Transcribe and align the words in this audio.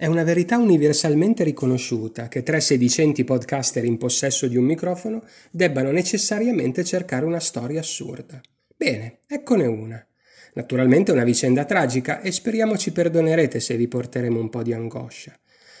È 0.00 0.06
una 0.06 0.22
verità 0.22 0.58
universalmente 0.58 1.42
riconosciuta 1.42 2.28
che 2.28 2.44
tre 2.44 2.60
sedicenti 2.60 3.24
podcaster 3.24 3.84
in 3.84 3.98
possesso 3.98 4.46
di 4.46 4.56
un 4.56 4.62
microfono 4.62 5.24
debbano 5.50 5.90
necessariamente 5.90 6.84
cercare 6.84 7.24
una 7.24 7.40
storia 7.40 7.80
assurda. 7.80 8.40
Bene, 8.76 9.18
eccone 9.26 9.66
una. 9.66 10.06
Naturalmente 10.54 11.10
una 11.10 11.24
vicenda 11.24 11.64
tragica 11.64 12.20
e 12.20 12.30
speriamo 12.30 12.78
ci 12.78 12.92
perdonerete 12.92 13.58
se 13.58 13.76
vi 13.76 13.88
porteremo 13.88 14.38
un 14.38 14.48
po' 14.50 14.62
di 14.62 14.72
angoscia. 14.72 15.36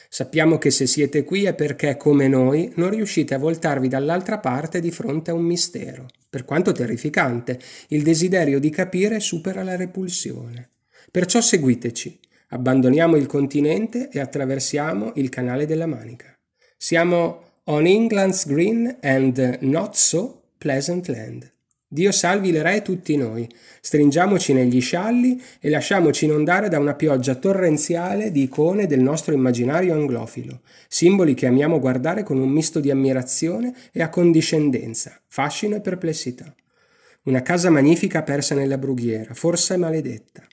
Sappiamo 0.08 0.58
che 0.58 0.72
se 0.72 0.88
siete 0.88 1.22
qui 1.22 1.44
è 1.44 1.54
perché, 1.54 1.96
come 1.96 2.26
noi, 2.26 2.72
non 2.74 2.90
riuscite 2.90 3.34
a 3.34 3.38
voltarvi 3.38 3.86
dall'altra 3.86 4.40
parte 4.40 4.80
di 4.80 4.90
fronte 4.90 5.30
a 5.30 5.34
un 5.34 5.44
mistero. 5.44 6.08
Per 6.28 6.44
quanto 6.44 6.72
terrificante, 6.72 7.60
il 7.90 8.02
desiderio 8.02 8.58
di 8.58 8.70
capire 8.70 9.20
supera 9.20 9.62
la 9.62 9.76
repulsione. 9.76 10.70
Perciò 11.08 11.40
seguiteci 11.40 12.18
Abbandoniamo 12.50 13.16
il 13.16 13.26
continente 13.26 14.08
e 14.10 14.20
attraversiamo 14.20 15.12
il 15.16 15.28
canale 15.28 15.66
della 15.66 15.84
Manica. 15.84 16.32
Siamo 16.78 17.42
on 17.64 17.84
England's 17.84 18.46
green 18.46 18.96
and 19.02 19.58
not 19.60 19.94
so 19.94 20.44
pleasant 20.56 21.08
land. 21.08 21.52
Dio 21.86 22.10
salvi 22.10 22.50
le 22.50 22.62
re 22.62 22.76
e 22.76 22.82
tutti 22.82 23.18
noi. 23.18 23.46
Stringiamoci 23.82 24.54
negli 24.54 24.80
scialli 24.80 25.38
e 25.60 25.68
lasciamoci 25.68 26.24
inondare 26.24 26.70
da 26.70 26.78
una 26.78 26.94
pioggia 26.94 27.34
torrenziale 27.34 28.30
di 28.30 28.44
icone 28.44 28.86
del 28.86 29.00
nostro 29.00 29.34
immaginario 29.34 29.92
anglofilo, 29.92 30.62
simboli 30.88 31.34
che 31.34 31.44
amiamo 31.44 31.78
guardare 31.78 32.22
con 32.22 32.38
un 32.38 32.48
misto 32.48 32.80
di 32.80 32.90
ammirazione 32.90 33.74
e 33.92 34.00
accondiscendenza, 34.00 35.20
fascino 35.26 35.76
e 35.76 35.82
perplessità. 35.82 36.54
Una 37.24 37.42
casa 37.42 37.68
magnifica 37.68 38.22
persa 38.22 38.54
nella 38.54 38.78
brughiera, 38.78 39.34
forse 39.34 39.76
maledetta 39.76 40.47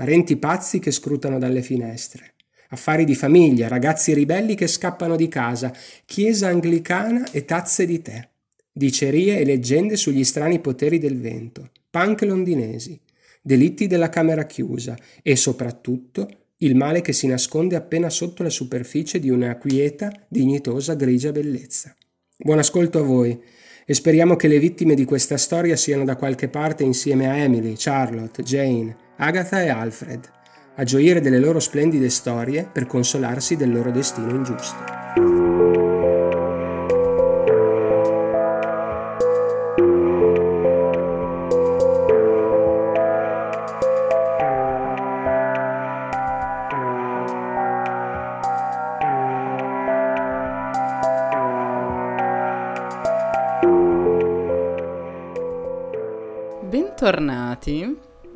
parenti 0.00 0.38
pazzi 0.38 0.78
che 0.78 0.92
scrutano 0.92 1.38
dalle 1.38 1.60
finestre, 1.60 2.32
affari 2.70 3.04
di 3.04 3.14
famiglia, 3.14 3.68
ragazzi 3.68 4.14
ribelli 4.14 4.54
che 4.54 4.66
scappano 4.66 5.14
di 5.14 5.28
casa, 5.28 5.74
chiesa 6.06 6.48
anglicana 6.48 7.30
e 7.32 7.44
tazze 7.44 7.84
di 7.84 8.00
tè, 8.00 8.26
dicerie 8.72 9.38
e 9.38 9.44
leggende 9.44 9.96
sugli 9.96 10.24
strani 10.24 10.58
poteri 10.58 10.96
del 10.96 11.20
vento, 11.20 11.70
punk 11.90 12.22
londinesi, 12.22 12.98
delitti 13.42 13.86
della 13.86 14.08
camera 14.08 14.46
chiusa. 14.46 14.96
E 15.20 15.36
soprattutto 15.36 16.30
il 16.60 16.76
male 16.76 17.02
che 17.02 17.12
si 17.12 17.26
nasconde 17.26 17.76
appena 17.76 18.08
sotto 18.08 18.42
la 18.42 18.48
superficie 18.48 19.18
di 19.18 19.28
una 19.28 19.58
quieta, 19.58 20.10
dignitosa, 20.28 20.94
grigia 20.94 21.30
bellezza. 21.30 21.94
Buon 22.38 22.56
ascolto 22.56 23.00
a 23.00 23.02
voi. 23.02 23.38
E 23.84 23.92
speriamo 23.92 24.34
che 24.36 24.48
le 24.48 24.58
vittime 24.58 24.94
di 24.94 25.04
questa 25.04 25.36
storia 25.36 25.76
siano 25.76 26.04
da 26.04 26.16
qualche 26.16 26.48
parte 26.48 26.84
insieme 26.84 27.28
a 27.28 27.36
Emily, 27.36 27.74
Charlotte, 27.76 28.42
Jane, 28.42 29.08
Agatha 29.22 29.62
e 29.62 29.68
Alfred, 29.68 30.30
a 30.76 30.84
gioire 30.84 31.20
delle 31.20 31.38
loro 31.38 31.60
splendide 31.60 32.08
storie 32.08 32.66
per 32.72 32.86
consolarsi 32.86 33.54
del 33.54 33.70
loro 33.70 33.90
destino 33.90 34.30
ingiusto. 34.30 35.49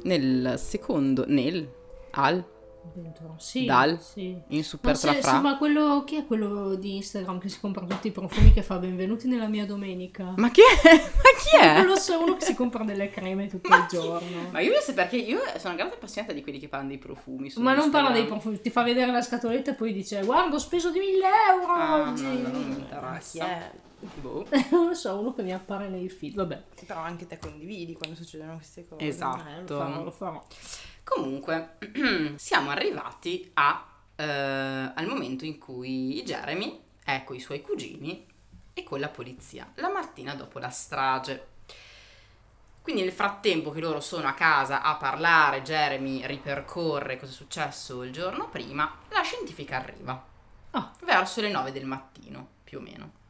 Nel 0.04 0.54
secondo, 0.58 1.24
nel, 1.26 1.68
al, 2.12 2.44
sì, 3.38 3.64
dal, 3.64 3.98
sì. 4.00 4.38
in 4.48 4.62
super 4.62 4.92
ma 4.92 4.96
se, 4.98 5.18
trafra. 5.18 5.40
ma 5.40 5.56
quello, 5.56 6.04
chi 6.04 6.16
è 6.16 6.26
quello 6.26 6.74
di 6.74 6.96
Instagram 6.96 7.38
che 7.38 7.48
si 7.48 7.58
compra 7.58 7.86
tutti 7.86 8.08
i 8.08 8.10
profumi 8.10 8.52
che 8.52 8.62
fa 8.62 8.76
benvenuti 8.76 9.26
nella 9.26 9.46
mia 9.48 9.64
domenica? 9.64 10.34
Ma 10.36 10.50
chi 10.50 10.60
è? 10.60 10.88
Ma 10.92 11.00
chi 11.00 11.56
è? 11.64 11.76
Non 11.78 11.86
lo 11.86 11.96
so, 11.96 12.22
uno 12.22 12.36
che 12.36 12.44
si 12.44 12.54
compra 12.54 12.84
delle 12.84 13.08
creme 13.08 13.46
tutto 13.48 13.68
ma 13.70 13.78
il 13.78 13.86
giorno. 13.88 14.48
Ma 14.50 14.60
io 14.60 14.72
lo 14.72 14.80
so 14.80 14.92
perché 14.92 15.16
io 15.16 15.38
sono 15.38 15.60
una 15.72 15.74
grande 15.76 15.94
appassionata 15.94 16.34
di 16.34 16.42
quelli 16.42 16.58
che 16.58 16.68
parlano 16.68 16.90
dei 16.92 17.00
profumi. 17.00 17.50
Ma 17.56 17.72
non 17.72 17.84
Instagram. 17.84 17.90
parla 17.90 18.10
dei 18.10 18.26
profumi, 18.26 18.60
ti 18.60 18.70
fa 18.70 18.82
vedere 18.82 19.10
la 19.10 19.22
scatoletta 19.22 19.70
e 19.70 19.74
poi 19.74 19.92
dice 19.94 20.22
guarda 20.22 20.54
ho 20.54 20.58
speso 20.58 20.90
di 20.90 20.98
1000 20.98 21.26
euro 21.52 21.72
Ah, 21.72 22.10
oggi. 22.10 22.22
no, 22.22 22.32
no, 22.32 22.48
non 22.48 22.68
mi 22.68 22.74
interessa. 22.76 23.46
Boh. 24.20 24.46
non 24.70 24.88
lo 24.88 24.94
so, 24.94 25.18
uno 25.18 25.34
che 25.34 25.42
mi 25.42 25.52
appare 25.52 25.88
nei 25.88 26.08
feed, 26.08 26.34
vabbè. 26.34 26.62
Però 26.86 27.00
anche 27.00 27.26
te 27.26 27.38
condividi 27.38 27.94
quando 27.94 28.16
succedono 28.16 28.56
queste 28.56 28.86
cose. 28.86 29.06
Esatto. 29.06 29.48
Eh, 29.48 29.60
lo 29.60 29.66
farò, 29.66 30.04
lo 30.04 30.10
farò. 30.10 30.46
Comunque, 31.02 31.78
siamo 32.36 32.70
arrivati 32.70 33.50
a, 33.54 33.86
eh, 34.16 34.24
al 34.24 35.06
momento 35.06 35.44
in 35.44 35.58
cui 35.58 36.22
Jeremy 36.24 36.80
è 37.04 37.22
con 37.24 37.36
i 37.36 37.40
suoi 37.40 37.60
cugini 37.60 38.26
e 38.72 38.82
con 38.82 38.98
la 38.98 39.08
polizia, 39.08 39.70
la 39.76 39.90
mattina 39.90 40.34
dopo 40.34 40.58
la 40.58 40.70
strage. 40.70 41.52
Quindi 42.82 43.02
nel 43.02 43.12
frattempo 43.12 43.70
che 43.70 43.80
loro 43.80 44.00
sono 44.00 44.28
a 44.28 44.34
casa 44.34 44.82
a 44.82 44.96
parlare, 44.96 45.62
Jeremy 45.62 46.26
ripercorre 46.26 47.16
cosa 47.16 47.32
è 47.32 47.34
successo 47.34 48.02
il 48.02 48.12
giorno 48.12 48.48
prima, 48.48 48.98
la 49.08 49.22
scientifica 49.22 49.76
arriva. 49.76 50.32
Ah. 50.72 50.92
Verso 51.02 51.40
le 51.40 51.50
9 51.50 51.72
del 51.72 51.86
mattino, 51.86 52.46
più 52.64 52.78
o 52.78 52.80
meno. 52.82 53.22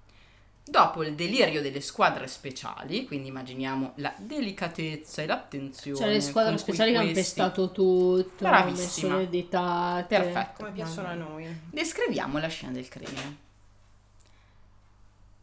Dopo 0.66 1.02
il 1.02 1.14
delirio 1.14 1.60
delle 1.60 1.82
squadre 1.82 2.26
speciali, 2.26 3.04
quindi 3.06 3.28
immaginiamo 3.28 3.92
la 3.96 4.14
delicatezza 4.16 5.20
e 5.20 5.26
l'attenzione. 5.26 5.98
Cioè 5.98 6.08
le 6.08 6.20
squadre 6.22 6.56
speciali 6.56 6.92
che 6.92 6.96
hanno 6.96 7.12
pestato 7.12 7.70
tutto, 7.70 8.46
hanno 8.46 8.70
messo 8.70 8.72
Bravissima. 8.72 9.16
le 9.18 9.28
ditate. 9.28 10.16
Perfetto. 10.16 10.62
Come 10.64 10.72
piacciono 10.72 11.08
a 11.08 11.14
noi. 11.14 11.60
Descriviamo 11.70 12.38
la 12.38 12.48
scena 12.48 12.72
del 12.72 12.88
crimine. 12.88 13.36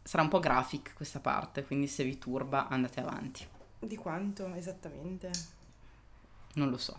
Sarà 0.02 0.24
un 0.24 0.28
po' 0.28 0.40
graphic 0.40 0.92
questa 0.94 1.20
parte, 1.20 1.64
quindi 1.64 1.86
se 1.86 2.02
vi 2.02 2.18
turba 2.18 2.66
andate 2.66 2.98
avanti. 3.00 3.46
Di 3.78 3.96
quanto 3.96 4.52
esattamente? 4.54 5.30
Non 6.54 6.68
lo 6.68 6.76
so. 6.76 6.98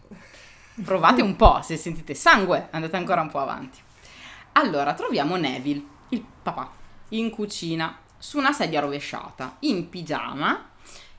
Provate 0.81 1.22
un 1.22 1.35
po', 1.35 1.62
se 1.62 1.75
sentite 1.75 2.16
sangue 2.16 2.69
andate 2.72 2.95
ancora 2.95 3.19
un 3.19 3.29
po' 3.29 3.39
avanti. 3.39 3.79
Allora, 4.53 4.94
troviamo 4.94 5.35
Neville, 5.35 5.83
il 6.09 6.25
papà, 6.41 6.72
in 7.09 7.29
cucina, 7.29 8.00
su 8.23 8.38
una 8.38 8.53
sedia 8.53 8.79
rovesciata, 8.79 9.57
in 9.61 9.89
pigiama 9.89 10.69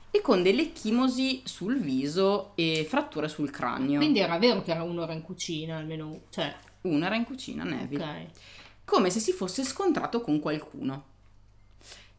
e 0.09 0.21
con 0.21 0.41
delle 0.41 0.71
chimosi 0.71 1.43
sul 1.45 1.77
viso 1.77 2.53
e 2.55 2.83
fratture 2.89 3.27
sul 3.27 3.51
cranio. 3.51 3.99
Quindi 3.99 4.17
era 4.19 4.39
vero 4.39 4.63
che 4.63 4.71
era 4.71 4.81
uno 4.81 5.03
era 5.03 5.13
in 5.13 5.21
cucina, 5.21 5.77
almeno, 5.77 6.21
cioè, 6.31 6.51
Uno 6.81 7.05
era 7.05 7.13
in 7.15 7.23
cucina, 7.23 7.63
Neville. 7.63 8.03
ok. 8.03 8.25
come 8.85 9.09
se 9.11 9.19
si 9.19 9.33
fosse 9.33 9.63
scontrato 9.63 10.21
con 10.21 10.39
qualcuno. 10.39 11.03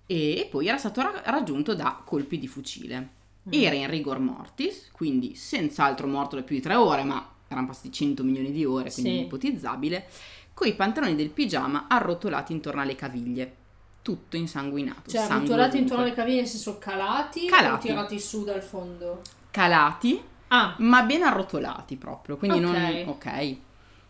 E 0.07 0.47
poi 0.51 0.69
era 0.69 0.79
stato 0.79 1.01
ra- 1.01 1.23
raggiunto 1.27 1.75
da 1.75 2.01
colpi 2.05 2.39
di 2.39 2.47
fucile. 2.47 3.09
Era 3.51 3.75
in 3.75 3.89
rigor 3.91 4.19
mortis, 4.21 4.89
quindi 4.93 5.35
senz'altro 5.35 6.07
morto 6.07 6.37
da 6.37 6.43
più 6.43 6.55
di 6.57 6.63
tre 6.63 6.75
ore, 6.77 7.03
ma 7.05 7.29
erano 7.49 7.67
passati 7.69 7.91
100 7.93 8.23
milioni 8.25 8.51
di 8.53 8.65
ore, 8.65 8.91
quindi 8.93 9.11
Sì. 9.19 9.21
ipotizzabile, 9.25 10.07
coi 10.55 10.75
pantaloni 10.75 11.15
del 11.17 11.31
pigiama 11.31 11.87
arrotolati 11.89 12.53
intorno 12.53 12.81
alle 12.83 12.95
caviglie. 12.97 13.57
Tutto 14.07 14.37
insanguinato. 14.37 15.11
Cioè, 15.11 15.27
rotolati 15.27 15.79
intorno 15.79 16.05
alle 16.05 16.15
caviglie, 16.15 16.43
nel 16.43 16.47
senso 16.49 16.79
calati, 16.79 17.47
Calati. 17.47 17.89
o 17.89 17.93
tirati 17.93 18.21
su 18.21 18.45
dal 18.45 18.63
fondo? 18.63 19.21
Calati, 19.51 20.23
Ah, 20.49 20.77
ma 20.79 21.03
ben 21.03 21.25
arrotolati 21.25 21.97
proprio, 21.97 22.37
quindi 22.37 22.61
non... 22.61 22.73
Ok. 22.77 23.09
ok, 23.09 23.57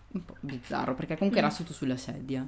un 0.08 0.24
po' 0.26 0.36
bizzarro, 0.40 0.94
perché 0.94 1.16
comunque 1.16 1.40
Mm. 1.40 1.44
era 1.44 1.52
seduto 1.54 1.72
sulla 1.72 1.96
sedia. 1.96 2.46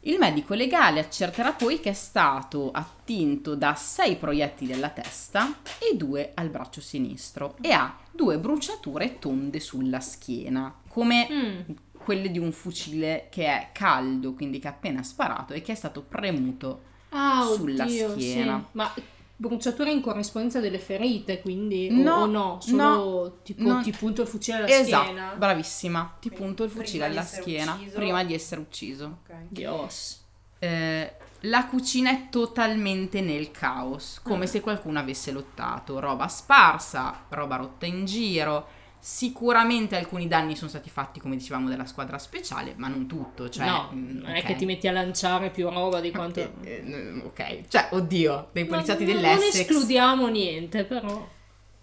Il 0.00 0.16
medico 0.18 0.54
legale 0.54 1.00
accerterà 1.00 1.52
poi 1.52 1.78
che 1.78 1.90
è 1.90 1.92
stato 1.92 2.70
attinto 2.70 3.54
da 3.54 3.74
sei 3.74 4.16
proiettili 4.16 4.72
alla 4.72 4.88
testa 4.88 5.56
e 5.78 5.94
due 5.94 6.30
al 6.34 6.48
braccio 6.48 6.80
sinistro 6.80 7.56
e 7.60 7.70
ha 7.72 7.94
due 8.10 8.38
bruciature 8.38 9.18
tonde 9.18 9.60
sulla 9.60 10.00
schiena, 10.00 10.72
come 10.88 11.28
mm, 11.30 11.60
quelle 12.08 12.30
di 12.30 12.38
un 12.38 12.52
fucile 12.52 13.26
che 13.30 13.44
è 13.44 13.68
caldo, 13.72 14.32
quindi 14.32 14.58
che 14.60 14.66
ha 14.66 14.70
appena 14.70 15.02
sparato 15.02 15.52
e 15.52 15.60
che 15.60 15.72
è 15.72 15.74
stato 15.74 16.00
premuto. 16.00 16.80
ah, 17.10 17.44
Sulla 17.54 17.84
oddio, 17.84 18.10
schiena. 18.12 18.58
sì. 18.58 18.64
Ma 18.78 18.94
bruciature 19.36 19.90
in 19.90 20.00
corrispondenza 20.00 20.58
delle 20.58 20.78
ferite, 20.78 21.42
quindi, 21.42 21.88
o- 21.90 21.94
No, 22.02 22.14
o 22.22 22.26
no? 22.26 22.58
Solo 22.62 22.82
no, 22.82 23.36
tipo 23.42 23.62
no. 23.62 23.82
ti 23.82 23.90
punto 23.92 24.22
il 24.22 24.28
fucile 24.28 24.56
alla 24.56 24.68
esatto, 24.68 25.02
schiena? 25.04 25.34
bravissima. 25.36 26.16
Ti 26.18 26.28
Quindi 26.28 26.46
punto 26.46 26.64
il 26.64 26.70
prima 26.70 26.84
fucile 26.84 27.04
di 27.04 27.10
alla 27.12 27.20
essere 27.20 27.42
schiena 27.42 27.74
ucciso- 27.74 27.96
prima 27.98 28.24
di 28.24 28.32
essere 28.34 28.60
ucciso. 28.62 29.18
Ok. 29.26 29.34
Dios. 29.48 30.22
Eh, 30.60 31.12
la 31.42 31.66
cucina 31.66 32.10
è 32.10 32.28
totalmente 32.30 33.20
nel 33.20 33.50
caos, 33.50 34.18
come 34.24 34.44
Mm. 34.46 34.48
se 34.48 34.60
qualcuno 34.62 34.98
avesse 34.98 35.30
lottato. 35.30 36.00
Roba 36.00 36.26
sparsa, 36.26 37.26
roba 37.28 37.56
rotta 37.56 37.84
in 37.86 38.06
giro. 38.06 38.76
Sicuramente 39.00 39.96
alcuni 39.96 40.26
danni 40.26 40.56
sono 40.56 40.68
stati 40.68 40.90
fatti, 40.90 41.20
come 41.20 41.36
dicevamo, 41.36 41.68
dalla 41.68 41.86
squadra 41.86 42.18
speciale, 42.18 42.74
ma 42.76 42.88
non 42.88 43.06
tutto. 43.06 43.48
Cioè, 43.48 43.66
no, 43.66 43.90
mm, 43.92 44.18
non 44.18 44.30
è 44.34 44.40
ok. 44.40 44.44
che 44.46 44.56
ti 44.56 44.64
metti 44.66 44.88
a 44.88 44.92
lanciare 44.92 45.50
più 45.50 45.68
roba 45.68 46.00
di 46.00 46.10
quanto... 46.10 46.40
Eh, 46.40 46.50
eh, 46.62 47.22
ok, 47.24 47.68
cioè, 47.68 47.88
oddio, 47.92 48.48
dei 48.52 48.64
poliziotti 48.64 49.04
no, 49.04 49.12
dell'Essex. 49.12 49.52
Non 49.52 49.60
escludiamo 49.60 50.26
niente, 50.28 50.84
però... 50.84 51.28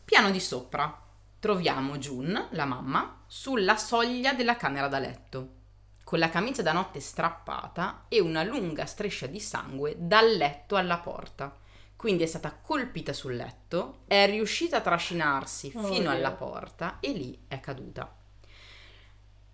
Piano 0.03 0.29
di 0.29 0.39
sopra 0.39 1.01
troviamo 1.39 1.97
June, 1.97 2.47
la 2.51 2.65
mamma, 2.65 3.23
sulla 3.27 3.77
soglia 3.77 4.33
della 4.33 4.55
camera 4.55 4.87
da 4.87 4.99
letto. 4.99 5.49
con 6.03 6.19
la 6.19 6.29
camicia 6.29 6.61
da 6.61 6.71
notte 6.71 6.99
strappata 6.99 8.05
e 8.07 8.21
una 8.21 8.43
lunga 8.43 8.85
striscia 8.85 9.25
di 9.25 9.39
sangue 9.39 9.95
dal 9.97 10.35
letto 10.35 10.75
alla 10.75 10.99
porta. 10.99 11.55
Quindi 12.05 12.21
è 12.21 12.27
stata 12.27 12.55
colpita 12.61 13.13
sul 13.13 13.35
letto, 13.35 14.01
è 14.05 14.27
riuscita 14.27 14.77
a 14.77 14.81
trascinarsi 14.81 15.71
Oh, 15.73 15.85
fino 15.91 16.11
alla 16.11 16.31
porta 16.33 16.97
e 16.99 17.09
lì 17.13 17.35
è 17.47 17.59
caduta. 17.59 18.15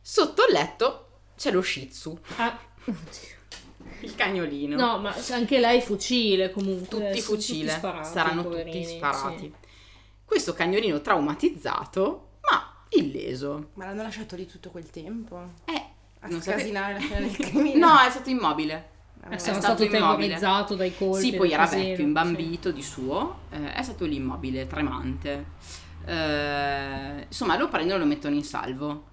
Sotto 0.01 0.45
il 0.47 0.51
letto 0.51 1.07
c'è 1.37 1.49
lo 1.49 1.61
Shih 1.61 1.87
Tzu, 1.87 2.19
Ah, 2.35 2.59
oddio. 2.83 2.99
il 4.01 4.15
cagnolino. 4.15 4.75
No, 4.75 4.97
ma 4.99 5.15
anche 5.29 5.59
lei 5.59 5.79
fucile 5.79 6.51
comunque. 6.51 6.87
tutti 6.89 7.19
eh, 7.19 7.21
fucile, 7.21 7.71
sparati, 7.71 8.09
saranno 8.11 8.43
poverini, 8.43 8.81
tutti 8.83 8.95
sparati. 8.97 9.39
sì. 9.39 9.53
Questo 10.25 10.51
cagnolino 10.53 10.99
traumatizzato, 10.99 12.31
ma 12.51 12.83
illeso. 12.89 13.69
Ma 13.75 13.85
l'hanno 13.85 14.01
lasciato 14.03 14.35
lì 14.35 14.45
tutto 14.45 14.71
quel 14.71 14.89
tempo? 14.89 15.53
Eh, 15.63 15.85
A 16.19 16.27
non 16.27 16.41
sape- 16.41 16.57
scasinare 16.59 16.93
la 16.95 16.99
scena 16.99 17.19
del 17.21 17.31
crimine? 17.37 17.77
No, 17.77 17.97
è 18.01 18.09
stato 18.09 18.29
immobile. 18.29 18.89
Eh, 19.29 19.37
sarà 19.37 19.59
stato 19.59 19.83
stato 19.83 19.83
immobile. 19.83 20.27
terrorizzato 20.27 20.75
dai 20.75 20.95
colpi. 20.95 21.19
Sì, 21.21 21.35
poi 21.35 21.51
era 21.51 21.63
casino, 21.63 21.81
vecchio, 21.81 21.95
sì. 21.95 22.01
imbambito 22.01 22.71
di 22.71 22.81
suo, 22.81 23.39
eh, 23.51 23.73
è 23.73 23.83
stato 23.83 24.05
lì 24.05 24.15
immobile, 24.15 24.67
tremante. 24.67 25.45
Eh, 26.05 27.25
insomma, 27.27 27.57
lo 27.57 27.69
prendono 27.69 27.97
e 27.97 27.99
lo 27.99 28.05
mettono 28.05 28.35
in 28.35 28.43
salvo. 28.43 29.03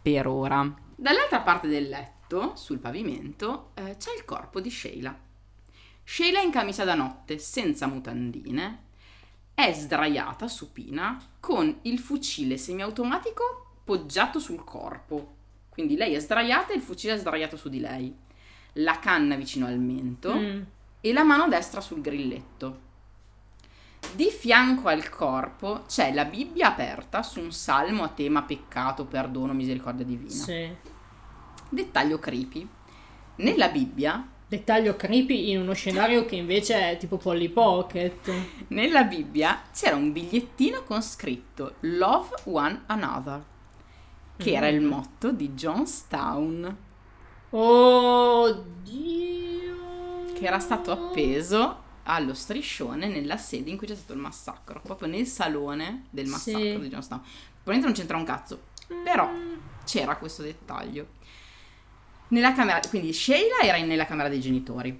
Per 0.00 0.26
ora. 0.26 0.74
Dall'altra 0.96 1.40
parte 1.40 1.68
del 1.68 1.88
letto, 1.88 2.52
sul 2.56 2.78
pavimento, 2.78 3.70
eh, 3.74 3.96
c'è 3.98 4.14
il 4.16 4.24
corpo 4.24 4.60
di 4.60 4.70
Sheila. 4.70 5.16
Sheila 6.04 6.40
è 6.40 6.44
in 6.44 6.50
camicia 6.50 6.84
da 6.84 6.94
notte, 6.94 7.38
senza 7.38 7.86
mutandine, 7.86 8.84
è 9.54 9.72
sdraiata 9.72 10.48
supina 10.48 11.20
con 11.38 11.78
il 11.82 11.98
fucile 11.98 12.56
semiautomatico 12.56 13.80
poggiato 13.84 14.38
sul 14.38 14.64
corpo. 14.64 15.36
Quindi 15.68 15.96
lei 15.96 16.14
è 16.14 16.20
sdraiata 16.20 16.72
e 16.72 16.76
il 16.76 16.82
fucile 16.82 17.14
è 17.14 17.18
sdraiato 17.18 17.56
su 17.56 17.68
di 17.68 17.80
lei. 17.80 18.14
La 18.74 18.98
canna 18.98 19.36
vicino 19.36 19.66
al 19.66 19.78
mento 19.78 20.34
Mm. 20.34 20.62
e 21.00 21.12
la 21.12 21.24
mano 21.24 21.48
destra 21.48 21.80
sul 21.80 22.00
grilletto. 22.00 22.90
Di 24.14 24.28
fianco 24.30 24.88
al 24.88 25.08
corpo 25.08 25.84
c'è 25.86 26.12
la 26.12 26.24
Bibbia 26.24 26.68
aperta 26.68 27.22
su 27.22 27.40
un 27.40 27.52
salmo 27.52 28.02
a 28.02 28.08
tema 28.08 28.42
peccato, 28.42 29.04
perdono, 29.04 29.52
misericordia 29.52 30.04
divina. 30.04 30.30
Sì. 30.30 30.68
Dettaglio 31.68 32.18
creepy. 32.18 32.68
Nella 33.36 33.68
Bibbia, 33.68 34.26
Dettaglio 34.46 34.96
creepy 34.96 35.50
in 35.50 35.60
uno 35.60 35.72
scenario 35.72 36.26
che 36.26 36.36
invece 36.36 36.90
è 36.90 36.96
tipo 36.98 37.16
Polly 37.16 37.48
Pocket. 37.48 38.30
nella 38.68 39.04
Bibbia 39.04 39.62
c'era 39.72 39.96
un 39.96 40.12
bigliettino 40.12 40.82
con 40.82 41.00
scritto 41.00 41.76
Love 41.80 42.34
one 42.44 42.82
another, 42.86 43.42
che 44.36 44.52
era 44.52 44.68
il 44.68 44.82
motto 44.82 45.32
di 45.32 45.50
Johnstown, 45.54 46.76
Oddio. 47.54 48.80
che 50.34 50.46
era 50.46 50.58
stato 50.58 50.90
appeso 50.90 51.80
allo 52.04 52.34
striscione 52.34 53.06
nella 53.08 53.36
sede 53.36 53.70
in 53.70 53.76
cui 53.76 53.86
c'è 53.86 53.94
stato 53.94 54.12
il 54.14 54.18
massacro, 54.18 54.80
proprio 54.82 55.06
nel 55.08 55.26
salone 55.26 56.06
del 56.10 56.26
massacro 56.26 56.58
Sì. 56.60 56.78
di 56.80 56.88
Johnstown. 56.88 57.20
Probabilmente 57.62 57.86
non 57.86 57.92
c'entra 57.94 58.16
un 58.16 58.24
cazzo, 58.24 58.62
però 59.04 59.30
c'era 59.84 60.16
questo 60.16 60.42
dettaglio. 60.42 61.06
Nella 62.28 62.52
camera, 62.54 62.80
quindi 62.88 63.12
Sheila 63.12 63.58
era 63.62 63.76
nella 63.78 64.06
camera 64.06 64.28
dei 64.28 64.40
genitori 64.40 64.98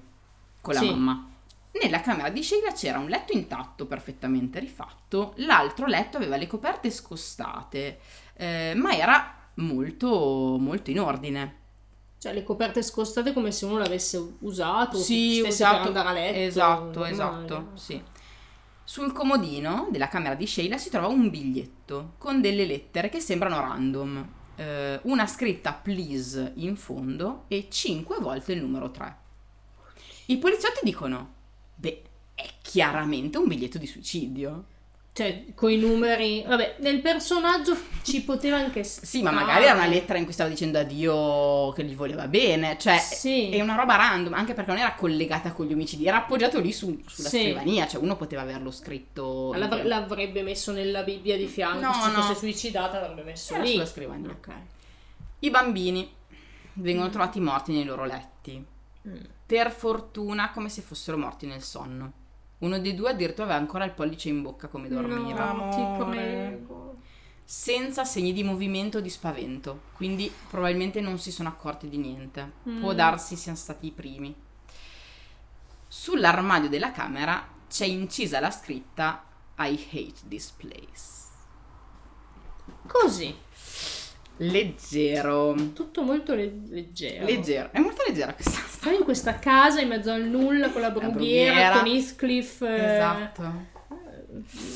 con 0.61 0.75
la 0.75 0.81
Sì. 0.81 0.91
mamma. 0.91 1.29
Nella 1.73 2.01
camera 2.03 2.29
di 2.29 2.43
Sheila 2.43 2.71
c'era 2.73 2.99
un 2.99 3.09
letto 3.09 3.33
intatto, 3.33 3.87
perfettamente 3.87 4.59
rifatto. 4.61 5.33
L'altro 5.37 5.87
letto 5.87 6.19
aveva 6.19 6.37
le 6.37 6.47
coperte 6.47 6.91
scostate, 6.91 7.99
eh, 8.35 8.75
ma 8.77 8.93
era 8.95 9.35
molto, 9.55 10.57
molto 10.61 10.91
in 10.91 11.01
ordine. 11.01 11.61
Cioè 12.23 12.33
le 12.33 12.45
coperte 12.45 12.85
scostate 12.85 13.33
come 13.33 13.51
se 13.51 13.65
uno 13.65 13.79
l'avesse 13.79 14.35
usato. 14.43 14.97
Sì, 14.97 15.39
stesse 15.41 15.65
usato. 15.65 15.79
per 15.79 15.87
andare 15.89 16.09
a 16.09 16.13
letto. 16.13 16.39
Esatto, 16.39 17.05
esatto, 17.05 17.71
sì. 17.75 18.01
Sul 18.85 19.11
comodino 19.11 19.89
della 19.91 20.07
camera 20.07 20.37
di 20.37 20.47
Sheila 20.47 20.79
si 20.79 20.89
trova 20.89 21.09
un 21.09 21.31
biglietto 21.31 22.13
con 22.19 22.41
delle 22.41 22.65
lettere 22.65 23.09
che 23.09 23.19
sembrano 23.19 23.59
random. 23.59 24.29
Eh, 24.55 25.01
una 25.03 25.27
scritta 25.27 25.73
please 25.73 26.53
in 26.59 26.77
fondo 26.77 27.47
e 27.49 27.67
5 27.69 28.19
volte 28.21 28.53
il 28.53 28.61
numero 28.61 28.93
3. 28.93 29.17
I 30.27 30.39
poliziotti 30.39 30.79
dicono: 30.85 31.35
Beh, 31.75 32.03
è 32.37 32.49
chiaramente 32.63 33.37
un 33.37 33.49
biglietto 33.49 33.79
di 33.79 33.87
suicidio. 33.89 34.67
Cioè, 35.15 35.45
coi 35.55 35.77
numeri. 35.77 36.43
Vabbè, 36.47 36.77
nel 36.79 37.03
personaggio 37.03 37.77
ci 38.03 38.23
poteva 38.23 38.57
anche 38.57 38.83
stare. 38.83 39.07
Sì, 39.07 39.21
ma 39.23 39.31
magari 39.31 39.65
era 39.65 39.75
una 39.75 39.87
lettera 39.87 40.19
in 40.19 40.25
cui 40.25 40.33
stava 40.33 40.49
dicendo 40.49 40.79
addio 40.79 41.71
che 41.73 41.85
gli 41.85 41.95
voleva 41.95 42.27
bene. 42.29 42.79
Cioè, 42.79 42.97
Sì. 42.99 43.51
è 43.51 43.61
una 43.61 43.75
roba 43.75 43.97
random, 43.97 44.33
anche 44.33 44.55
perché 44.55 44.71
non 44.71 44.81
era 44.81 44.95
collegata 44.95 45.53
con 45.53 45.67
gli 45.67 45.73
omicidi, 45.75 46.07
era 46.07 46.17
appoggiato 46.19 46.61
lì 46.61 46.73
su- 46.73 46.99
sulla 47.07 47.29
Sì. 47.29 47.41
scrivania. 47.41 47.87
Cioè, 47.87 48.01
uno 48.03 48.17
poteva 48.17 48.41
averlo 48.41 48.71
scritto. 48.71 49.53
L'avre- 49.55 49.85
l'avrebbe 49.85 50.41
messo 50.43 50.73
nella 50.73 51.03
Bibbia 51.03 51.37
di 51.37 51.47
fianco. 51.47 51.81
No, 51.85 51.93
se 51.93 52.11
no. 52.11 52.23
fosse 52.23 52.35
suicidata, 52.37 52.99
l'avrebbe 52.99 53.25
messo 53.25 53.53
Era 53.53 53.63
lì. 53.65 53.73
sulla 53.73 53.87
scrivania. 53.87 54.31
Ok. 54.31 54.49
I 55.41 55.51
bambini 55.51 56.11
vengono 56.75 57.11
trovati 57.11 57.39
morti 57.39 57.73
nei 57.73 57.85
loro 57.85 58.07
letti. 58.07 58.65
Mm. 59.07 59.15
Per 59.45 59.71
fortuna, 59.73 60.51
come 60.53 60.71
se 60.71 60.81
fossero 60.81 61.19
morti 61.19 61.45
nel 61.45 61.61
sonno. 61.63 62.13
Uno 62.63 62.79
dei 62.79 62.95
due 62.95 63.11
addirittura 63.11 63.45
aveva 63.47 63.61
ancora 63.61 63.85
il 63.85 63.91
pollice 63.93 64.29
in 64.29 64.43
bocca 64.43 64.69
come 64.69 64.89
dormiva. 64.89 65.53
No, 65.53 65.69
ti 65.71 66.05
prego. 66.11 66.81
senza 67.45 68.05
segni 68.05 68.33
di 68.33 68.45
movimento 68.45 68.99
o 68.99 69.01
di 69.01 69.11
spavento, 69.11 69.83
quindi 69.95 70.33
probabilmente 70.49 71.01
non 71.01 71.19
si 71.19 71.31
sono 71.33 71.49
accorti 71.51 71.89
di 71.89 71.99
niente. 71.99 72.53
Può 72.81 72.93
Mm. 72.93 72.97
darsi 72.97 73.37
siano 73.37 73.59
stati 73.59 73.87
i 73.89 73.91
primi. 73.91 74.35
Sull'armadio 75.89 76.69
della 76.69 76.93
camera 76.93 77.47
c'è 77.69 77.85
incisa 77.85 78.41
la 78.41 78.51
scritta 78.51 79.25
I 79.59 79.87
hate 79.91 80.21
this 80.29 80.51
place. 80.51 81.21
Così. 82.87 83.35
Leggero. 84.39 85.55
Tutto 85.75 86.03
molto 86.03 86.35
le- 86.35 86.61
leggero. 86.69 87.25
Leggero. 87.25 87.71
È 87.73 87.79
molto 87.79 88.03
leggera 88.07 88.33
questa 88.35 88.51
storia. 88.53 88.71
Stai 88.83 88.97
in 88.97 89.05
questa 89.05 89.39
casa 89.39 89.81
in 89.81 89.89
mezzo 89.89 90.11
al 90.11 90.23
nulla 90.25 90.71
con 90.71 90.81
la 90.81 90.91
brughiera, 90.91 91.11
brughiera. 91.71 91.79
con 91.79 91.87
Heathcliff. 91.89 92.63
eh, 92.63 92.95
Esatto. 92.95 93.53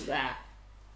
beh. 0.06 0.44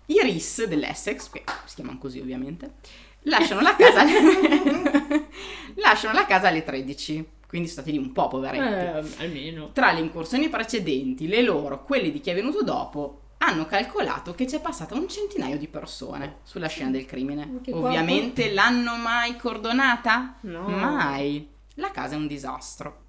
I 0.06 0.20
RIS 0.22 0.64
dell'Essex, 0.66 1.30
che 1.30 1.44
si 1.66 1.74
chiamano 1.76 1.98
così 1.98 2.18
ovviamente, 2.18 2.74
lasciano 3.22 3.60
la 3.60 3.76
casa, 3.76 4.02
lasciano 5.76 6.14
la 6.14 6.26
casa 6.26 6.48
alle 6.48 6.64
13, 6.64 7.28
quindi 7.46 7.68
sono 7.68 7.82
stati 7.82 7.92
lì 7.92 7.98
un 7.98 8.12
po' 8.12 8.26
poveretti. 8.26 9.18
Eh, 9.18 9.24
almeno. 9.24 9.70
Tra 9.72 9.92
le 9.92 10.00
incursioni 10.00 10.48
precedenti, 10.48 11.28
le 11.28 11.42
loro, 11.42 11.84
quelle 11.84 12.10
di 12.10 12.20
chi 12.20 12.30
è 12.30 12.34
venuto 12.34 12.62
dopo, 12.64 13.20
hanno 13.42 13.66
calcolato 13.66 14.34
che 14.34 14.44
c'è 14.44 14.60
passata 14.60 14.94
un 14.94 15.08
centinaio 15.08 15.56
di 15.56 15.68
persone 15.68 16.38
sulla 16.42 16.68
scena 16.68 16.90
del 16.90 17.06
crimine. 17.06 17.60
Che 17.62 17.72
Ovviamente 17.72 18.52
l'hanno 18.52 18.96
mai 18.96 19.36
cordonata? 19.36 20.36
No. 20.42 20.68
Mai. 20.68 21.48
La 21.74 21.90
casa 21.90 22.14
è 22.14 22.18
un 22.18 22.26
disastro. 22.26 23.04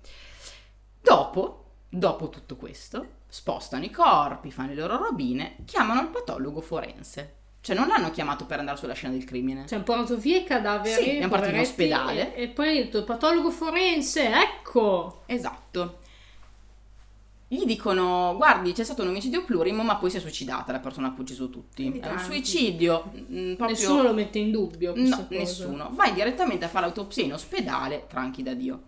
Dopo, 1.01 1.65
dopo 1.89 2.29
tutto 2.29 2.55
questo, 2.55 3.07
spostano 3.27 3.83
i 3.83 3.91
corpi, 3.91 4.51
fanno 4.51 4.69
le 4.69 4.75
loro 4.75 4.97
robine, 4.97 5.57
chiamano 5.65 6.01
il 6.01 6.07
patologo 6.07 6.61
forense. 6.61 7.35
Cioè 7.59 7.75
non 7.75 7.87
l'hanno 7.89 8.09
chiamato 8.09 8.45
per 8.45 8.59
andare 8.59 8.77
sulla 8.77 8.93
scena 8.93 9.13
del 9.13 9.25
crimine. 9.25 9.67
Cioè, 9.67 9.75
hanno 9.75 9.83
portato 9.83 10.17
via 10.17 10.37
i 10.37 10.43
cadaveri. 10.45 11.03
Sì, 11.03 11.17
hanno 11.17 11.27
portati 11.27 11.53
in 11.53 11.59
ospedale. 11.59 12.35
E, 12.35 12.43
e 12.43 12.47
poi 12.47 12.73
detto 12.75 13.03
patologo 13.03 13.51
forense, 13.51 14.31
ecco. 14.31 15.23
Esatto. 15.25 15.99
Gli 17.53 17.65
dicono, 17.65 18.35
guardi, 18.37 18.71
c'è 18.71 18.85
stato 18.85 19.01
un 19.01 19.09
omicidio 19.09 19.43
plurimo, 19.43 19.83
ma 19.83 19.97
poi 19.97 20.09
si 20.09 20.15
è 20.15 20.19
suicidata 20.21 20.71
la 20.71 20.79
persona 20.79 21.11
che 21.11 21.17
ha 21.17 21.21
ucciso 21.21 21.49
tutti. 21.49 21.81
Quindi 21.81 21.99
È 21.99 22.09
un 22.09 22.17
suicidio. 22.17 23.11
mm, 23.13 23.55
proprio... 23.55 23.77
Nessuno 23.77 24.03
lo 24.03 24.13
mette 24.13 24.39
in 24.39 24.51
dubbio. 24.51 24.93
No, 24.95 25.09
cosa. 25.09 25.27
nessuno. 25.31 25.89
Vai 25.91 26.13
direttamente 26.13 26.63
a 26.63 26.69
fare 26.69 26.85
l'autopsia 26.85 27.25
in 27.25 27.33
ospedale, 27.33 28.05
tranchi 28.07 28.41
da 28.41 28.53
Dio. 28.53 28.83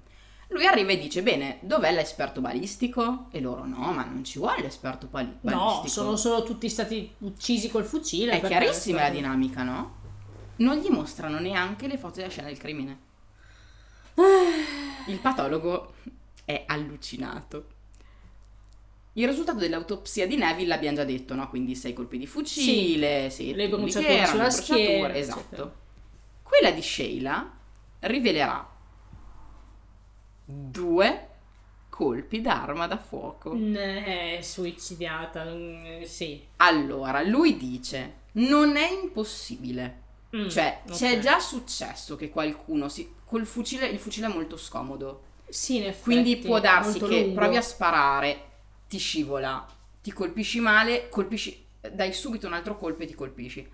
Lui 0.48 0.66
arriva 0.66 0.92
e 0.94 0.98
dice, 0.98 1.22
bene, 1.24 1.58
dov'è 1.62 1.92
l'esperto 1.92 2.40
balistico? 2.40 3.26
E 3.32 3.42
loro, 3.42 3.66
no, 3.66 3.92
ma 3.92 4.06
non 4.06 4.24
ci 4.24 4.40
vuole 4.40 4.62
l'esperto 4.62 5.08
bali- 5.12 5.40
balistico. 5.42 5.82
No, 5.82 5.88
sono 5.90 6.16
solo 6.16 6.44
tutti 6.44 6.70
stati 6.70 7.14
uccisi 7.18 7.70
col 7.70 7.84
fucile. 7.84 8.40
È 8.40 8.48
chiarissima 8.48 9.02
la 9.02 9.10
dinamica, 9.10 9.64
no? 9.64 9.96
Non 10.58 10.78
gli 10.78 10.88
mostrano 10.88 11.38
neanche 11.38 11.90
le 11.90 11.98
foto 11.98 12.20
della 12.20 12.30
scena 12.30 12.48
del 12.48 12.58
crimine. 12.58 12.98
Il 15.08 15.20
patologo 15.20 15.96
è 16.46 16.64
allucinato. 16.66 17.66
Il 19.14 19.28
risultato 19.28 19.60
dell'autopsia 19.60 20.26
di 20.28 20.36
Neville 20.36 20.68
l'abbiamo 20.68 20.98
già 20.98 21.04
detto, 21.04 21.36
no? 21.36 21.48
Quindi 21.50 21.76
sei 21.76 21.94
colpi 21.94 22.18
di 22.18 22.26
fucile, 22.26 23.30
sì, 23.30 23.54
le 23.54 23.70
bruciature 23.70 24.08
che 24.08 24.14
erano, 24.18 24.32
sulla 24.32 24.50
schiena, 24.50 25.14
esatto. 25.16 25.40
eccetera. 25.40 25.76
Quella 26.42 26.72
di 26.72 26.82
Sheila 26.82 27.52
rivelerà 28.00 28.70
due 30.46 31.28
colpi 31.90 32.42
d'arma 32.42 32.88
da 32.88 32.98
fuoco. 32.98 33.56
È 33.56 34.40
suicidata, 34.42 35.46
mm, 35.46 36.02
sì. 36.04 36.42
Allora, 36.58 37.22
lui 37.22 37.56
dice: 37.56 38.22
Non 38.34 38.76
è 38.78 38.90
impossibile. 38.92 40.02
Mm, 40.36 40.48
Cioè, 40.48 40.82
ok. 40.88 40.96
c'è 40.96 41.20
già 41.20 41.40
successo 41.40 42.16
che 42.16 42.30
qualcuno 42.30 42.90
si... 42.90 43.14
col 43.24 43.46
fucile, 43.46 43.86
il 43.86 44.00
fucile 44.00 44.26
è 44.26 44.34
molto 44.34 44.58
scomodo. 44.58 45.22
Sì, 45.48 45.76
in 45.78 45.84
effetti. 45.84 46.04
Quindi 46.04 46.38
può 46.38 46.60
darsi 46.60 47.00
che 47.00 47.22
lungo. 47.22 47.34
provi 47.36 47.58
a 47.58 47.62
sparare, 47.62 48.42
ti 48.94 49.00
scivola, 49.00 49.66
ti 50.04 50.12
colpisci 50.12 50.60
male, 50.60 51.10
colpisci, 51.10 51.66
dai 51.92 52.14
subito 52.14 52.46
un 52.46 52.54
altro 52.54 52.78
colpo 52.78 53.02
e 53.02 53.08
ti 53.08 53.16
colpisci. 53.16 53.68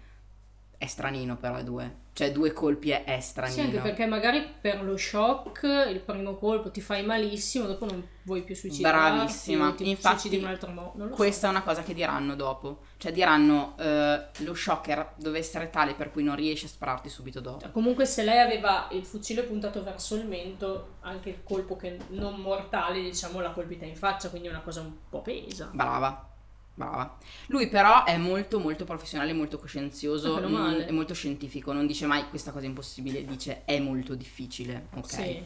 È 0.79 0.87
stranino 0.87 1.35
però 1.35 1.57
è 1.57 1.63
due. 1.65 2.07
Cioè 2.13 2.31
due 2.31 2.53
colpi 2.53 2.91
è, 2.91 3.03
è 3.03 3.19
stranino. 3.19 3.53
Sì, 3.53 3.67
anche 3.67 3.79
perché 3.79 4.05
magari 4.05 4.47
per 4.61 4.81
lo 4.81 4.95
shock 4.95 5.63
il 5.89 5.99
primo 5.99 6.35
colpo 6.35 6.71
ti 6.71 6.79
fai 6.79 7.03
malissimo, 7.05 7.67
dopo 7.67 7.85
non 7.85 8.01
vuoi 8.23 8.43
più 8.43 8.55
suicidarti. 8.55 9.15
Bravissima. 9.17 9.73
ti 9.73 9.89
Infatti, 9.89 10.33
in 10.33 10.43
un 10.43 10.49
altro 10.49 10.71
modo. 10.71 10.91
Lo 10.95 11.07
so. 11.09 11.15
Questa 11.15 11.47
è 11.47 11.49
una 11.49 11.63
cosa 11.63 11.83
che 11.83 11.93
diranno 11.93 12.33
dopo. 12.35 12.83
Cioè 12.95 13.11
diranno 13.11 13.75
eh, 13.77 14.21
lo 14.37 14.53
shocker 14.53 15.15
deve 15.17 15.39
essere 15.39 15.69
tale 15.69 15.95
per 15.95 16.11
cui 16.11 16.23
non 16.23 16.37
riesci 16.37 16.63
a 16.63 16.69
spararti 16.69 17.09
subito 17.09 17.41
dopo. 17.41 17.69
Comunque 17.71 18.05
se 18.05 18.23
lei 18.23 18.39
aveva 18.39 18.87
il 18.91 19.03
fucile 19.05 19.43
puntato 19.43 19.83
verso 19.83 20.15
il 20.15 20.25
mento, 20.27 20.95
anche 21.01 21.27
il 21.27 21.43
colpo 21.43 21.75
che 21.75 21.97
non 22.11 22.35
mortale, 22.39 23.01
diciamo, 23.01 23.41
l'ha 23.41 23.51
colpita 23.51 23.83
in 23.83 23.97
faccia, 23.97 24.29
quindi 24.29 24.47
è 24.47 24.51
una 24.51 24.61
cosa 24.61 24.79
un 24.79 24.93
po' 25.09 25.21
pesa. 25.21 25.69
Brava. 25.73 26.28
Brava. 26.79 27.17
Lui 27.47 27.67
però 27.67 28.05
è 28.05 28.15
molto 28.15 28.57
molto 28.57 28.85
professionale, 28.85 29.33
molto 29.33 29.59
coscienzioso, 29.59 30.37
Ah, 30.37 30.39
non- 30.39 30.51
male. 30.53 30.85
è 30.85 30.91
molto 30.91 31.13
scientifico, 31.13 31.73
non 31.73 31.85
dice 31.85 32.05
mai 32.05 32.29
questa 32.29 32.51
cosa 32.53 32.63
è 32.63 32.67
impossibile, 32.69 33.25
dice 33.25 33.65
è 33.65 33.79
molto 33.79 34.15
difficile, 34.15 34.87
ok? 34.95 35.09
Sì. 35.11 35.45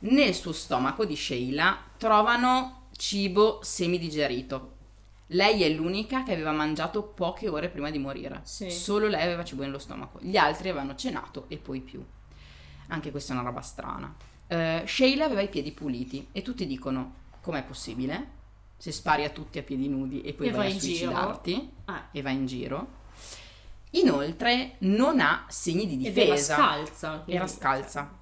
Nel 0.00 0.34
suo 0.34 0.50
stomaco 0.52 1.04
di 1.04 1.14
Sheila 1.14 1.78
trovano 1.96 2.88
cibo 2.96 3.60
semidigerito. 3.62 4.78
Lei 5.28 5.62
è 5.62 5.68
l'unica 5.68 6.24
che 6.24 6.32
aveva 6.32 6.50
mangiato 6.50 7.04
poche 7.04 7.48
ore 7.48 7.68
prima 7.68 7.90
di 7.90 7.98
morire. 7.98 8.40
Sì. 8.42 8.68
Solo 8.68 9.06
lei 9.06 9.22
aveva 9.22 9.44
cibo 9.44 9.62
nello 9.62 9.78
stomaco. 9.78 10.18
Gli 10.20 10.36
altri 10.36 10.70
avevano 10.70 10.96
cenato 10.96 11.44
e 11.46 11.56
poi 11.56 11.80
più. 11.82 12.04
Anche 12.88 13.12
questa 13.12 13.32
è 13.32 13.36
una 13.36 13.46
roba 13.46 13.60
strana. 13.60 14.12
Eh, 14.48 14.82
Sheila 14.86 15.24
aveva 15.26 15.42
i 15.42 15.48
piedi 15.48 15.70
puliti 15.70 16.26
e 16.32 16.42
tutti 16.42 16.66
dicono: 16.66 17.14
com'è 17.40 17.62
possibile? 17.62 18.38
Se 18.80 18.92
spari 18.92 19.24
a 19.24 19.28
tutti 19.28 19.58
a 19.58 19.62
piedi 19.62 19.88
nudi 19.88 20.22
e 20.22 20.32
poi 20.32 20.46
E 20.46 20.50
vai, 20.52 20.68
vai 20.68 20.76
a 20.76 20.80
suicidarti 20.80 21.70
Ah, 21.84 22.08
e 22.12 22.22
vai 22.22 22.34
in 22.34 22.46
giro. 22.46 22.88
Inoltre 23.90 24.76
non 24.80 25.20
ha 25.20 25.44
segni 25.48 25.86
di 25.86 26.06
ed 26.06 26.16
era 26.16 26.30
difesa. 26.30 26.54
scalza. 26.54 27.22
Era 27.26 27.46
scalza. 27.46 28.18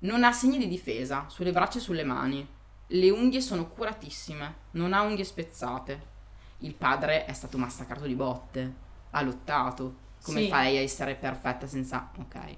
Non 0.00 0.22
ha 0.22 0.30
segni 0.30 0.58
di 0.58 0.68
difesa 0.68 1.24
sulle 1.28 1.50
braccia 1.52 1.78
e 1.78 1.80
sulle 1.80 2.04
mani. 2.04 2.46
Le 2.88 3.10
unghie 3.10 3.40
sono 3.40 3.66
curatissime, 3.66 4.54
non 4.72 4.92
ha 4.92 5.00
unghie 5.02 5.24
spezzate. 5.24 6.14
Il 6.58 6.74
padre 6.74 7.24
è 7.24 7.32
stato 7.32 7.58
massacrato 7.58 8.06
di 8.06 8.14
botte, 8.14 8.74
ha 9.10 9.22
lottato. 9.22 10.04
Come 10.22 10.42
Sì. 10.42 10.48
fai 10.48 10.76
a 10.76 10.82
essere 10.82 11.16
perfetta 11.16 11.66
senza... 11.66 12.10
Ok. 12.18 12.56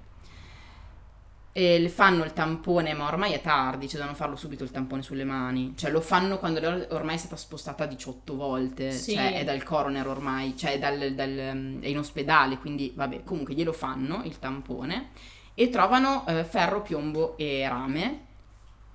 E 1.51 1.79
le 1.79 1.89
fanno 1.89 2.23
il 2.23 2.31
tampone, 2.33 2.93
ma 2.93 3.07
ormai 3.07 3.33
è 3.33 3.41
tardi, 3.41 3.87
cioè 3.87 3.97
devono 3.97 4.15
farlo 4.15 4.35
subito 4.35 4.63
il 4.63 4.71
tampone 4.71 5.01
sulle 5.01 5.23
mani. 5.23 5.73
Cioè 5.75 5.89
lo 5.91 5.99
fanno 5.99 6.37
quando 6.37 6.59
ormai 6.89 7.15
è 7.15 7.17
stata 7.17 7.35
spostata 7.35 7.85
18 7.85 8.35
volte, 8.35 8.91
Sì. 8.91 9.13
cioè 9.13 9.33
è 9.33 9.43
dal 9.43 9.63
coroner 9.63 10.07
ormai, 10.07 10.55
cioè 10.55 10.73
è, 10.73 10.79
dal, 10.79 11.13
dal- 11.13 11.79
è 11.81 11.87
in 11.87 11.97
ospedale, 11.97 12.57
quindi 12.59 12.93
vabbè, 12.95 13.23
comunque 13.23 13.55
glielo 13.55 13.73
fanno 13.73 14.21
il 14.23 14.37
tampone 14.39 15.09
e 15.55 15.69
trovano 15.69 16.25
eh, 16.27 16.43
ferro, 16.45 16.81
piombo 16.81 17.35
e 17.35 17.67
rame, 17.67 18.25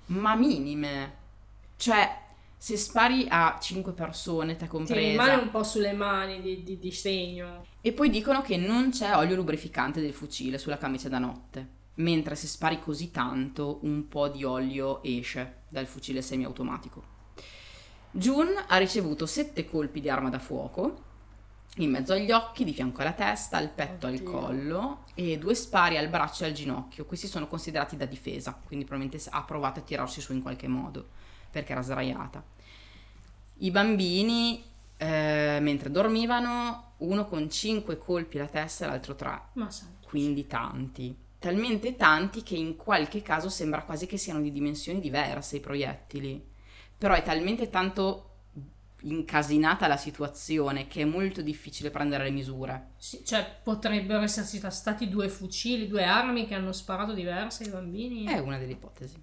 ma 0.07 0.35
minime. 0.37 1.13
Cioè, 1.77 2.23
se 2.57 2.77
spari 2.79 3.27
a 3.29 3.59
5 3.61 3.93
persone, 3.93 4.57
te 4.57 4.65
Ti 4.65 4.71
compresa, 4.71 5.11
rimane 5.25 5.43
un 5.43 5.51
po' 5.51 5.65
sulle 5.65 5.93
mani 5.93 6.41
di, 6.41 6.63
di, 6.63 6.79
di 6.79 6.91
segno. 6.93 7.67
e 7.83 7.93
poi 7.93 8.09
dicono 8.09 8.41
che 8.41 8.57
non 8.57 8.91
c'è 8.91 9.15
olio 9.17 9.35
lubrificante 9.35 10.01
del 10.01 10.15
fucile 10.15 10.57
sulla 10.57 10.79
camicia 10.79 11.09
da 11.11 11.19
notte. 11.19 11.69
Mentre 11.97 12.35
se 12.35 12.47
spari 12.47 12.81
così 12.81 13.11
tanto, 13.11 13.79
un 13.83 14.09
po' 14.09 14.29
di 14.29 14.43
olio 14.45 15.03
esce 15.03 15.63
dal 15.69 15.87
fucile 15.87 16.23
semiautomatico. 16.23 17.13
Jun 18.11 18.49
ha 18.69 18.77
ricevuto 18.77 19.27
sette 19.27 19.69
colpi 19.69 20.01
di 20.01 20.09
arma 20.09 20.29
da 20.29 20.39
fuoco, 20.39 21.03
in 21.79 21.91
mezzo 21.91 22.13
agli 22.13 22.31
occhi, 22.31 22.65
di 22.65 22.73
fianco 22.73 23.01
alla 23.01 23.13
testa, 23.13 23.57
al 23.57 23.71
petto, 23.71 24.07
al 24.07 24.15
Oddio. 24.15 24.31
collo 24.31 25.05
e 25.15 25.39
due 25.39 25.55
spari 25.55 25.97
al 25.97 26.09
braccio 26.09 26.45
e 26.45 26.49
al 26.49 26.53
ginocchio. 26.53 27.05
Questi 27.05 27.27
sono 27.27 27.49
considerati 27.49 27.97
da 27.97 28.05
difesa, 28.05 28.57
quindi 28.65 28.85
probabilmente 28.85 29.29
ha 29.31 29.43
provato 29.43 29.81
a 29.81 29.83
tirarsi 29.83 30.21
su 30.21 30.33
in 30.33 30.43
qualche 30.43 30.69
modo 30.69 31.09
perché 31.51 31.73
era 31.73 31.83
sdraiata. 31.83 32.43
I 33.59 33.71
bambini, 33.71 34.63
eh, 34.97 35.59
mentre 35.61 35.91
dormivano, 35.91 36.93
uno 36.99 37.27
con 37.27 37.51
cinque 37.51 37.99
colpi 37.99 38.39
alla 38.39 38.49
testa 38.49 38.85
e 38.85 38.89
l'altro 38.89 39.15
tre, 39.17 39.41
Ma 39.55 39.69
quindi 40.05 40.47
tanti. 40.47 41.17
Talmente 41.45 41.95
tanti 41.95 42.43
che 42.43 42.55
in 42.55 42.75
qualche 42.75 43.21
caso 43.21 43.51
sembra 43.51 43.83
quasi 43.83 44.07
che 44.07 44.17
siano 44.17 44.41
di 44.41 44.51
dimensioni 44.51 44.99
diverse 44.99 45.57
i 45.57 45.61
proiettili. 45.61 46.43
Però 46.97 47.13
è 47.13 47.23
talmente 47.23 47.69
tanto 47.69 48.31
incasinata 49.03 49.87
la 49.87 49.99
situazione 49.99 50.87
che 50.87 51.03
è 51.03 51.05
molto 51.05 51.43
difficile 51.43 51.91
prendere 51.91 52.25
le 52.25 52.31
misure. 52.31 52.93
Sì, 52.97 53.23
cioè, 53.27 53.47
potrebbero 53.63 54.23
esserci 54.23 54.59
stati 54.71 55.11
due 55.11 55.29
fucili, 55.29 55.87
due 55.87 56.05
armi 56.05 56.47
che 56.47 56.55
hanno 56.55 56.73
sparato 56.73 57.13
diverse 57.13 57.65
ai 57.65 57.69
bambini. 57.69 58.25
È 58.25 58.39
una 58.39 58.57
delle 58.57 58.73
ipotesi. 58.73 59.23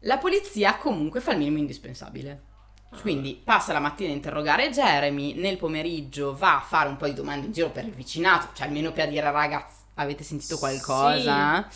La 0.00 0.18
polizia 0.18 0.76
comunque 0.76 1.22
fa 1.22 1.32
il 1.32 1.38
minimo 1.38 1.56
indispensabile. 1.56 2.42
Quindi 3.00 3.40
passa 3.42 3.72
la 3.72 3.80
mattina 3.80 4.10
a 4.10 4.14
interrogare 4.14 4.70
Jeremy, 4.70 5.34
nel 5.34 5.56
pomeriggio 5.56 6.34
va 6.34 6.56
a 6.56 6.60
fare 6.60 6.90
un 6.90 6.96
po' 6.96 7.06
di 7.06 7.14
domande 7.14 7.46
in 7.46 7.52
giro 7.52 7.70
per 7.70 7.84
il 7.84 7.92
vicinato, 7.92 8.48
cioè 8.54 8.66
almeno 8.66 8.92
per 8.92 9.08
dire 9.08 9.30
ragazzi, 9.30 9.77
avete 10.02 10.24
sentito 10.24 10.58
qualcosa? 10.58 11.68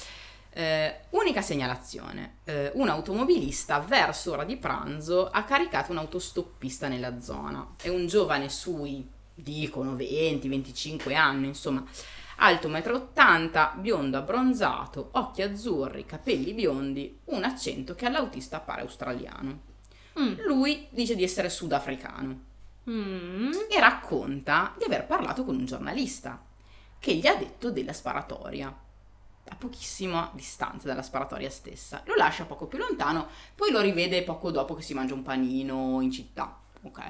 Eh, 0.55 1.01
unica 1.11 1.41
segnalazione, 1.41 2.37
eh, 2.45 2.71
un 2.75 2.89
automobilista 2.89 3.79
verso 3.79 4.33
ora 4.33 4.45
di 4.45 4.57
pranzo 4.57 5.29
ha 5.31 5.45
caricato 5.45 5.93
un 5.93 5.99
autostoppista 5.99 6.89
nella 6.89 7.21
zona. 7.21 7.75
È 7.81 7.89
un 7.89 8.07
giovane 8.07 8.51
sui, 8.51 9.09
dicono 9.35 9.95
20-25 9.95 11.15
anni, 11.15 11.47
insomma, 11.47 11.83
alto 12.37 12.69
1,80 12.69 13.77
m, 13.77 13.81
biondo 13.81 14.19
abbronzato, 14.19 15.09
occhi 15.13 15.41
azzurri, 15.41 16.05
capelli 16.05 16.53
biondi, 16.53 17.19
un 17.27 17.45
accento 17.45 17.95
che 17.95 18.05
all'autista 18.05 18.61
pare 18.61 18.83
australiano. 18.83 19.61
Mm. 20.21 20.41
Lui 20.45 20.87
dice 20.91 21.15
di 21.15 21.23
essere 21.23 21.49
sudafricano 21.49 22.51
Mm. 22.91 23.53
e 23.71 23.79
racconta 23.79 24.75
di 24.77 24.83
aver 24.83 25.07
parlato 25.07 25.45
con 25.45 25.55
un 25.55 25.65
giornalista 25.65 26.43
che 27.03 27.17
gli 27.17 27.27
ha 27.27 27.35
detto 27.35 27.73
della 27.73 27.93
sparatoria 27.93 28.69
a 28.69 29.57
pochissima 29.57 30.31
distanza 30.35 30.87
dalla 30.87 31.03
sparatoria 31.03 31.51
stessa. 31.51 32.01
Lo 32.05 32.15
lascia 32.15 32.45
poco 32.45 32.67
più 32.67 32.79
lontano, 32.79 33.27
poi 33.57 33.73
lo 33.73 33.81
rivede 33.81 34.23
poco 34.23 34.53
dopo 34.53 34.75
che 34.75 34.83
si 34.83 34.95
mangia 34.95 35.15
un 35.15 35.25
panino 35.25 36.01
in 36.01 36.13
città. 36.13 36.57
Ok. 36.83 37.01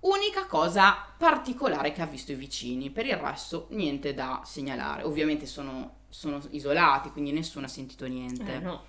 Unica 0.00 0.46
cosa 0.46 1.04
particolare 1.18 1.90
che 1.90 2.00
ha 2.00 2.06
visto 2.06 2.30
i 2.30 2.36
vicini, 2.36 2.90
per 2.90 3.06
il 3.06 3.16
resto 3.16 3.66
niente 3.70 4.14
da 4.14 4.42
segnalare. 4.44 5.02
Ovviamente 5.02 5.46
sono, 5.46 6.02
sono 6.08 6.40
isolati, 6.50 7.10
quindi 7.10 7.32
nessuno 7.32 7.66
ha 7.66 7.68
sentito 7.68 8.06
niente. 8.06 8.54
Eh, 8.54 8.58
no. 8.60 8.84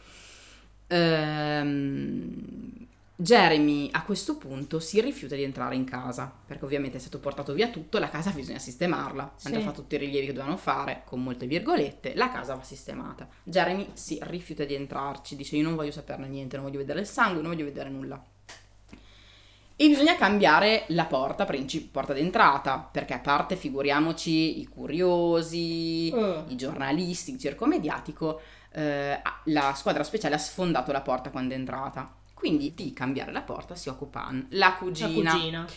Ehm, 0.90 2.88
Jeremy 3.20 3.90
a 3.94 4.04
questo 4.04 4.38
punto 4.38 4.80
si 4.80 5.02
rifiuta 5.02 5.34
di 5.34 5.42
entrare 5.42 5.74
in 5.74 5.86
casa 5.86 6.32
perché 6.46 6.66
ovviamente 6.66 6.98
è 6.98 7.00
stato 7.00 7.20
portato 7.20 7.54
via 7.54 7.70
tutto, 7.70 7.98
la 7.98 8.10
casa 8.10 8.30
bisogna 8.30 8.60
sistemarla. 8.60 9.34
Sì. 9.36 9.48
Hanno 9.48 9.62
fatto 9.62 9.82
tutti 9.82 9.96
i 9.96 9.98
rilievi 9.98 10.28
che 10.28 10.34
dovevano 10.34 10.58
fare, 10.58 11.02
con 11.04 11.24
molte 11.24 11.48
virgolette, 11.48 12.14
la 12.14 12.30
casa 12.30 12.54
va 12.54 12.62
sistemata. 12.62 13.28
Jeremy 13.44 13.90
si 13.94 14.20
rifiuta 14.22 14.66
di 14.66 14.76
entrarci, 14.76 15.36
dice 15.36 15.56
io 15.56 15.64
non 15.64 15.76
voglio 15.76 15.92
saperne 15.92 16.28
niente, 16.28 16.58
non 16.58 16.66
voglio 16.66 16.78
vedere 16.78 17.00
il 17.00 17.08
sangue, 17.08 17.42
non 17.42 17.52
voglio 17.52 17.66
vedere 17.66 17.90
nulla. 17.90 18.24
E 19.80 19.88
bisogna 19.88 20.16
cambiare 20.16 20.86
la 20.90 21.06
porta, 21.06 21.46
princip- 21.46 21.92
porta 21.92 22.14
d'entrata, 22.14 22.88
perché 22.92 23.16
a 23.16 23.20
parte 23.20 23.56
figuriamoci 23.56 24.60
i 24.60 24.66
curiosi, 24.66 26.12
Eh. 26.12 26.44
i 26.50 26.56
giornalisti, 26.56 27.32
il 27.32 27.40
circo 27.40 27.66
mediatico, 27.66 28.42
eh, 28.74 29.20
la 29.46 29.74
squadra 29.76 30.04
speciale 30.04 30.36
ha 30.36 30.40
sfondato 30.40 30.92
la 30.92 31.02
porta 31.02 31.32
quando 31.32 31.56
è 31.56 31.58
entrata. 31.58 32.12
Quindi 32.38 32.76
di 32.76 32.94
cambiare 32.94 33.32
la 33.32 33.42
porta 33.42 33.74
si 33.74 33.90
occupa 33.90 34.26
Ann, 34.28 34.42
la 34.50 34.68
La 34.68 34.74
cugina. 34.76 35.32
cugina. 35.32 35.68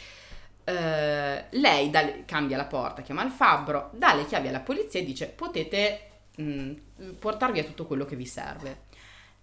Eh, 0.63 1.45
lei 1.53 1.89
dà 1.89 2.25
cambia 2.27 2.59
la 2.59 2.67
porta, 2.67 3.01
chiama 3.01 3.25
il 3.25 3.31
fabbro, 3.31 3.89
dà 3.95 4.13
le 4.13 4.27
chiavi 4.27 4.49
alla 4.49 4.61
polizia 4.61 5.01
e 5.01 5.05
dice 5.05 5.29
potete 5.29 6.11
mh, 6.37 6.73
portar 7.19 7.51
via 7.51 7.65
tutto 7.65 7.87
quello 7.87 8.05
che 8.05 8.15
vi 8.15 8.27
serve. 8.27 8.83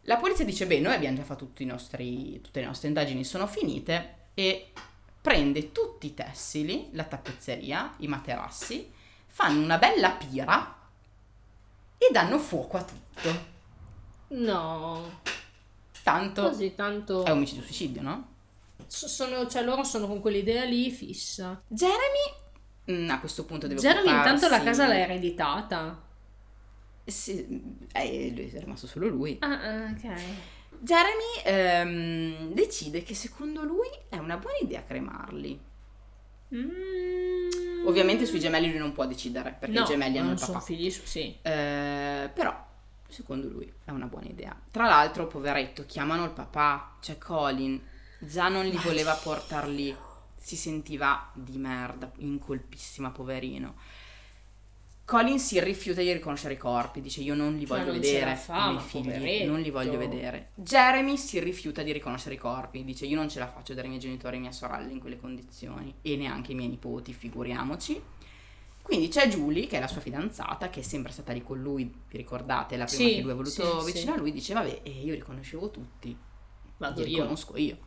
La 0.02 0.18
polizia 0.18 0.46
dice 0.46 0.68
beh 0.68 0.80
noi 0.80 0.94
abbiamo 0.94 1.18
già 1.18 1.24
fatto 1.24 1.46
tutti 1.46 1.64
i 1.64 1.66
nostri, 1.66 2.40
tutte 2.40 2.60
le 2.60 2.68
nostre 2.68 2.88
indagini 2.88 3.24
sono 3.24 3.48
finite 3.48 4.28
e 4.36 4.72
prende 5.20 5.72
tutti 5.72 6.06
i 6.06 6.14
tessili, 6.14 6.90
la 6.92 7.04
tappezzeria, 7.04 7.96
i 7.98 8.08
materassi, 8.08 8.92
fanno 9.26 9.64
una 9.64 9.80
bella 9.80 10.12
pira 10.12 10.76
e 11.98 12.10
danno 12.12 12.38
fuoco 12.38 12.78
a 12.78 12.84
tutto. 12.84 13.46
No. 14.30 15.22
Tanto 16.12 16.42
Così 16.50 16.74
tanto... 16.74 17.26
è 17.26 17.32
omicidio 17.32 17.64
suicidio, 17.64 18.02
no? 18.02 18.28
So- 18.88 19.08
Sono, 19.10 19.46
cioè 19.48 19.62
loro 19.64 19.84
sono 19.84 20.08
con 20.08 20.22
quell'idea 20.22 20.64
lì 20.64 20.90
fissa. 20.90 21.62
Jeremy 21.68 22.94
mm, 23.06 23.10
a 23.10 23.20
questo 23.20 23.44
punto 23.44 23.68
deve 23.68 23.82
Jeremy 23.82 24.08
intanto 24.08 24.48
la 24.48 24.56
occuparsi- 24.56 24.64
casa 24.64 24.88
l'ha 24.88 25.00
ereditata. 25.00 26.02
Sì, 27.04 27.86
eh, 27.92 28.32
lui 28.36 28.50
è 28.50 28.60
rimasto 28.60 28.88
solo 28.88 29.08
lui. 29.10 29.38
Ah, 29.42 29.60
ah, 29.62 29.92
ok. 29.92 30.14
Jeremy 30.80 31.42
ehm, 31.44 32.54
decide 32.54 33.04
che 33.04 33.14
secondo 33.14 33.64
lui 33.64 33.88
è 34.08 34.16
una 34.18 34.38
buona 34.38 34.58
idea 34.62 34.84
cremarli. 34.84 35.60
Mm. 36.56 37.86
Ovviamente 37.86 38.26
sui 38.26 38.40
gemelli 38.40 38.70
lui 38.70 38.78
non 38.80 38.94
può 38.94 39.06
decidere 39.06 39.56
perché 39.60 39.78
no, 39.78 39.84
i 39.84 39.88
gemelli 39.88 40.18
hanno 40.18 40.28
non 40.28 40.36
il 40.36 40.40
sono 40.40 40.54
papà. 40.54 40.66
figli, 40.66 40.90
su- 40.92 41.02
sì. 41.06 41.36
Eh, 41.42 42.30
però 42.34 42.66
secondo 43.08 43.48
lui 43.48 43.72
è 43.86 43.92
una 43.92 44.06
buona 44.08 44.28
idea. 44.28 44.56
Tra 44.72 44.86
l'altro, 44.86 45.28
poveretto, 45.28 45.86
chiamano 45.86 46.24
il 46.26 46.32
papà, 46.32 46.98
cioè 47.02 47.18
Colin, 47.18 47.82
già 48.20 48.48
non 48.50 48.66
li 48.66 48.78
voleva 48.78 49.14
portar 49.14 49.68
lì, 49.68 49.96
si 50.36 50.56
sentiva 50.56 51.30
di 51.34 51.58
merda, 51.58 52.12
incolpissima, 52.18 53.12
poverino. 53.12 53.76
Colin 55.06 55.40
si 55.40 55.58
rifiuta 55.64 56.02
di 56.02 56.12
riconoscere 56.12 56.56
i 56.56 56.58
corpi, 56.58 57.00
dice 57.00 57.22
io 57.22 57.34
non 57.34 57.54
li 57.56 57.66
Cioè, 57.66 57.78
voglio 57.78 57.92
non 57.92 58.00
vedere, 58.02 58.36
fa, 58.36 58.68
i 58.68 58.72
miei 58.74 58.84
figli, 58.84 59.04
poveretto. 59.04 59.52
non 59.52 59.62
li 59.62 59.70
voglio 59.70 59.98
vedere. 59.98 60.50
Jeremy 60.56 61.16
si 61.16 61.40
rifiuta 61.40 61.82
di 61.82 61.94
riconoscere 61.94 62.36
i 62.36 62.38
corpi, 62.38 62.84
dice 62.84 63.06
io 63.06 63.16
non 63.16 63.30
ce 63.30 63.40
la 63.40 63.48
faccio 63.48 63.74
dare 63.74 63.88
i 63.88 63.90
miei 63.90 64.02
genitori 64.02 64.36
e 64.36 64.40
mia 64.40 64.52
sorella 64.52 64.92
in 64.92 65.00
quelle 65.00 65.18
condizioni 65.18 65.96
e 66.02 66.18
neanche 66.18 66.52
i 66.52 66.56
miei 66.56 66.68
nipoti, 66.68 67.14
figuriamoci. 67.14 68.02
Quindi 68.88 69.10
c'è 69.10 69.28
Julie, 69.28 69.68
che 69.68 69.78
è 69.78 69.80
la 69.82 69.88
sua 69.88 70.00
fidanzata, 70.00 70.70
che 70.70 70.80
è 70.80 70.84
sempre 70.84 71.12
stata 71.12 71.34
lì 71.34 71.44
con 71.44 71.62
lui, 71.62 71.84
vi 72.08 72.18
ricordate, 72.18 72.78
la 72.78 72.86
prima 72.86 73.10
Sì, 73.10 73.16
che 73.16 73.22
lui 73.22 73.32
è 73.32 73.36
voluto 73.36 73.80
sì, 73.82 73.86
vicino 73.86 74.14
sì. 74.14 74.18
a 74.18 74.22
lui, 74.22 74.32
dice 74.32 74.54
vabbè, 74.54 74.80
eh, 74.84 74.90
io 75.04 75.14
riconoscevo 75.14 75.70
tutti, 75.72 76.18
Vado 76.78 77.02
li 77.02 77.10
io. 77.12 77.18
riconosco 77.18 77.58
io. 77.58 77.78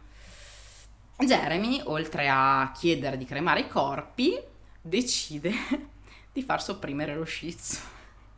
Jeremy, 1.16 1.80
oltre 1.84 2.28
a 2.28 2.72
chiedere 2.74 3.16
di 3.16 3.24
cremare 3.24 3.60
i 3.60 3.68
corpi, 3.68 4.38
decide 4.80 5.52
di 6.32 6.42
far 6.42 6.62
sopprimere 6.62 7.14
lo 7.14 7.24
tzu. 7.24 7.78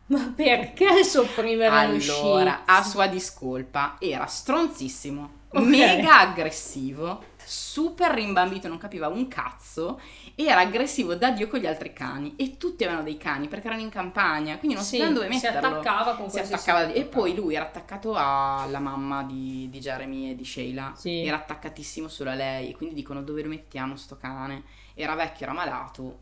Ma 0.07 0.33
perché 0.37 1.05
sopprimere 1.05 1.87
lo 1.87 1.99
shih 1.99 2.11
Allora, 2.21 2.65
a 2.67 2.83
sua 2.83 3.07
discolpa, 3.09 3.97
era 3.99 4.27
stronzissimo, 4.27 5.41
Ok. 5.51 5.67
mega 5.67 6.21
aggressivo, 6.21 7.25
super 7.45 8.11
rimbambito, 8.13 8.69
non 8.69 8.79
capiva 8.79 9.09
un 9.09 9.29
cazzo, 9.29 10.01
era 10.35 10.61
aggressivo 10.61 11.15
da 11.15 11.31
Dio 11.31 11.49
con 11.49 11.61
gli 11.61 11.67
altri 11.67 11.93
cani 11.93 12.35
e 12.37 12.57
tutti 12.57 12.85
avevano 12.85 13.05
dei 13.05 13.17
cani 13.17 13.49
perché 13.49 13.67
erano 13.69 13.83
in 13.83 13.91
campagna, 13.91 14.57
quindi 14.59 14.77
non 14.77 14.85
Sì, 14.85 14.97
sapevano 14.99 15.21
dove 15.21 15.33
si 15.35 15.45
metterlo. 15.47 15.69
attaccava 15.79 16.17
con 16.17 16.31
si 16.31 16.39
attaccava 16.39 16.93
e 16.93 17.05
poi 17.05 17.35
lui 17.35 17.55
era 17.55 17.65
attaccato 17.65 18.15
alla 18.17 18.79
mamma 18.79 19.23
di, 19.25 19.69
di 19.71 19.79
Jeremy 19.79 20.31
e 20.31 20.35
di 20.37 20.45
Sheila 20.45 20.93
Sì. 20.97 21.25
era 21.25 21.37
attaccatissimo 21.37 22.09
solo 22.09 22.31
a 22.31 22.35
lei 22.35 22.73
quindi 22.75 22.95
dicono 22.95 23.23
dove 23.23 23.43
lo 23.43 23.49
mettiamo 23.49 23.97
sto 23.97 24.17
cane 24.17 24.63
era 24.95 25.15
vecchio, 25.15 25.47
era 25.47 25.55
malato 25.55 26.19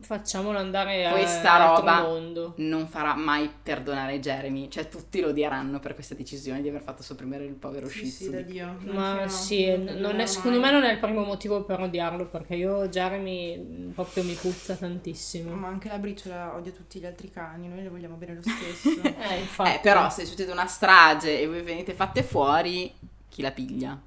Facciamolo 0.00 0.58
andare 0.58 1.06
a 1.06 1.10
Questa 1.10 1.74
roba- 1.76 2.02
mondo. 2.02 2.52
non 2.58 2.86
farà 2.88 3.14
mai 3.14 3.50
perdonare 3.62 4.20
Jeremy 4.20 4.68
cioè 4.68 4.88
tutti 4.88 5.20
lo 5.20 5.28
odieranno 5.28 5.80
per 5.80 5.94
questa 5.94 6.14
decisione 6.14 6.60
di 6.60 6.68
aver 6.68 6.82
fatto 6.82 7.02
sopprimere 7.02 7.44
il 7.44 7.54
povero 7.54 7.88
Sì, 7.88 8.00
Shih 8.00 8.10
sì, 8.10 8.30
Tzu 8.30 8.42
Dio. 8.44 8.76
Ma 8.84 9.22
no, 9.22 9.28
sì, 9.28 9.76
non 9.76 10.20
è- 10.20 10.26
secondo 10.26 10.60
me 10.60 10.70
non 10.70 10.84
è 10.84 10.92
il 10.92 10.98
primo 10.98 11.24
motivo 11.24 11.62
per 11.64 11.80
odiarlo, 11.80 12.26
perché 12.26 12.54
io 12.54 12.86
Jeremy 12.88 13.56
mh, 13.56 13.90
proprio 13.92 14.22
mi 14.24 14.34
puzza 14.34 14.74
tantissimo. 14.74 15.54
Ma 15.54 15.68
anche 15.68 15.88
la 15.88 15.98
briciola 15.98 16.54
odia 16.54 16.72
tutti 16.72 17.00
gli 17.00 17.06
altri 17.06 17.30
cani, 17.30 17.66
noi 17.68 17.82
le 17.82 17.88
vogliamo 17.88 18.16
bene 18.16 18.34
lo 18.34 18.42
stesso. 18.48 19.00
Eh, 19.02 19.38
infatti. 19.40 19.70
eh 19.70 19.78
però 19.82 20.10
se 20.10 20.24
succede 20.26 20.52
una 20.52 20.66
strage 20.66 21.40
e 21.40 21.46
voi 21.46 21.62
venite 21.62 21.94
fatte 21.94 22.22
fuori 22.22 22.92
chi 23.28 23.42
la 23.42 23.50
piglia? 23.52 23.98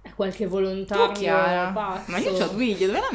È 0.00 0.10
qualche 0.14 0.46
volontario 0.46 1.06
Tu, 1.12 1.20
Chiara? 1.20 1.70
ma 2.06 2.18
io 2.18 2.32
ho 2.32 2.48
Duiglia 2.48 2.86
dove 2.86 3.00
la 3.00 3.10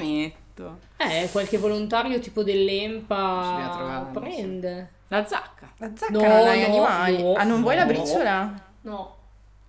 metto? 0.57 0.79
Eh, 0.97 1.29
qualche 1.31 1.57
volontario 1.57 2.19
tipo 2.19 2.43
dell'Empa 2.43 4.09
prende. 4.11 4.91
la 5.07 5.25
zacca 5.25 5.71
La 5.77 5.91
zacca 5.95 6.11
No, 6.11 6.19
non 6.21 6.47
hai 6.47 6.59
no, 6.61 6.65
animali. 6.67 7.21
no, 7.23 7.33
ah, 7.33 7.43
non 7.43 7.61
vuoi 7.61 7.75
la 7.75 7.85
briciola? 7.85 8.65
No, 8.81 9.15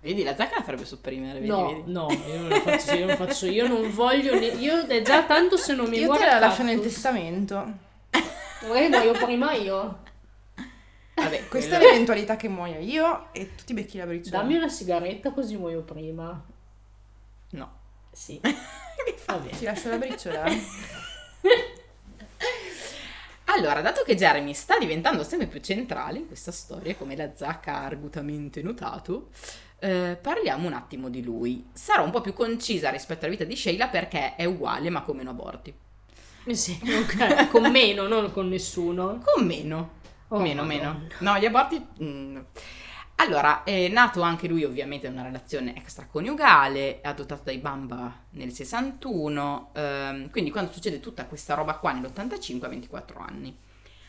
vedi 0.01 0.23
la 0.23 0.35
zacca 0.35 0.57
la 0.57 0.63
farebbe 0.63 0.85
sopprimere 0.85 1.39
vedi, 1.39 1.47
no, 1.47 1.65
vedi? 1.67 1.91
no, 1.91 2.07
io 2.11 2.39
non 2.39 2.49
la 2.49 2.59
faccio, 2.61 2.95
io 2.95 3.05
non 3.05 3.15
faccio, 3.15 3.45
io 3.45 3.67
non 3.67 3.91
voglio, 3.93 4.33
ne- 4.39 4.45
io 4.47 4.85
è 4.87 5.01
già 5.01 5.23
tanto 5.23 5.57
se 5.57 5.75
non 5.75 5.89
mi 5.89 5.97
Io 5.99 6.05
muore 6.05 6.19
te 6.19 6.25
la 6.29 6.39
lascio 6.39 6.63
nel 6.63 6.79
testamento. 6.81 7.87
Magari 8.67 8.89
muoio 8.89 9.11
prima 9.13 9.53
io. 9.53 9.99
Vabbè, 11.15 11.47
Questa 11.49 11.77
è 11.77 11.79
l'eventualità 11.79 12.35
che 12.35 12.49
muoia 12.49 12.77
io 12.79 13.27
e 13.31 13.55
tu 13.55 13.63
ti 13.65 13.73
becchi 13.73 13.97
la 13.97 14.05
briciola. 14.05 14.39
Dammi 14.41 14.55
una 14.55 14.67
sigaretta 14.69 15.31
così 15.31 15.55
muoio 15.57 15.81
prima. 15.81 16.41
no 17.51 17.71
Sì. 18.11 18.39
Va 19.25 19.33
Ti 19.39 19.49
bene. 19.49 19.61
lascio 19.63 19.89
la 19.89 19.97
briciola? 19.97 20.43
Allora, 23.51 23.81
dato 23.81 24.03
che 24.03 24.15
Jeremy 24.15 24.53
sta 24.53 24.77
diventando 24.77 25.23
sempre 25.23 25.47
più 25.47 25.59
centrale 25.59 26.19
in 26.19 26.27
questa 26.27 26.51
storia, 26.51 26.95
come 26.95 27.15
la 27.15 27.31
zacca 27.35 27.77
ha 27.77 27.83
argutamente 27.85 28.61
notato, 28.61 29.29
eh, 29.79 30.17
parliamo 30.21 30.67
un 30.67 30.73
attimo 30.73 31.09
di 31.09 31.23
lui. 31.23 31.65
Sarà 31.73 32.03
un 32.03 32.11
po' 32.11 32.21
più 32.21 32.33
concisa 32.33 32.91
rispetto 32.91 33.25
alla 33.25 33.33
vita 33.33 33.45
di 33.45 33.55
Sheila 33.55 33.87
perché 33.87 34.35
è 34.35 34.45
uguale 34.45 34.91
ma 34.91 35.01
con 35.01 35.17
meno 35.17 35.31
aborti. 35.31 35.73
Sì, 36.51 36.79
ok. 36.83 37.49
Con 37.49 37.69
meno, 37.71 38.07
non 38.07 38.31
con 38.31 38.47
nessuno. 38.49 39.19
Con 39.33 39.45
meno. 39.45 39.97
Oh, 40.27 40.39
meno, 40.39 40.63
Madonna. 40.63 40.91
meno. 40.93 41.07
No, 41.19 41.37
gli 41.39 41.45
aborti... 41.45 41.85
mm. 42.03 42.37
Allora, 43.21 43.63
è 43.63 43.89
nato 43.89 44.21
anche 44.21 44.47
lui 44.47 44.63
ovviamente 44.63 45.07
in 45.07 45.13
una 45.13 45.23
relazione 45.23 45.75
extraconiugale, 45.75 47.01
è 47.01 47.07
adottato 47.07 47.41
dai 47.43 47.57
Bamba 47.57 48.25
nel 48.31 48.53
61, 48.53 49.71
ehm, 49.73 50.29
quindi 50.29 50.51
quando 50.51 50.71
succede 50.71 51.01
tutta 51.01 51.25
questa 51.25 51.53
roba 51.53 51.75
qua 51.75 51.91
nell'85 51.91 52.63
a 52.65 52.69
24 52.69 53.19
anni. 53.19 53.57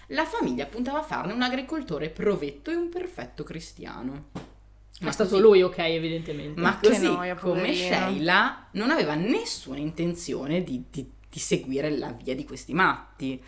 La 0.09 0.25
famiglia 0.25 0.67
puntava 0.67 1.01
a 1.01 1.03
farne 1.03 1.33
un 1.33 1.43
agricoltore 1.43 2.09
provetto 2.11 2.71
e 2.71 2.77
un 2.77 2.89
perfetto 2.89 3.43
cristiano. 3.43 4.29
È 5.01 5.11
stato 5.11 5.31
così- 5.31 5.43
lui, 5.43 5.63
ok, 5.63 5.79
evidentemente. 5.79 6.61
Ma 6.61 6.79
Che 6.79 6.89
così 6.89 7.07
noia, 7.07 7.35
come. 7.35 7.75
Sheila 7.75 8.69
non 8.73 8.91
aveva 8.91 9.15
nessuna 9.15 9.79
intenzione 9.79 10.63
di, 10.63 10.85
di- 10.91 11.11
di 11.29 11.39
seguire 11.39 11.91
la 11.97 12.13
via 12.13 12.35
di 12.35 12.45
questi 12.45 12.75
matti. 12.75 13.43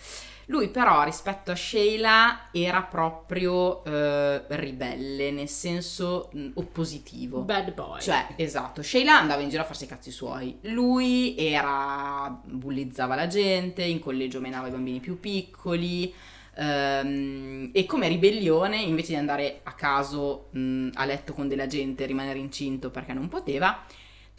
Lui 0.52 0.68
però 0.68 1.02
rispetto 1.02 1.50
a 1.50 1.54
Sheila 1.54 2.50
era 2.52 2.82
proprio 2.82 3.82
eh, 3.84 4.44
ribelle, 4.48 5.30
nel 5.30 5.48
senso 5.48 6.28
mh, 6.30 6.50
oppositivo. 6.56 7.40
Bad 7.40 7.72
boy. 7.72 8.00
Cioè, 8.02 8.34
esatto, 8.36 8.82
Sheila 8.82 9.18
andava 9.18 9.40
in 9.40 9.48
giro 9.48 9.62
a 9.62 9.64
farsi 9.64 9.84
i 9.84 9.86
cazzi 9.86 10.10
suoi. 10.10 10.58
Lui 10.64 11.34
era 11.38 12.38
bullizzava 12.44 13.14
la 13.14 13.28
gente, 13.28 13.82
in 13.82 13.98
collegio 13.98 14.40
menava 14.40 14.68
i 14.68 14.70
bambini 14.70 15.00
più 15.00 15.18
piccoli. 15.18 16.12
ehm, 16.54 17.70
e 17.72 17.86
come 17.86 18.08
ribellione, 18.08 18.76
invece 18.76 19.12
di 19.12 19.16
andare 19.18 19.60
a 19.62 19.72
caso 19.72 20.48
mh, 20.50 20.90
a 20.92 21.06
letto 21.06 21.32
con 21.32 21.48
della 21.48 21.66
gente 21.66 22.02
e 22.02 22.06
rimanere 22.06 22.38
incinto 22.38 22.90
perché 22.90 23.14
non 23.14 23.28
poteva, 23.28 23.82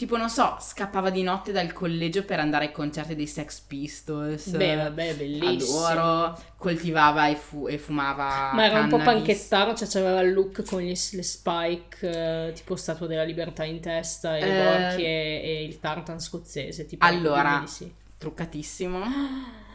tipo, 0.03 0.17
non 0.17 0.29
so, 0.29 0.57
scappava 0.59 1.09
di 1.09 1.23
notte 1.23 1.53
dal 1.53 1.71
collegio 1.71 2.25
per 2.25 2.37
andare 2.39 2.65
ai 2.65 2.71
concerti 2.73 3.15
dei 3.15 3.25
Sex 3.25 3.61
Pistols. 3.61 4.49
Beh, 4.49 4.75
vabbè, 4.75 5.15
bellissimo. 5.15 5.85
Adoro, 5.85 6.37
coltivava 6.57 7.27
e, 7.29 7.35
fu- 7.37 7.69
e 7.69 7.77
fumava. 7.77 8.51
Ma 8.53 8.65
era 8.65 8.81
un 8.81 8.89
po' 8.89 8.97
cannabis. 8.97 9.23
panchettaro, 9.23 9.75
cioè 9.75 10.01
aveva 10.01 10.19
il 10.19 10.33
look 10.33 10.65
con 10.65 10.81
gli- 10.81 10.87
le 11.11 11.23
spike, 11.23 12.47
eh, 12.47 12.51
tipo 12.53 12.75
Statua 12.75 13.07
della 13.07 13.23
Libertà 13.23 13.63
in 13.63 13.79
testa, 13.79 14.35
e 14.35 14.41
le 14.41 14.47
Eh, 14.59 14.63
borchie 14.89 15.41
e, 15.41 15.63
il 15.63 15.79
tartan 15.79 16.19
scozzese. 16.19 16.85
Tipo, 16.85 17.05
allora, 17.05 17.63
sì. 17.65 17.89
truccatissimo, 18.17 18.99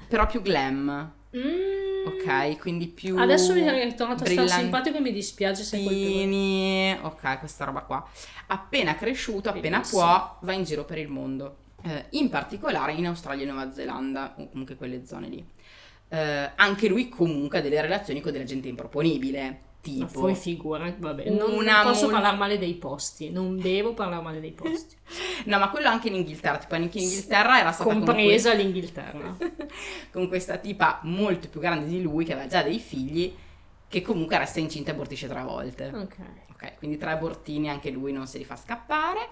però 0.09 0.27
più 0.27 0.43
glam. 0.43 1.13
Mm. 1.35 1.78
Ok, 2.07 2.59
quindi 2.59 2.89
più. 2.89 3.19
Adesso 3.19 3.53
mi 3.53 3.61
è 3.61 3.85
ritornato 3.85 4.25
a 4.25 4.27
stare 4.27 4.49
simpatico 4.49 4.97
e 4.97 5.01
mi 5.01 5.13
dispiace 5.13 5.63
se 5.63 5.83
colpevole. 5.83 6.99
Ok, 7.03 7.39
questa 7.39 7.65
roba 7.65 7.81
qua. 7.81 8.07
Appena 8.49 8.95
cresciuto, 8.95 9.49
appena 9.51 9.79
Bellissimo. 9.79 10.03
può, 10.03 10.39
va 10.41 10.53
in 10.53 10.65
giro 10.65 10.85
per 10.85 10.99
il 10.99 11.09
mondo. 11.09 11.57
Eh, 11.83 12.07
in 12.11 12.29
particolare 12.29 12.93
in 12.93 13.07
Australia 13.07 13.45
e 13.45 13.47
Nuova 13.47 13.73
Zelanda, 13.73 14.35
o 14.39 14.49
comunque 14.49 14.77
quelle 14.77 15.05
zone 15.07 15.29
lì. 15.29 15.45
Eh, 16.09 16.51
anche 16.57 16.89
lui 16.89 17.09
comunque 17.09 17.59
ha 17.59 17.61
delle 17.61 17.81
relazioni 17.81 18.21
con 18.21 18.33
della 18.33 18.45
gente 18.45 18.69
improponibile. 18.69 19.61
Ma 19.81 20.07
Tipo, 20.07 20.21
poi 20.21 20.35
figura, 20.35 20.93
vabbè, 20.99 21.31
non, 21.31 21.65
non 21.65 21.83
posso 21.83 22.05
mol- 22.05 22.13
parlare 22.13 22.37
male 22.37 22.59
dei 22.59 22.75
posti, 22.75 23.31
non 23.31 23.59
devo 23.59 23.95
parlare 23.95 24.23
male 24.23 24.41
dei 24.41 24.51
posti, 24.51 24.97
no, 25.47 25.59
ma 25.59 25.71
quello 25.71 25.89
anche 25.89 26.09
in 26.09 26.17
Inghilterra. 26.17 26.59
Tipo, 26.59 26.75
anche 26.75 26.99
in 26.99 27.05
Inghilterra 27.05 27.61
era 27.61 27.73
stata 27.73 27.89
con 27.89 28.05
compresa 28.05 28.53
l'Inghilterra. 28.53 29.37
con 30.11 30.29
questa 30.29 30.59
tipa 30.59 31.01
molto 31.05 31.49
più 31.49 31.61
grande 31.61 31.87
di 31.87 32.03
lui 32.03 32.25
che 32.25 32.33
aveva 32.33 32.49
già 32.49 32.63
dei 32.63 32.81
figli 32.81 33.35
che 33.89 34.03
comunque 34.03 34.37
resta 34.37 34.61
incinta 34.61 34.91
e 34.91 34.95
abortisce 34.95 35.29
tre 35.29 35.43
volte. 35.43 35.87
Ok. 35.95 36.17
Ok, 36.51 36.77
quindi 36.79 36.99
tre 36.99 37.13
abortini 37.13 37.71
anche 37.71 37.91
lui 37.91 38.13
non 38.13 38.27
se 38.27 38.39
li 38.39 38.45
fa 38.45 38.57
scappare. 38.57 39.29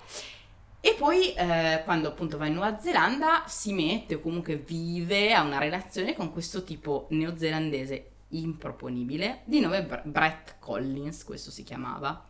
E 0.80 0.94
poi 0.96 1.34
eh, 1.34 1.82
quando 1.84 2.08
appunto 2.08 2.38
va 2.38 2.46
in 2.46 2.54
Nuova 2.54 2.78
Zelanda 2.78 3.42
si 3.46 3.72
mette 3.72 4.14
o 4.14 4.20
comunque 4.20 4.54
vive 4.56 5.34
a 5.34 5.42
una 5.42 5.58
relazione 5.58 6.14
con 6.14 6.32
questo 6.32 6.62
tipo 6.62 7.08
neozelandese 7.10 8.10
improponibile 8.42 9.40
di 9.44 9.60
nome 9.60 9.84
Br- 9.84 10.02
Brett 10.04 10.56
Collins, 10.58 11.24
questo 11.24 11.50
si 11.50 11.62
chiamava. 11.62 12.24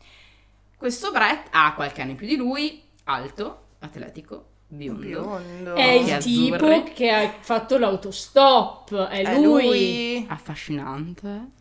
Questo 0.77 1.11
Brett 1.11 1.49
ha 1.51 1.73
qualche 1.75 2.03
anno 2.03 2.11
in 2.12 2.16
più 2.16 2.27
di 2.27 2.37
lui, 2.37 2.83
alto, 3.05 3.64
atletico, 3.79 4.47
biondo. 4.69 5.01
Biondo. 5.07 5.75
È 5.75 5.85
il 5.85 6.16
tipo 6.19 6.57
azzurri. 6.57 6.92
che 6.92 7.11
ha 7.11 7.33
fatto 7.40 7.79
l'autostop, 7.79 8.95
è 9.07 9.23
È 9.25 9.40
lui, 9.40 9.64
lui. 9.64 10.27
Affascinante. 10.29 11.55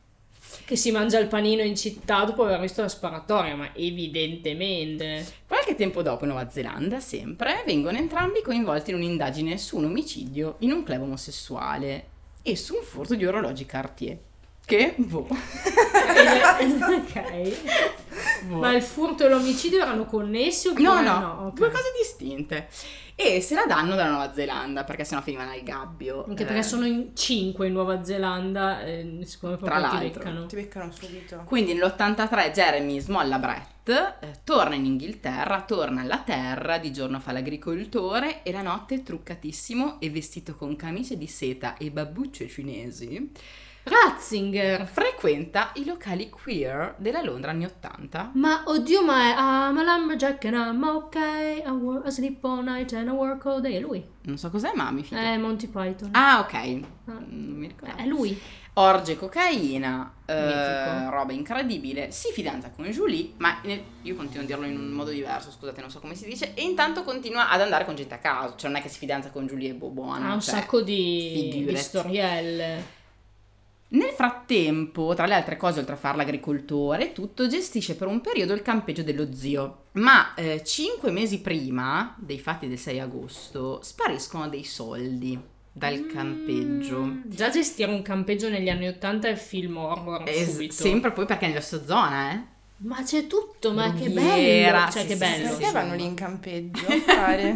che 0.65 0.75
si 0.75 0.91
mangia 0.91 1.19
il 1.19 1.27
panino 1.27 1.61
in 1.61 1.75
città 1.75 2.23
dopo 2.23 2.43
aver 2.43 2.59
visto 2.59 2.81
la 2.81 2.87
sparatoria, 2.89 3.55
ma 3.55 3.69
evidentemente. 3.75 5.25
Qualche 5.47 5.75
tempo 5.75 6.01
dopo 6.01 6.25
in 6.25 6.31
Nuova 6.31 6.49
Zelanda, 6.49 6.99
sempre, 6.99 7.63
vengono 7.65 7.97
entrambi 7.97 8.41
coinvolti 8.41 8.89
in 8.89 8.97
un'indagine 8.97 9.57
su 9.57 9.77
un 9.77 9.85
omicidio 9.85 10.55
in 10.59 10.71
un 10.71 10.83
club 10.83 11.03
omosessuale 11.03 12.07
e 12.41 12.55
su 12.55 12.75
un 12.75 12.83
furto 12.83 13.15
di 13.15 13.25
orologi 13.25 13.65
Cartier. 13.65 14.17
Che, 14.65 14.93
boh, 14.97 15.27
ok. 15.29 15.47
boh. 18.47 18.57
Ma 18.57 18.73
il 18.73 18.81
furto 18.81 19.25
e 19.25 19.29
l'omicidio 19.29 19.79
erano 19.81 20.05
connessi 20.05 20.69
oppure 20.69 20.83
No, 20.83 21.01
no, 21.01 21.43
ok. 21.47 21.53
due 21.53 21.69
cose 21.69 21.91
distinte. 21.99 22.67
E 23.17 23.39
se 23.41 23.55
la 23.55 23.63
danno 23.65 23.95
dalla 23.95 24.09
Nuova 24.09 24.33
Zelanda, 24.33 24.83
perché 24.83 25.05
sennò 25.05 25.21
finivano 25.21 25.51
al 25.51 25.61
gabbio. 25.63 26.25
Anche 26.27 26.43
Eh, 26.43 26.45
perché 26.45 26.63
sono 26.63 26.85
in 26.85 27.15
5 27.15 27.67
in 27.67 27.71
Nuova 27.73 28.03
Zelanda, 28.03 28.83
eh, 28.83 29.19
siccome 29.23 29.55
Tra 29.57 29.65
proprio 29.67 29.89
ti 29.89 29.95
l'altro. 30.03 30.23
beccano. 30.23 30.45
Ti 30.47 30.55
beccano 30.55 30.91
subito. 30.91 31.43
Quindi 31.45 31.73
nell'83 31.75 32.51
Jeremy 32.51 32.99
smolla 32.99 33.39
Brett, 33.39 33.87
eh, 34.19 34.39
torna 34.43 34.75
in 34.75 34.83
Inghilterra, 34.85 35.61
torna 35.61 36.01
alla 36.01 36.17
terra, 36.17 36.77
di 36.77 36.91
giorno 36.91 37.21
fa 37.21 37.31
l'agricoltore 37.31 38.43
e 38.43 38.51
la 38.51 38.61
notte 38.63 39.01
truccatissimo 39.01 40.01
e 40.01 40.09
vestito 40.09 40.53
con 40.55 40.75
camicie 40.75 41.17
di 41.17 41.27
seta 41.27 41.77
e 41.77 41.91
babbucce 41.91 42.49
cinesi, 42.49 43.31
Ratzinger! 43.87 44.87
frequenta 44.87 45.69
i 45.75 45.85
locali 45.85 46.29
queer 46.31 46.95
della 46.97 47.21
Londra 47.21 47.51
anni 47.51 47.65
80. 47.65 48.31
Ma 48.33 48.63
oddio, 48.65 49.03
ma 49.03 49.21
è 49.21 49.33
I'm 49.33 49.77
a 49.77 49.83
lumberjack 49.83 50.45
and 50.45 50.55
I'm 50.55 50.83
okay. 50.83 51.59
I, 51.63 51.69
work, 51.69 52.07
I 52.07 52.11
sleep 52.11 52.43
all 52.43 52.63
night 52.63 52.91
and 52.93 53.07
I 53.07 53.11
work 53.11 53.45
all 53.45 53.61
day. 53.61 53.75
È 53.75 53.79
lui. 53.79 54.03
Non 54.23 54.39
so 54.39 54.49
cos'è, 54.49 54.71
ma 54.73 54.89
mi 54.89 55.03
fido. 55.03 55.21
È 55.21 55.37
Monty 55.37 55.67
Python. 55.67 56.09
Ah, 56.13 56.39
ok. 56.39 56.53
Ah. 56.53 56.79
Non 57.05 57.55
mi 57.57 57.67
ricordo. 57.67 57.95
È 57.95 58.05
lui. 58.07 58.41
Orge 58.77 59.15
cocaina, 59.15 60.15
eh, 60.25 61.09
roba 61.09 61.31
incredibile, 61.31 62.11
si 62.11 62.33
fidanza 62.33 62.71
con 62.71 62.83
Julie, 62.87 63.31
ma 63.37 63.61
io 64.01 64.15
continuo 64.15 64.43
a 64.43 64.45
dirlo 64.45 64.65
in 64.65 64.77
un 64.77 64.89
modo 64.89 65.11
diverso, 65.11 65.49
scusate, 65.49 65.79
non 65.79 65.89
so 65.89 66.01
come 66.01 66.13
si 66.13 66.25
dice, 66.25 66.53
e 66.53 66.63
intanto 66.63 67.03
continua 67.03 67.49
ad 67.49 67.61
andare 67.61 67.85
con 67.85 67.95
gente 67.95 68.15
a 68.15 68.17
caso, 68.17 68.55
cioè 68.57 68.69
non 68.69 68.79
è 68.79 68.81
che 68.81 68.89
si 68.89 68.97
fidanza 68.97 69.29
con 69.29 69.47
Julie 69.47 69.69
e 69.69 69.73
buona. 69.75 70.27
Ha 70.27 70.33
un 70.33 70.41
cioè, 70.41 70.55
sacco 70.55 70.81
di, 70.81 71.49
figurati. 71.51 71.73
di 71.73 71.77
storielle. 71.77 73.03
Nel 73.95 74.11
frattempo, 74.15 75.13
tra 75.15 75.25
le 75.25 75.35
altre 75.35 75.57
cose, 75.57 75.79
oltre 75.79 75.93
a 75.93 75.97
fare 75.97 76.17
l'agricoltore, 76.17 77.09
e 77.09 77.13
tutto 77.13 77.47
gestisce 77.47 77.95
per 77.95 78.07
un 78.07 78.21
periodo 78.21 78.53
il 78.53 78.61
campeggio 78.61 79.03
dello 79.03 79.33
zio. 79.33 79.83
Ma 79.93 80.33
eh, 80.33 80.63
cinque 80.63 81.11
mesi 81.11 81.39
prima 81.39 82.15
dei 82.17 82.39
fatti 82.39 82.67
del 82.67 82.77
6 82.77 82.99
agosto 82.99 83.79
spariscono 83.81 84.49
dei 84.49 84.63
soldi 84.63 85.39
dal 85.71 86.05
campeggio. 86.07 86.99
Mm, 87.03 87.21
Già 87.25 87.49
gestire 87.49 87.91
un 87.91 88.01
campeggio 88.01 88.49
negli 88.49 88.69
anni 88.69 88.87
80 88.87 89.27
è 89.29 89.35
film 89.35 89.77
horror 89.77 90.23
Es- 90.27 90.51
subito. 90.51 90.73
sempre 90.73 91.11
poi 91.11 91.25
perché 91.25 91.45
è 91.45 91.47
nella 91.49 91.61
sua 91.61 91.83
zona, 91.85 92.31
eh? 92.33 92.53
Ma 92.77 93.01
c'è 93.03 93.25
tutto, 93.27 93.71
ma 93.71 93.93
che 93.93 94.09
Brughiera, 94.09 94.79
bello! 94.79 94.91
Cioè, 94.91 95.01
sì, 95.03 95.07
che 95.07 95.13
sì, 95.13 95.19
bello. 95.19 95.47
sì, 95.47 95.55
Perché 95.55 95.71
vanno 95.71 95.95
lì 95.95 96.03
in 96.03 96.13
campeggio 96.13 96.85
a 96.85 96.99
fare? 97.13 97.55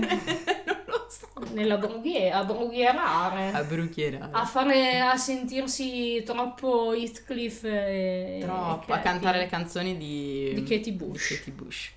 Nella 1.54 1.78
brughiera, 1.78 2.38
a 2.40 2.44
brughierare. 2.44 3.52
A 3.52 3.64
bruchierare. 3.64 4.30
A 4.32 4.46
fare, 4.46 5.00
a 5.00 5.16
sentirsi 5.18 6.22
troppo 6.26 6.94
Heathcliff 6.94 7.64
e... 7.64 8.40
Troppo. 8.42 8.92
e 8.92 8.96
A 8.96 9.00
cantare 9.00 9.38
le 9.40 9.48
canzoni 9.48 9.98
di... 9.98 10.52
Di 10.54 10.64
Katie 10.64 10.94
Bush. 10.94 11.30
di 11.30 11.36
Katie 11.36 11.54
Bush. 11.54 11.92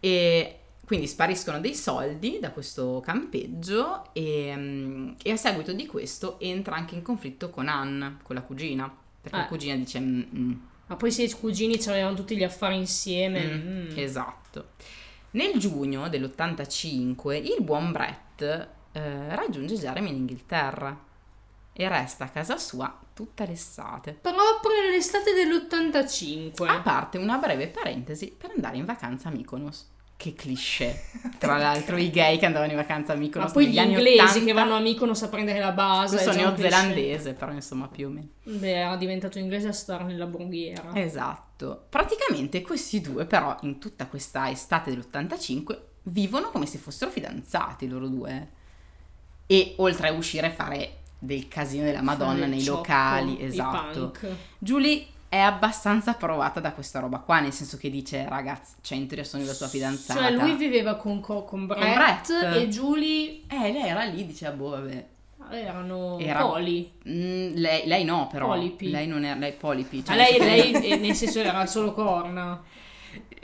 E 0.00 0.58
quindi 0.84 1.06
spariscono 1.06 1.60
dei 1.60 1.74
soldi 1.74 2.38
da 2.40 2.50
questo 2.50 3.00
campeggio 3.04 4.12
e, 4.12 5.14
e 5.22 5.30
a 5.30 5.36
seguito 5.36 5.72
di 5.72 5.86
questo 5.86 6.38
entra 6.40 6.74
anche 6.76 6.94
in 6.94 7.02
conflitto 7.02 7.48
con 7.50 7.68
Anne, 7.68 8.18
con 8.22 8.34
la 8.34 8.42
cugina. 8.42 8.94
Perché 9.20 9.36
la 9.38 9.44
Eh. 9.44 9.48
cugina 9.48 9.74
dice... 9.76 9.98
"Mm, 10.00 10.22
mm, 10.36 10.52
Ma 10.86 10.96
poi 10.96 11.10
se 11.10 11.22
i 11.22 11.30
cugini 11.32 11.78
avevano 11.86 12.14
tutti 12.14 12.36
gli 12.36 12.44
affari 12.44 12.76
insieme. 12.76 13.42
Mm, 13.42 13.86
mm. 13.92 13.98
Esatto. 13.98 14.66
Nel 15.30 15.58
giugno 15.58 16.08
dell'85 16.10 17.34
il 17.42 17.56
buon 17.62 17.90
Brett 17.90 18.23
eh, 18.42 19.34
raggiunge 19.34 19.74
Jeremy 19.76 20.10
in 20.10 20.16
Inghilterra 20.16 21.12
e 21.76 21.88
resta 21.88 22.24
a 22.24 22.28
casa 22.28 22.56
sua 22.56 22.96
tutta 23.12 23.44
l'estate. 23.44 24.12
Proprio 24.12 24.82
nell'estate 24.82 25.32
dell'85. 25.32 26.68
A 26.68 26.80
parte 26.80 27.18
una 27.18 27.38
breve 27.38 27.68
parentesi 27.68 28.34
per 28.36 28.52
andare 28.54 28.76
in 28.76 28.84
vacanza 28.84 29.28
a 29.28 29.32
Mykonos. 29.32 29.92
Che 30.16 30.32
cliché. 30.34 31.02
Tra 31.38 31.56
l'altro 31.58 31.96
i 31.98 32.10
gay 32.10 32.38
che 32.38 32.46
andavano 32.46 32.70
in 32.70 32.76
vacanza 32.78 33.12
a 33.12 33.16
Mykonos 33.16 33.48
Ma 33.48 33.52
poi 33.52 33.66
gli 33.66 33.78
inglesi 33.78 34.20
80, 34.20 34.44
che 34.44 34.52
vanno 34.52 34.76
a 34.76 34.80
Mykonos 34.80 35.22
a 35.22 35.28
prendere 35.28 35.58
la 35.58 35.72
base. 35.72 36.14
Questo 36.16 36.34
neozelandese, 36.34 37.34
però 37.34 37.50
insomma 37.52 37.88
più 37.88 38.06
o 38.06 38.10
meno. 38.10 38.28
Beh, 38.44 38.76
era 38.76 38.96
diventato 38.96 39.38
inglese 39.38 39.68
a 39.68 39.72
stare 39.72 40.04
nella 40.04 40.26
brughiera. 40.26 40.94
Esatto. 40.94 41.86
Praticamente 41.88 42.62
questi 42.62 43.00
due, 43.00 43.26
però, 43.26 43.56
in 43.62 43.80
tutta 43.80 44.06
questa 44.06 44.48
estate 44.48 44.90
dell'85, 44.90 45.78
vivono 46.04 46.50
come 46.50 46.66
se 46.66 46.78
fossero 46.78 47.10
fidanzati 47.10 47.88
loro 47.88 48.08
due. 48.08 48.48
E 49.46 49.74
oltre 49.78 50.08
a 50.08 50.12
uscire 50.12 50.46
a 50.46 50.50
fare 50.50 50.98
del 51.18 51.48
casino 51.48 51.84
della 51.84 52.02
Madonna 52.02 52.46
nei 52.46 52.60
ciocco, 52.62 52.78
locali, 52.78 53.42
esatto. 53.42 54.12
Julie 54.58 55.06
è 55.28 55.38
abbastanza 55.38 56.14
provata 56.14 56.60
da 56.60 56.72
questa 56.72 57.00
roba 57.00 57.18
qua, 57.18 57.40
nel 57.40 57.52
senso 57.52 57.76
che 57.76 57.90
dice, 57.90 58.26
ragazzi, 58.28 58.74
cioè 58.80 58.96
in 58.98 59.06
teoria 59.06 59.24
sono 59.24 59.42
io 59.42 59.48
la 59.48 59.54
sua 59.54 59.66
fidanzata. 59.68 60.20
Cioè 60.20 60.30
lui 60.30 60.54
viveva 60.54 60.94
con, 60.94 61.20
co- 61.20 61.44
con 61.44 61.66
Brett, 61.66 61.94
Brett. 61.94 62.54
e 62.56 62.68
Julie 62.68 63.40
Eh, 63.48 63.72
lei 63.72 63.82
era 63.82 64.04
lì, 64.04 64.24
diceva, 64.26 64.52
boh, 64.54 64.70
vabbè. 64.70 65.06
erano 65.50 66.18
Era- 66.20 66.40
poli. 66.46 66.90
Mm, 67.08 67.54
lei, 67.56 67.86
lei 67.86 68.04
no, 68.04 68.28
però. 68.28 68.46
Polipi. 68.48 68.90
Lei 68.90 69.06
non 69.08 69.24
era, 69.24 69.38
lei 69.38 69.52
polipi. 69.52 70.04
Cioè, 70.04 70.14
lei, 70.16 70.38
lei, 70.38 70.98
nel 71.00 71.14
senso 71.14 71.40
era 71.40 71.66
solo 71.66 71.92
corna. 71.92 72.62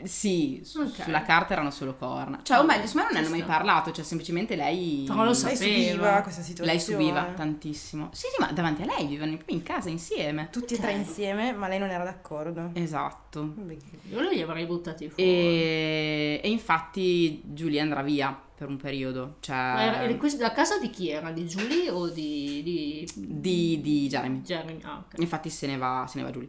Sì, 0.02 0.60
su- 0.64 0.80
Ok. 0.80 1.02
sulla 1.02 1.22
carta 1.22 1.52
erano 1.52 1.70
solo 1.70 1.94
corna. 1.94 2.40
Cioè, 2.42 2.58
o 2.58 2.64
meglio, 2.64 2.86
secondo 2.86 3.08
me 3.08 3.12
non 3.12 3.20
ne 3.22 3.26
hanno 3.26 3.36
mai 3.36 3.42
parlato, 3.46 3.90
cioè 3.92 4.02
semplicemente 4.04 4.56
lei... 4.56 5.04
Però 5.06 5.18
lo 5.18 5.24
Lei 5.26 5.34
Sapeva. 5.34 5.56
subiva 5.58 6.20
questa 6.22 6.40
situazione. 6.42 6.70
Lei 6.70 6.80
subiva 6.80 7.24
tantissimo. 7.36 8.08
Sì, 8.12 8.26
sì, 8.34 8.40
ma 8.40 8.50
davanti 8.52 8.82
a 8.82 8.86
lei 8.86 9.06
vivevano 9.06 9.36
proprio 9.36 9.56
in 9.56 9.62
casa 9.62 9.88
insieme. 9.90 10.48
Tutti 10.50 10.74
e 10.74 10.78
tre 10.78 10.92
insieme, 10.92 11.52
ma 11.52 11.68
lei 11.68 11.78
non 11.78 11.90
era 11.90 12.04
d'accordo. 12.04 12.70
Esatto. 12.72 13.42
Beh, 13.42 13.76
Io 14.10 14.20
li 14.30 14.40
avrei 14.40 14.64
buttati 14.64 15.08
fuori. 15.08 15.22
E, 15.22 16.40
e 16.42 16.48
infatti 16.50 17.42
Giulia 17.44 17.82
andrà 17.82 18.02
via 18.02 18.38
per 18.54 18.68
un 18.68 18.78
periodo. 18.78 19.36
Cioè... 19.40 19.54
Ma 19.54 19.82
era- 19.82 20.02
era 20.02 20.14
questa- 20.16 20.42
la 20.42 20.52
casa 20.52 20.78
di 20.78 20.88
chi 20.88 21.10
era? 21.10 21.30
Di 21.30 21.44
Julie 21.44 21.90
o 21.90 22.08
di, 22.08 22.62
di... 22.62 23.08
Di, 23.14 23.80
di 23.82 24.08
Jeremy. 24.08 24.40
Jeremy? 24.40 24.78
Ah, 24.82 24.96
ok. 25.06 25.20
Infatti 25.20 25.50
se 25.50 25.66
ne 25.66 25.76
va, 25.76 26.06
se 26.08 26.18
ne 26.18 26.24
va 26.24 26.30
Julie. 26.30 26.48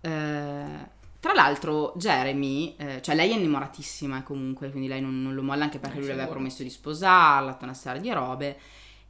Eh, 0.00 1.02
tra 1.24 1.32
l'altro 1.32 1.94
Jeremy, 1.96 2.74
eh, 2.76 3.00
cioè 3.00 3.14
lei 3.14 3.30
è 3.30 3.34
innamoratissima 3.34 4.22
comunque, 4.22 4.68
quindi 4.68 4.88
lei 4.88 5.00
non, 5.00 5.22
non 5.22 5.32
lo 5.34 5.42
molla 5.42 5.64
anche 5.64 5.78
perché 5.78 5.96
Eh, 5.96 6.00
lui 6.00 6.08
le 6.08 6.12
aveva 6.12 6.28
promesso 6.28 6.62
di 6.62 6.68
sposarla, 6.68 7.52
tutta 7.52 7.64
una 7.64 7.72
serie 7.72 8.02
di 8.02 8.12
robe. 8.12 8.58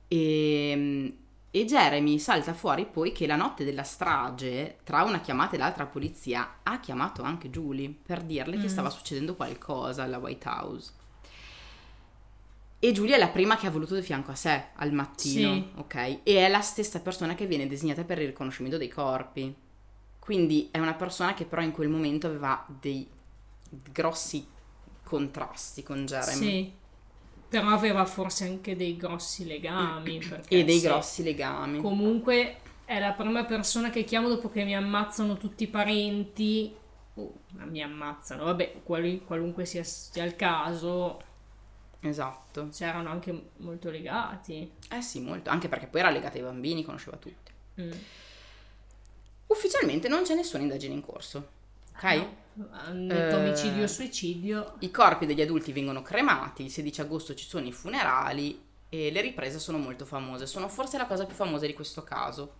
E, 0.06 1.16
e 1.50 1.64
Jeremy 1.64 2.20
salta 2.20 2.54
fuori 2.54 2.86
poi 2.86 3.10
che 3.10 3.26
la 3.26 3.34
notte 3.34 3.64
della 3.64 3.82
strage, 3.82 4.76
tra 4.84 5.02
una 5.02 5.18
chiamata 5.20 5.56
e 5.56 5.58
l'altra 5.58 5.86
polizia, 5.86 6.58
ha 6.62 6.78
chiamato 6.78 7.22
anche 7.22 7.50
Julie 7.50 7.92
per 8.00 8.22
dirle 8.22 8.58
che 8.58 8.66
Mm. 8.66 8.68
stava 8.68 8.90
succedendo 8.90 9.34
qualcosa 9.34 10.04
alla 10.04 10.18
White 10.18 10.48
House. 10.48 10.92
E 12.78 12.92
Giulia 12.92 13.16
è 13.16 13.18
la 13.18 13.26
prima 13.26 13.56
che 13.56 13.66
ha 13.66 13.70
voluto 13.72 13.96
di 13.96 14.02
fianco 14.02 14.30
a 14.30 14.36
sé 14.36 14.66
al 14.76 14.92
mattino, 14.92 15.52
Sì. 15.52 15.66
ok? 15.78 15.94
E 16.22 16.46
è 16.46 16.48
la 16.48 16.60
stessa 16.60 17.00
persona 17.00 17.34
che 17.34 17.46
viene 17.46 17.66
designata 17.66 18.04
per 18.04 18.20
il 18.20 18.26
riconoscimento 18.28 18.76
dei 18.78 18.88
corpi. 18.88 19.52
Quindi 20.24 20.68
è 20.70 20.78
una 20.78 20.94
persona 20.94 21.34
che 21.34 21.44
però 21.44 21.60
in 21.60 21.70
quel 21.72 21.88
momento 21.90 22.26
aveva 22.26 22.64
dei 22.80 23.06
grossi 23.92 24.46
contrasti 25.02 25.82
con 25.82 26.06
Jeremy. 26.06 26.36
Sì. 26.36 26.72
Però 27.48 27.68
aveva 27.68 28.06
forse 28.06 28.44
anche 28.46 28.74
dei 28.74 28.96
grossi 28.96 29.44
legami. 29.44 30.18
perché 30.26 30.58
E 30.60 30.64
dei 30.64 30.80
grossi 30.80 31.22
legami. 31.22 31.80
Comunque 31.80 32.56
è 32.86 32.98
la 32.98 33.12
prima 33.12 33.44
persona 33.44 33.90
che 33.90 34.04
chiamo 34.04 34.28
dopo 34.28 34.48
che 34.50 34.64
mi 34.64 34.74
ammazzano 34.74 35.36
tutti 35.36 35.64
i 35.64 35.68
parenti. 35.68 36.74
Oh, 37.16 37.32
ma 37.52 37.66
mi 37.66 37.82
ammazzano, 37.82 38.44
vabbè, 38.44 38.80
quali- 38.82 39.22
qualunque 39.24 39.66
sia, 39.66 39.84
sia 39.84 40.24
il 40.24 40.34
caso, 40.36 41.20
Esatto. 42.00 42.70
c'erano 42.72 43.10
anche 43.10 43.50
molto 43.58 43.90
legati. 43.90 44.72
Eh 44.90 45.00
sì, 45.02 45.20
molto. 45.20 45.50
Anche 45.50 45.68
perché 45.68 45.86
poi 45.86 46.00
era 46.00 46.10
legata 46.10 46.38
ai 46.38 46.42
bambini, 46.42 46.82
conosceva 46.82 47.16
tutti. 47.18 47.52
Mm. 47.80 47.92
Ufficialmente 49.54 50.08
non 50.08 50.22
c'è 50.24 50.34
nessuna 50.34 50.62
indagine 50.62 50.94
in 50.94 51.00
corso. 51.00 51.48
Ok? 51.94 52.26
Hanno 52.70 53.06
detto 53.06 53.36
Eh. 53.36 53.46
omicidio 53.48 53.86
suicidio. 53.86 54.74
I 54.80 54.90
corpi 54.90 55.26
degli 55.26 55.40
adulti 55.40 55.72
vengono 55.72 56.02
cremati, 56.02 56.64
il 56.64 56.70
16 56.70 57.00
agosto 57.02 57.34
ci 57.34 57.46
sono 57.46 57.66
i 57.66 57.72
funerali 57.72 58.62
e 58.88 59.10
le 59.10 59.20
riprese 59.20 59.58
sono 59.58 59.78
molto 59.78 60.04
famose. 60.04 60.46
Sono 60.46 60.68
forse 60.68 60.98
la 60.98 61.06
cosa 61.06 61.24
più 61.24 61.34
famosa 61.34 61.66
di 61.66 61.74
questo 61.74 62.02
caso. 62.02 62.56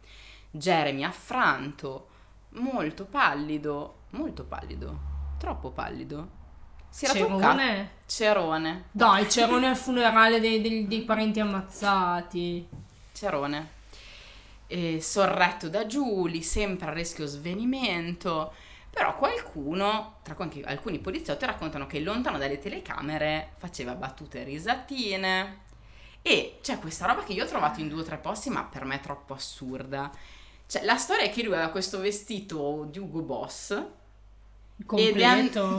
Jeremy 0.50 1.02
affranto, 1.02 2.09
molto 2.50 3.04
pallido, 3.07 4.02
molto 4.11 4.44
pallido, 4.44 4.98
troppo 5.38 5.70
pallido. 5.70 6.42
si 6.90 7.07
era 7.07 7.14
toccato 7.14 7.40
Cerone? 7.40 7.90
Cerone. 8.07 8.85
Dai, 8.92 9.28
Cerone 9.28 9.66
al 9.68 9.76
funerale 9.76 10.38
dei, 10.38 10.61
dei- 10.61 10.87
dei 10.87 11.02
parenti 11.02 11.40
ammazzati. 11.40 12.68
Cerone. 13.12 13.73
E 14.66 15.00
sorretto 15.00 15.68
da 15.68 15.87
Giulia, 15.87 16.42
sempre 16.42 16.88
a 16.88 16.92
rischio 16.92 17.27
svenimento. 17.27 18.53
Però 18.90 19.16
qualcuno, 19.16 20.18
tra 20.22 20.35
cui 20.35 20.44
anche 20.44 20.62
alcuni 20.62 20.98
poliziotti, 21.00 21.44
raccontano 21.46 21.87
che 21.87 22.00
lontano 22.00 22.38
dalle 22.38 22.59
telecamere 22.59 23.53
faceva 23.57 23.94
battute 23.94 24.40
e 24.40 24.44
risatine. 24.44 25.62
E 26.22 26.59
c'è 26.62 26.79
questa 26.79 27.07
roba 27.07 27.22
che 27.24 27.33
io 27.33 27.44
ho 27.44 27.48
trovato 27.48 27.81
in 27.81 27.88
due 27.88 28.00
o 28.00 28.05
tre 28.05 28.18
posti, 28.18 28.50
ma 28.50 28.64
per 28.64 28.85
me 28.85 28.96
è 28.96 29.00
troppo 29.00 29.35
assurda. 29.35 30.11
Cioè, 30.66 30.85
la 30.85 30.96
storia 30.96 31.24
è 31.24 31.31
che 31.31 31.42
lui 31.42 31.53
aveva 31.55 31.68
questo 31.70 32.00
vestito 32.00 32.87
di 32.90 32.98
Ugo 32.98 33.20
Boss 33.22 33.70
Ed 34.94 35.18
è 35.18 35.24
an- 35.24 35.50
Completo. 35.50 35.79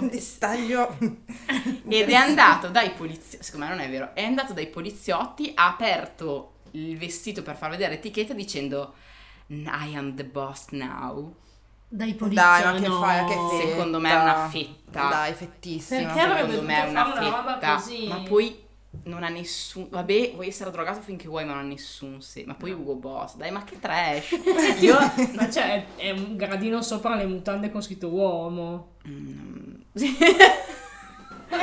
Ed 1.87 2.09
è 2.09 2.13
andato 2.13 2.69
dai 2.69 2.91
poliziotti, 2.91 3.43
secondo 3.43 3.65
me 3.67 3.75
non 3.75 3.81
è 3.81 3.89
vero, 3.89 4.13
è 4.13 4.23
andato 4.23 4.53
dai 4.53 4.67
poliziotti, 4.67 5.51
ha 5.55 5.67
aperto 5.67 6.54
il 6.75 6.97
vestito 6.97 7.41
per 7.41 7.55
far 7.55 7.69
vedere 7.69 7.95
l'etichetta 7.95 8.33
dicendo 8.33 8.93
I 9.47 9.95
am 9.95 10.15
the 10.15 10.25
boss 10.25 10.69
now. 10.69 11.35
Dai 11.87 12.13
poliziotti. 12.15 12.61
Dai, 12.61 12.73
ma 12.73 12.79
che 12.79 12.87
no. 12.87 12.99
fai? 12.99 13.25
Che 13.25 13.33
fetta. 13.33 13.67
Secondo 13.67 13.99
me 13.99 14.09
è 14.09 14.15
una 14.15 14.49
fetta. 14.49 15.07
Dai, 15.09 15.33
fettissima. 15.33 16.01
Perché 16.01 16.19
avrebbe 16.19 16.51
Secondo 16.51 16.61
me 16.65 16.75
è 16.75 16.81
dovuto 16.81 16.91
una 16.91 17.05
fare 17.05 17.25
una 17.27 17.35
roba 17.37 17.53
fetta. 17.53 17.75
così? 17.75 18.07
Ma 18.07 18.19
poi 18.21 18.63
non 19.03 19.23
ha 19.23 19.29
nessun. 19.29 19.87
Vabbè, 19.89 20.31
vuoi 20.33 20.47
essere 20.47 20.71
drogato 20.71 21.01
finché 21.01 21.27
vuoi, 21.27 21.45
ma 21.45 21.53
non 21.53 21.63
ha 21.63 21.67
nessun 21.67 22.21
sì. 22.21 22.43
Ma 22.45 22.55
poi 22.55 22.71
Ugo 22.71 22.95
Boss, 22.95 23.35
dai, 23.35 23.51
ma 23.51 23.63
che 23.63 23.79
trash. 23.79 24.31
Io. 24.81 24.97
Ma 25.35 25.49
cioè, 25.49 25.85
è 25.95 26.09
un 26.09 26.35
gradino 26.35 26.81
sopra 26.81 27.15
le 27.15 27.25
mutande 27.25 27.71
con 27.71 27.81
scritto 27.81 28.09
uomo. 28.09 28.95
Mm. 29.07 29.75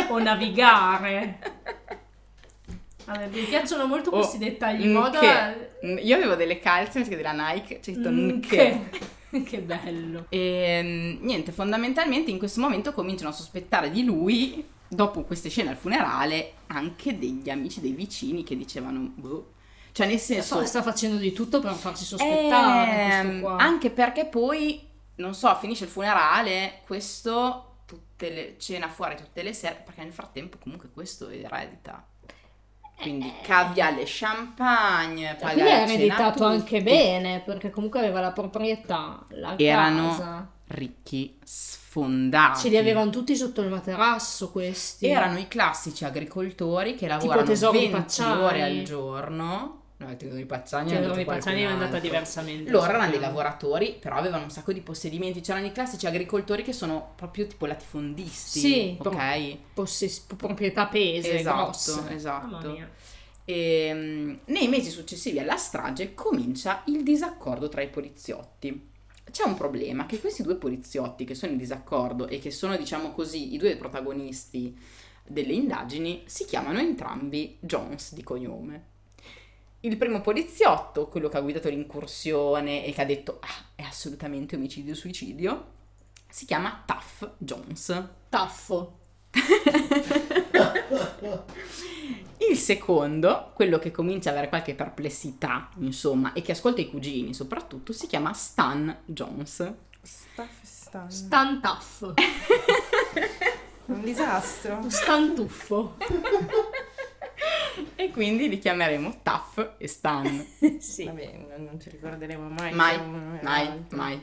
O 0.09 0.19
navigare. 0.19 1.39
Vabbè, 3.05 3.27
mi 3.29 3.43
piacciono 3.43 3.87
molto 3.87 4.11
Oh, 4.11 4.15
questi 4.19 4.39
dettagli. 4.39 4.87
mm, 4.87 4.93
moda... 4.93 5.19
che- 5.21 5.71
mm, 5.87 5.99
Io 6.03 6.17
avevo 6.17 6.35
delle 6.35 6.59
calze 6.59 7.03
della 7.07 7.33
Nike, 7.33 7.81
c'è 7.81 7.93
scritto 7.93 8.11
Mm, 8.11 8.41
che... 8.41 8.81
che 9.45 9.59
bello. 9.63 10.27
E 10.29 10.81
mm, 10.83 11.25
niente, 11.25 11.53
fondamentalmente 11.53 12.31
in 12.31 12.39
questo 12.39 12.61
momento 12.61 12.93
cominciano 12.93 13.31
a 13.31 13.33
sospettare 13.33 13.91
di 13.91 14.05
lui, 14.05 14.65
dopo 14.89 15.23
queste 15.23 15.49
scene 15.49 15.71
al 15.71 15.77
funerale, 15.77 16.53
anche 16.69 17.19
degli 17.19 17.49
amici 17.51 17.81
dei 17.81 17.93
vicini 17.93 18.45
che 18.45 18.57
dicevano, 18.57 19.01
boh. 19.15 19.53
Cioè, 19.93 20.07
nel 20.07 20.19
senso. 20.19 20.57
Sta, 20.57 20.67
sta 20.67 20.83
facendo 20.83 21.17
di 21.17 21.33
tutto 21.33 21.61
per 21.61 21.73
farsi 21.73 22.05
sospettare. 22.05 23.13
Ehm, 23.29 23.45
anche 23.59 23.91
perché 23.91 24.25
poi, 24.25 24.81
non 25.17 25.35
so, 25.35 25.55
finisce 25.57 25.85
il 25.85 25.91
funerale, 25.91 26.81
questo 26.87 27.67
tutte 27.85 28.31
le, 28.31 28.55
cena 28.59 28.89
fuori 28.89 29.17
tutte 29.17 29.43
le 29.43 29.53
sere, 29.53 29.83
perché 29.85 30.03
nel 30.03 30.15
frattempo 30.15 30.57
comunque 30.59 30.89
questo 30.91 31.29
eredita. 31.29 32.07
Quindi 33.03 33.33
caviale, 33.43 34.05
champagne, 34.07 35.37
paga 35.39 35.53
Quindi 35.53 35.71
ha 35.71 35.81
la 35.81 35.87
cena 35.87 35.91
a 35.91 35.95
ereditato 35.95 36.45
anche 36.45 36.83
bene, 36.83 37.43
perché 37.45 37.71
comunque 37.71 37.99
aveva 38.01 38.21
la 38.21 38.33
proprietà, 38.33 39.25
la 39.31 39.55
Erano 39.59 40.09
casa. 40.09 40.51
ricchi 40.69 41.37
sfondati. 41.45 42.61
Ce 42.61 42.69
li 42.69 42.77
avevano 42.77 43.11
tutti 43.11 43.37
sotto 43.37 43.61
il 43.61 43.69
materasso 43.69 44.51
questi. 44.51 45.07
Erano 45.09 45.39
i 45.39 45.49
classici 45.49 46.05
agricoltori 46.05 46.95
che 46.95 47.09
lavorano 47.09 47.43
di 47.45 47.55
20 47.55 47.89
Pacciani. 47.91 48.43
ore 48.43 48.63
al 48.63 48.83
giorno. 48.83 49.82
No, 50.03 50.11
il 50.11 50.17
tesoro 50.17 50.37
di 50.37 50.45
Pacciani 50.47 50.91
è 50.91 50.95
Cioè, 50.95 51.07
Roni 51.07 51.25
qualcun 51.25 51.35
Pacciani 51.35 51.63
è 51.63 51.65
andata 51.65 51.99
diversamente. 52.01 52.71
Loro 52.71 52.91
erano 52.91 53.11
dei 53.11 53.21
lavoratori, 53.21 53.97
però 54.01 54.17
avevano 54.17 54.45
un 54.45 54.51
sacco 54.51 54.73
di 54.73 54.81
possedimenti. 54.81 55.41
C'erano 55.41 55.67
i 55.67 55.73
classici 55.73 56.07
agricoltori 56.07 56.63
che 56.63 56.73
sono 56.73 57.13
proprio 57.15 57.47
tipo 57.47 57.67
latifondisti. 57.67 58.59
Sì, 58.59 58.97
ok. 58.99 59.57
Possess- 59.75 60.35
proprietà 60.35 60.87
pese, 60.87 61.39
Esatto, 61.39 61.63
grosse. 61.63 62.15
esatto. 62.15 62.79
E, 63.45 63.91
mm, 63.93 64.35
nei 64.47 64.69
mesi 64.69 64.91
successivi 64.91 65.39
alla 65.39 65.57
strage 65.57 66.15
comincia 66.15 66.83
il 66.87 67.03
disaccordo 67.03 67.69
tra 67.69 67.81
i 67.81 67.89
poliziotti. 67.89 68.91
C'è 69.31 69.45
un 69.45 69.55
problema 69.55 70.07
che 70.07 70.21
questi 70.21 70.43
due 70.43 70.57
poliziotti 70.57 71.25
che 71.25 71.35
sono 71.35 71.53
in 71.53 71.59
disaccordo 71.59 72.27
e 72.27 72.39
che 72.39 72.51
sono, 72.51 72.77
diciamo 72.77 73.13
così, 73.13 73.55
i 73.55 73.57
due 73.57 73.77
protagonisti 73.77 74.77
delle 75.25 75.53
indagini, 75.53 76.23
si 76.27 76.45
chiamano 76.45 76.81
entrambi 76.81 77.57
Jones 77.61 78.13
di 78.15 78.23
cognome. 78.23 78.91
Il 79.85 79.97
primo 79.97 80.21
poliziotto, 80.21 81.09
quello 81.09 81.29
che 81.29 81.39
ha 81.39 81.41
guidato 81.41 81.69
l'incursione 81.69 82.85
e 82.85 82.93
che 82.93 83.01
ha 83.01 83.05
detto 83.05 83.39
ah, 83.41 83.73
è 83.75 83.83
assolutamente 83.83 84.55
omicidio-suicidio, 84.55 85.71
si 86.29 86.45
chiama 86.45 86.85
Tuff 86.87 87.29
Jones. 87.37 88.11
Taffo. 88.29 88.99
Il 92.49 92.57
secondo, 92.57 93.51
quello 93.55 93.81
che 93.81 93.91
comincia 93.91 94.29
ad 94.29 94.37
avere 94.37 94.51
qualche 94.51 94.77
perplessità, 94.77 95.69
insomma, 95.79 96.33
e 96.33 96.43
che 96.43 96.53
ascolta 96.53 96.81
i 96.81 96.89
cugini 96.89 97.35
soprattutto, 97.35 97.93
si 97.93 98.07
chiama 98.07 98.33
Stan 98.33 99.03
Jones. 99.05 99.69
Sta 100.01 100.47
festando. 100.47 101.13
Stan 101.13 101.61
taff. 101.61 102.03
Un 103.87 104.01
disastro. 104.01 104.89
Stan 104.89 105.35
tuffo. 105.35 105.97
E 108.03 108.11
quindi 108.11 108.49
li 108.49 108.59
chiameremo 108.59 109.21
Tuff 109.23 109.75
e 109.79 109.87
Stan. 109.87 110.45
sì. 110.81 111.05
Vabbè, 111.05 111.47
non, 111.49 111.65
non 111.67 111.81
ci 111.81 111.89
ricorderemo 111.89 112.49
mai. 112.49 112.75
mai, 112.75 112.99
mai, 112.99 113.39
l'altro. 113.43 113.97
mai. 113.97 114.21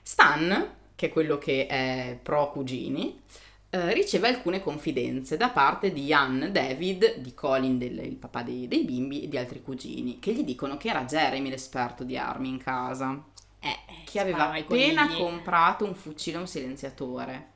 Stan, 0.00 0.74
che 0.94 1.06
è 1.06 1.10
quello 1.10 1.36
che 1.36 1.66
è 1.66 2.18
pro 2.22 2.50
cugini, 2.50 3.20
eh, 3.68 3.92
riceve 3.92 4.28
alcune 4.28 4.60
confidenze 4.60 5.36
da 5.36 5.50
parte 5.50 5.92
di 5.92 6.06
Ian 6.06 6.48
David, 6.50 7.18
di 7.18 7.34
Colin, 7.34 7.76
del, 7.76 7.98
il 7.98 8.16
papà 8.16 8.42
dei, 8.42 8.66
dei 8.66 8.84
bimbi, 8.84 9.24
e 9.24 9.28
di 9.28 9.36
altri 9.36 9.60
cugini, 9.60 10.18
che 10.18 10.32
gli 10.32 10.42
dicono 10.42 10.78
che 10.78 10.88
era 10.88 11.04
Jeremy 11.04 11.50
l'esperto 11.50 12.04
di 12.04 12.16
armi 12.16 12.48
in 12.48 12.56
casa. 12.56 13.22
Eh, 13.60 14.02
che 14.06 14.18
aveva 14.18 14.50
appena 14.50 15.06
conigli. 15.06 15.20
comprato 15.20 15.84
un 15.84 15.94
fucile 15.94 16.38
e 16.38 16.40
un 16.40 16.46
silenziatore. 16.46 17.48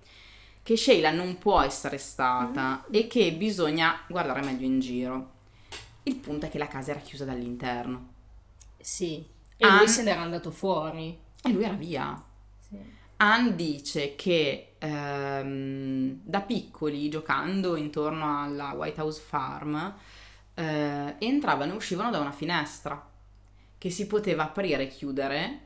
Che 0.63 0.77
Sheila 0.77 1.11
non 1.11 1.39
può 1.39 1.63
essere 1.63 1.97
stata 1.97 2.85
e 2.91 3.07
che 3.07 3.33
bisogna 3.33 4.03
guardare 4.07 4.43
meglio 4.43 4.67
in 4.67 4.81
giro. 4.81 5.33
Il 6.05 6.17
punto 6.17 6.47
è 6.47 6.51
che 6.51 6.59
la 6.59 6.69
casa 6.69 6.91
era 6.93 7.01
chiusa 7.01 7.25
dall'interno 7.25 8.09
Sì. 8.81 9.25
E 9.57 9.67
An- 9.67 9.79
lui 9.79 9.89
se 9.89 10.03
n'era 10.03 10.21
andato 10.21 10.51
fuori. 10.51 11.19
e 11.43 11.51
lui 11.51 11.65
era 11.65 11.75
via. 11.75 12.23
Sì. 12.59 12.77
Ann 13.19 13.51
dice 13.55 14.15
che 14.17 14.75
ehm, 14.79 16.21
da 16.23 16.41
piccoli, 16.41 17.09
giocando 17.09 17.77
intorno 17.77 18.43
alla 18.43 18.73
White 18.73 19.01
House 19.01 19.21
Farm, 19.21 19.95
eh, 20.55 21.15
entravano 21.19 21.73
e 21.73 21.77
uscivano 21.77 22.11
da 22.11 22.19
una 22.21 22.33
finestra 22.33 23.11
che 23.79 23.91
si 23.91 24.07
poteva 24.07 24.45
aprire 24.45 24.85
e 24.85 24.89
chiudere 24.89 25.61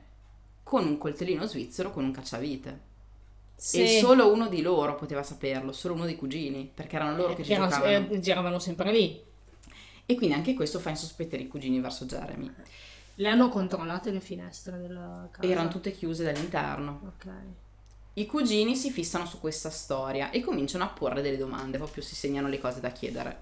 con 0.63 0.85
un 0.85 0.97
coltellino 0.97 1.45
svizzero 1.45 1.91
con 1.91 2.03
un 2.03 2.11
cacciavite. 2.11 2.87
Sì. 3.55 3.81
E 3.83 3.99
solo 3.99 4.31
uno 4.31 4.47
di 4.47 4.61
loro 4.61 4.95
poteva 4.95 5.23
saperlo, 5.23 5.71
solo 5.73 5.93
uno 5.95 6.05
dei 6.05 6.15
cugini, 6.15 6.69
perché 6.73 6.95
erano 6.95 7.15
loro 7.17 7.33
che 7.33 7.43
ci 7.43 7.51
Erano- 7.53 7.69
giocavano. 7.69 8.09
eh, 8.11 8.19
giravano 8.19 8.59
sempre 8.59 8.91
lì. 8.91 9.21
E 10.09 10.15
quindi 10.15 10.33
anche 10.33 10.55
questo 10.55 10.79
fa 10.79 10.89
insospettere 10.89 11.43
i 11.43 11.47
cugini 11.47 11.79
verso 11.79 12.05
Jeremy. 12.05 12.51
Le 13.13 13.29
hanno 13.29 13.47
controllate 13.47 14.09
le 14.09 14.19
finestre 14.19 14.79
della 14.79 15.27
casa. 15.29 15.47
Erano 15.47 15.69
tutte 15.69 15.91
chiuse 15.91 16.23
dall'interno. 16.23 17.01
Ok. 17.05 17.27
I 18.13 18.25
cugini 18.25 18.75
si 18.75 18.89
fissano 18.89 19.27
su 19.27 19.39
questa 19.39 19.69
storia 19.69 20.31
e 20.31 20.41
cominciano 20.41 20.83
a 20.83 20.87
porre 20.87 21.21
delle 21.21 21.37
domande, 21.37 21.77
proprio 21.77 22.01
si 22.01 22.15
segnano 22.15 22.47
le 22.47 22.57
cose 22.57 22.79
da 22.79 22.89
chiedere. 22.89 23.39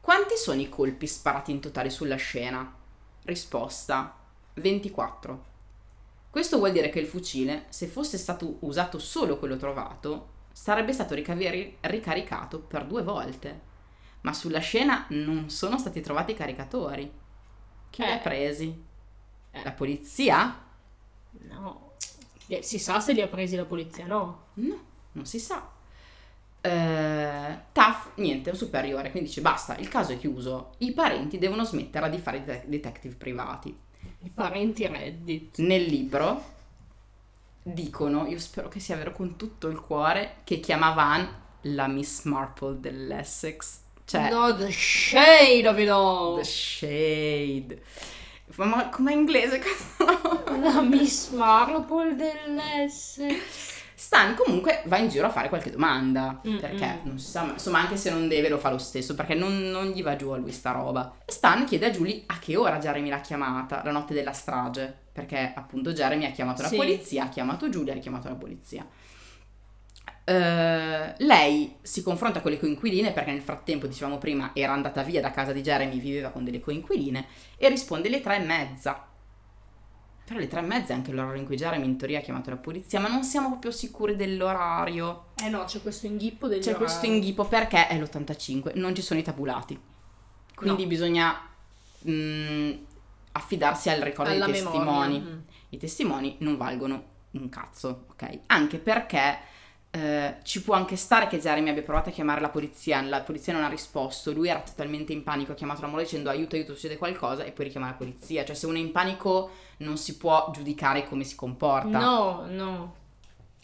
Quanti 0.00 0.34
sono 0.36 0.60
i 0.60 0.68
colpi 0.68 1.06
sparati 1.06 1.52
in 1.52 1.60
totale 1.60 1.90
sulla 1.90 2.16
scena? 2.16 2.74
Risposta: 3.22 4.16
24. 4.54 5.44
Questo 6.28 6.58
vuol 6.58 6.72
dire 6.72 6.90
che 6.90 6.98
il 6.98 7.06
fucile, 7.06 7.66
se 7.68 7.86
fosse 7.86 8.18
stato 8.18 8.56
usato 8.62 8.98
solo 8.98 9.38
quello 9.38 9.56
trovato, 9.56 10.30
sarebbe 10.52 10.92
stato 10.92 11.14
ricavi- 11.14 11.76
ricaricato 11.82 12.58
per 12.58 12.84
due 12.84 13.04
volte. 13.04 13.68
Ma 14.22 14.32
sulla 14.32 14.58
scena 14.60 15.06
non 15.10 15.48
sono 15.50 15.78
stati 15.78 16.00
trovati 16.00 16.34
caricatori. 16.34 17.10
Chi 17.90 18.02
li 18.02 18.08
ha 18.10 18.16
Eh. 18.16 18.20
presi? 18.20 18.84
Eh. 19.50 19.62
La 19.64 19.72
polizia? 19.72 20.62
No. 21.48 21.92
Eh, 22.48 22.62
Si 22.62 22.78
sa 22.78 23.00
se 23.00 23.12
li 23.12 23.20
ha 23.22 23.28
presi 23.28 23.56
la 23.56 23.64
polizia, 23.64 24.06
no? 24.06 24.46
No, 24.54 24.78
non 25.12 25.24
si 25.26 25.38
sa. 25.38 25.70
Eh, 26.62 27.58
Taff, 27.72 28.08
niente, 28.16 28.50
è 28.50 28.52
un 28.52 28.58
superiore, 28.58 29.10
quindi 29.10 29.28
dice 29.28 29.40
basta, 29.40 29.76
il 29.76 29.88
caso 29.88 30.12
è 30.12 30.18
chiuso. 30.18 30.72
I 30.78 30.92
parenti 30.92 31.38
devono 31.38 31.64
smettere 31.64 32.10
di 32.10 32.18
fare 32.18 32.38
i 32.38 32.44
de- 32.44 32.64
detective 32.66 33.14
privati. 33.14 33.76
I 34.22 34.28
parenti 34.30 34.86
Reddit. 34.86 35.58
Nel 35.60 35.84
libro 35.84 36.44
dicono, 37.62 38.26
io 38.26 38.38
spero 38.38 38.68
che 38.68 38.80
sia 38.80 38.96
vero 38.96 39.12
con 39.12 39.36
tutto 39.36 39.68
il 39.68 39.80
cuore, 39.80 40.36
che 40.44 40.60
chiamava 40.60 41.02
Anne 41.04 41.38
la 41.62 41.86
Miss 41.86 42.24
Marple 42.24 42.80
dell'Essex. 42.80 43.80
Cioè, 44.10 44.28
No, 44.30 44.52
the 44.56 44.70
shade 44.72 45.68
of 45.68 45.78
it 45.78 45.88
all. 45.88 46.36
the 46.38 46.44
shade. 46.44 47.80
Ma, 48.56 48.88
com'è 48.88 49.12
inglese? 49.12 49.60
La 50.60 50.80
Miss 50.82 51.28
Marple 51.30 52.16
dell'Essex. 52.16 53.78
Stan 53.94 54.34
comunque 54.34 54.82
va 54.86 54.96
in 54.96 55.08
giro 55.08 55.26
a 55.26 55.30
fare 55.30 55.48
qualche 55.48 55.70
domanda, 55.70 56.40
Mm, 56.46 56.56
perché 56.58 56.86
mm. 57.04 57.06
non 57.06 57.18
si 57.18 57.30
sa, 57.30 57.42
ma- 57.42 57.52
insomma 57.52 57.78
anche 57.80 57.96
se 57.96 58.10
non 58.10 58.26
deve 58.28 58.48
lo 58.48 58.58
fa 58.58 58.70
lo 58.70 58.78
stesso, 58.78 59.14
perché 59.14 59.34
non, 59.34 59.70
non 59.70 59.88
gli 59.90 60.02
va 60.02 60.16
giù 60.16 60.30
a 60.30 60.36
lui 60.38 60.50
sta 60.52 60.72
roba. 60.72 61.14
Stan 61.26 61.64
chiede 61.64 61.86
a 61.86 61.90
Julie 61.90 62.22
a 62.26 62.38
che 62.38 62.56
ora 62.56 62.78
Jeremy 62.78 63.10
l'ha 63.10 63.20
chiamata, 63.20 63.82
la 63.84 63.90
notte 63.92 64.14
della 64.14 64.32
strage, 64.32 64.92
perché 65.12 65.52
appunto 65.54 65.92
Jeremy 65.92 66.24
ha 66.24 66.30
chiamato 66.32 66.62
la 66.62 66.68
Sì. 66.68 66.76
polizia, 66.76 67.24
ha 67.24 67.28
chiamato 67.28 67.68
Julie, 67.68 67.92
ha 67.92 67.94
richiamato 67.94 68.28
la 68.28 68.34
polizia. 68.34 68.86
Eh, 70.30 71.14
lei 71.24 71.74
si 71.82 72.04
confronta 72.04 72.40
con 72.40 72.52
le 72.52 72.58
coinquiline 72.60 73.10
perché 73.10 73.32
nel 73.32 73.40
frattempo, 73.42 73.88
dicevamo 73.88 74.18
prima, 74.18 74.52
era 74.54 74.72
andata 74.72 75.02
via 75.02 75.20
da 75.20 75.32
casa 75.32 75.50
di 75.52 75.60
Jeremy, 75.60 75.98
viveva 75.98 76.28
con 76.28 76.44
delle 76.44 76.60
coinquiline 76.60 77.26
e 77.56 77.68
risponde 77.68 78.06
alle 78.06 78.20
tre 78.20 78.36
e 78.36 78.44
mezza. 78.44 79.06
Però 80.24 80.38
le 80.38 80.46
tre 80.46 80.60
e 80.60 80.62
mezza 80.62 80.92
è 80.92 80.96
anche 80.96 81.10
l'orario 81.10 81.40
in 81.40 81.46
cui 81.46 81.56
Jeremy 81.56 81.84
in 81.84 81.96
teoria 81.96 82.20
ha 82.20 82.22
chiamato 82.22 82.50
la 82.50 82.58
polizia, 82.58 83.00
ma 83.00 83.08
non 83.08 83.24
siamo 83.24 83.48
proprio 83.48 83.72
sicuri 83.72 84.14
dell'orario. 84.14 85.30
Eh 85.42 85.48
no, 85.48 85.64
c'è 85.64 85.82
questo 85.82 86.06
inghippo 86.06 86.46
degli 86.46 86.62
C'è 86.62 86.76
questo 86.76 87.06
inghippo 87.06 87.44
perché 87.46 87.88
è 87.88 87.98
l'85, 87.98 88.70
non 88.74 88.94
ci 88.94 89.02
sono 89.02 89.18
i 89.18 89.24
tabulati. 89.24 89.76
Quindi 90.54 90.82
No. 90.82 90.88
bisogna 90.88 91.40
mm, 92.08 92.72
affidarsi 93.32 93.88
al 93.90 94.00
ricordo 94.00 94.30
alla 94.30 94.44
dei 94.46 94.62
memoria. 94.62 94.78
testimoni. 94.80 95.18
Mm. 95.20 95.38
I 95.70 95.76
testimoni 95.76 96.36
non 96.38 96.56
valgono 96.56 97.02
un 97.32 97.48
cazzo, 97.48 98.04
ok? 98.10 98.38
Anche 98.46 98.78
perché 98.78 99.38
eh, 99.92 100.36
ci 100.44 100.62
può 100.62 100.74
anche 100.76 100.94
stare 100.94 101.26
che 101.26 101.40
Jeremy 101.40 101.70
abbia 101.70 101.82
provato 101.82 102.10
a 102.10 102.12
chiamare 102.12 102.40
la 102.40 102.48
polizia, 102.48 103.00
la 103.02 103.22
polizia 103.22 103.52
non 103.52 103.64
ha 103.64 103.68
risposto, 103.68 104.32
lui 104.32 104.48
era 104.48 104.60
totalmente 104.60 105.12
in 105.12 105.24
panico, 105.24 105.52
ha 105.52 105.54
chiamato 105.56 105.80
la 105.80 105.88
moglie 105.88 106.04
dicendo 106.04 106.30
aiuto, 106.30 106.54
aiuto, 106.54 106.74
succede 106.74 106.96
qualcosa 106.96 107.42
e 107.42 107.50
poi 107.50 107.64
richiama 107.64 107.88
la 107.88 107.94
polizia. 107.94 108.44
Cioè 108.44 108.54
se 108.54 108.66
uno 108.66 108.76
è 108.76 108.80
in 108.80 108.92
panico 108.92 109.50
non 109.78 109.96
si 109.96 110.16
può 110.16 110.50
giudicare 110.52 111.08
come 111.08 111.24
si 111.24 111.34
comporta. 111.34 111.98
No, 111.98 112.46
no. 112.48 112.94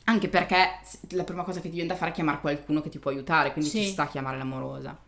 Anche 0.05 0.29
perché 0.29 0.81
la 1.11 1.25
prima 1.25 1.45
cosa 1.45 1.61
che 1.61 1.69
ti 1.69 1.75
viene 1.75 1.89
da 1.91 1.97
fare 1.97 2.11
è 2.11 2.15
chiamare 2.15 2.41
qualcuno 2.41 2.81
che 2.81 2.89
ti 2.89 2.99
può 2.99 3.11
aiutare, 3.12 3.53
quindi 3.53 3.71
Sì. 3.71 3.83
ci 3.85 3.91
sta 3.91 4.05
a 4.05 4.09
chiamare 4.09 4.37
l'amorosa. 4.39 4.99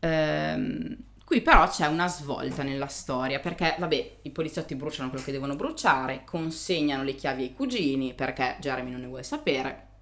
Ehm, 0.00 0.96
qui 1.24 1.40
però 1.42 1.68
c'è 1.68 1.86
una 1.86 2.08
svolta 2.08 2.62
nella 2.62 2.86
storia, 2.88 3.38
perché 3.40 3.76
vabbè, 3.78 4.16
i 4.22 4.30
poliziotti 4.30 4.74
bruciano 4.74 5.10
quello 5.10 5.24
che 5.24 5.32
devono 5.32 5.56
bruciare, 5.56 6.22
consegnano 6.24 7.02
le 7.02 7.14
chiavi 7.14 7.42
ai 7.42 7.52
cugini 7.54 8.14
perché 8.14 8.56
Jeremy 8.60 8.90
non 8.90 9.00
ne 9.00 9.06
vuole 9.06 9.22
sapere 9.22 9.92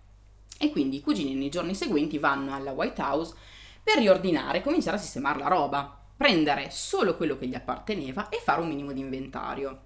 e 0.62 0.70
quindi 0.70 0.98
i 0.98 1.00
cugini 1.00 1.34
nei 1.34 1.48
giorni 1.48 1.74
seguenti 1.74 2.18
vanno 2.18 2.54
alla 2.54 2.70
White 2.70 3.02
House 3.02 3.34
per 3.82 3.98
riordinare 3.98 4.58
e 4.58 4.62
cominciare 4.62 4.96
a 4.96 5.00
sistemare 5.00 5.40
la 5.40 5.48
roba, 5.48 5.98
prendere 6.16 6.68
solo 6.70 7.16
quello 7.16 7.36
che 7.36 7.48
gli 7.48 7.54
apparteneva 7.56 8.28
e 8.28 8.40
fare 8.40 8.60
un 8.60 8.68
minimo 8.68 8.92
di 8.92 9.00
inventario. 9.00 9.80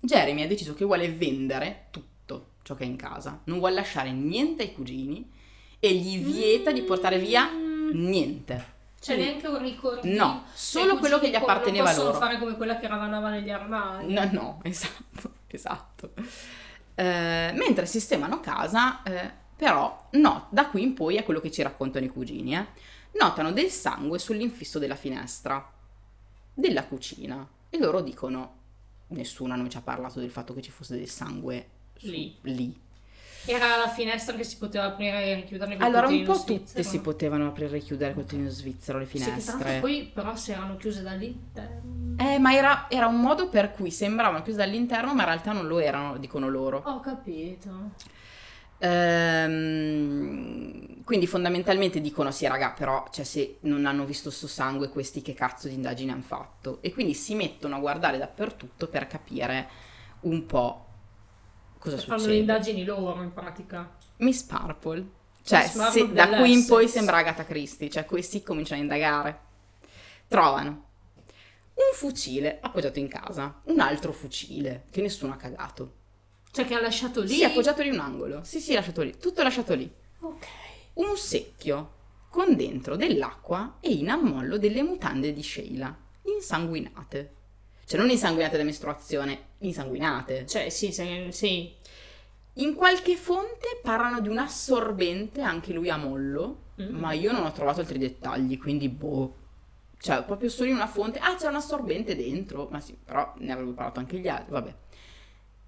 Jeremy 0.00 0.42
ha 0.42 0.46
deciso 0.46 0.72
che 0.72 0.86
vuole 0.86 1.12
vendere 1.12 1.88
tutto 1.90 2.52
ciò 2.62 2.74
che 2.74 2.84
è 2.84 2.86
in 2.86 2.96
casa, 2.96 3.42
non 3.44 3.58
vuole 3.58 3.74
lasciare 3.74 4.10
niente 4.10 4.62
ai 4.62 4.72
cugini 4.72 5.30
e 5.78 5.94
gli 5.94 6.18
vieta 6.18 6.72
di 6.72 6.80
portare 6.80 7.18
via 7.18 7.50
niente. 7.52 8.78
C'è 8.98 9.16
neanche 9.16 9.48
un 9.48 9.58
ricordo. 9.60 10.00
No, 10.04 10.44
solo 10.54 10.96
quello 10.96 11.18
che 11.18 11.28
gli 11.28 11.34
apparteneva 11.34 11.84
non 11.84 11.94
possono 11.94 12.12
loro. 12.12 12.24
fare 12.24 12.38
come 12.38 12.56
quella 12.56 12.78
che 12.78 12.86
ravanava 12.86 13.28
negli 13.28 13.50
armadi. 13.50 14.12
No, 14.12 14.28
no, 14.32 14.60
esatto, 14.64 15.32
esatto. 15.46 16.12
Eh, 16.94 17.52
mentre 17.54 17.86
sistemano 17.86 18.40
casa, 18.40 19.02
eh, 19.02 19.39
però, 19.60 20.08
no, 20.12 20.46
da 20.48 20.68
qui 20.68 20.80
in 20.82 20.94
poi 20.94 21.16
è 21.16 21.22
quello 21.22 21.38
che 21.38 21.50
ci 21.50 21.60
raccontano 21.60 22.06
i 22.06 22.08
cugini, 22.08 22.56
eh, 22.56 22.64
notano 23.20 23.52
del 23.52 23.68
sangue 23.68 24.18
sull'infisso 24.18 24.78
della 24.78 24.94
finestra, 24.96 25.70
della 26.54 26.84
cucina, 26.86 27.46
e 27.68 27.78
loro 27.78 28.00
dicono, 28.00 28.54
nessuno 29.08 29.52
a 29.52 29.56
noi 29.56 29.68
ci 29.68 29.76
ha 29.76 29.82
parlato 29.82 30.18
del 30.18 30.30
fatto 30.30 30.54
che 30.54 30.62
ci 30.62 30.70
fosse 30.70 30.96
del 30.96 31.10
sangue 31.10 31.66
su- 31.98 32.06
Lì. 32.08 32.34
lì. 32.40 32.80
Era 33.44 33.76
la 33.76 33.88
finestra 33.88 34.34
che 34.34 34.44
si 34.44 34.56
poteva 34.56 34.84
aprire 34.86 35.24
e 35.24 35.34
richiudere 35.34 35.76
col 35.76 35.84
Allora, 35.84 36.06
un 36.08 36.24
po' 36.24 36.32
tutte 36.38 36.52
svizzero. 36.54 36.88
si 36.88 37.00
potevano 37.00 37.46
aprire 37.48 37.76
e 37.76 37.80
chiudere 37.80 38.14
col 38.14 38.24
tenino 38.24 38.48
svizzero 38.48 38.98
le 38.98 39.04
Sì, 39.04 39.18
finestre. 39.18 39.78
poi 39.80 40.10
però 40.10 40.34
si 40.36 40.52
erano 40.52 40.76
chiuse 40.78 41.02
dall'interno. 41.02 42.16
Eh, 42.16 42.38
ma 42.38 42.54
era, 42.54 42.86
era 42.88 43.06
un 43.06 43.20
modo 43.20 43.50
per 43.50 43.72
cui 43.72 43.90
sembravano 43.90 44.42
chiuse 44.42 44.56
dall'interno, 44.58 45.12
ma 45.12 45.20
in 45.22 45.28
realtà 45.28 45.52
non 45.52 45.66
lo 45.66 45.78
erano, 45.80 46.16
dicono 46.16 46.48
loro. 46.48 46.82
Ho 46.86 47.00
capito. 47.00 47.90
Ehm, 48.80 51.02
quindi 51.04 51.26
fondamentalmente 51.26 52.00
dicono 52.00 52.30
sì 52.30 52.46
raga 52.46 52.70
però 52.70 53.06
cioè, 53.10 53.24
se 53.24 53.58
non 53.62 53.84
hanno 53.86 54.04
visto 54.04 54.30
sto 54.30 54.46
sangue 54.46 54.88
questi 54.90 55.22
che 55.22 55.34
cazzo 55.34 55.68
di 55.68 55.74
indagini 55.74 56.10
hanno 56.12 56.22
fatto? 56.22 56.78
E 56.80 56.92
quindi 56.92 57.14
si 57.14 57.34
mettono 57.34 57.76
a 57.76 57.80
guardare 57.80 58.18
dappertutto 58.18 58.88
per 58.88 59.06
capire 59.06 59.68
un 60.20 60.46
po' 60.46 60.86
cosa 61.78 61.96
Fanno 61.96 62.14
le 62.14 62.18
succede. 62.20 62.38
indagini 62.40 62.84
loro 62.84 63.22
in 63.22 63.32
pratica. 63.32 63.96
Miss 64.18 64.42
Purple. 64.42 65.18
Cioè 65.42 65.66
se- 65.66 66.12
da 66.12 66.28
qui 66.28 66.52
in 66.52 66.66
poi 66.66 66.86
sembra 66.86 67.16
Agatha 67.18 67.44
Christie 67.44 67.88
cioè 67.90 68.04
questi 68.04 68.42
cominciano 68.42 68.80
a 68.80 68.82
indagare. 68.82 69.40
Trovano 70.28 70.68
un 71.74 71.94
fucile 71.94 72.58
appoggiato 72.60 72.98
in 72.98 73.08
casa 73.08 73.60
un 73.64 73.80
altro 73.80 74.12
fucile 74.12 74.84
che 74.90 75.00
nessuno 75.00 75.32
ha 75.32 75.36
cagato 75.36 75.94
Cioè 76.52 76.64
che 76.66 76.74
ha 76.74 76.80
lasciato 76.80 77.20
lì. 77.22 77.28
sì 77.28 77.44
appoggiato 77.44 77.82
lì 77.82 77.88
in 77.88 77.94
un 77.94 78.00
angolo 78.00 78.42
sì 78.42 78.58
sì 78.60 78.74
lasciato 78.74 79.02
lì 79.02 79.16
tutto 79.18 79.42
lasciato 79.42 79.74
lì 79.74 79.88
Ok. 80.20 80.46
un 80.94 81.16
secchio 81.16 81.92
con 82.28 82.54
dentro 82.56 82.96
dell'acqua 82.96 83.76
e 83.80 83.90
in 83.92 84.08
ammollo 84.10 84.56
delle 84.58 84.82
mutande 84.82 85.32
di 85.32 85.42
Sheila, 85.42 85.96
insanguinate. 86.24 87.34
Cioè 87.84 87.98
non 87.98 88.08
insanguinate 88.10 88.56
da 88.56 88.62
mestruazione, 88.62 89.46
insanguinate. 89.58 90.46
Cioè, 90.46 90.68
sì, 90.70 90.92
sì. 91.30 91.74
In 92.54 92.74
qualche 92.74 93.16
fonte 93.16 93.80
parlano 93.82 94.20
di 94.20 94.28
un 94.28 94.38
assorbente, 94.38 95.40
anche 95.40 95.72
lui 95.72 95.88
a 95.90 95.96
mollo, 95.96 96.68
Mm. 96.80 96.96
ma 96.98 97.12
io 97.12 97.32
non 97.32 97.44
ho 97.44 97.52
trovato 97.52 97.80
altri 97.80 97.98
dettagli, 97.98 98.58
quindi 98.58 98.88
boh. 98.88 99.34
Cioè, 99.98 100.22
proprio 100.22 100.48
solo 100.48 100.68
in 100.70 100.76
una 100.76 100.86
fonte, 100.86 101.18
ah 101.18 101.34
c'è 101.34 101.48
un 101.48 101.56
assorbente 101.56 102.14
dentro, 102.16 102.68
ma 102.70 102.78
sì, 102.80 102.96
però 103.04 103.34
ne 103.38 103.50
avrebbero 103.52 103.74
parlato 103.74 103.98
anche 103.98 104.18
gli 104.18 104.28
altri, 104.28 104.52
vabbè. 104.52 104.74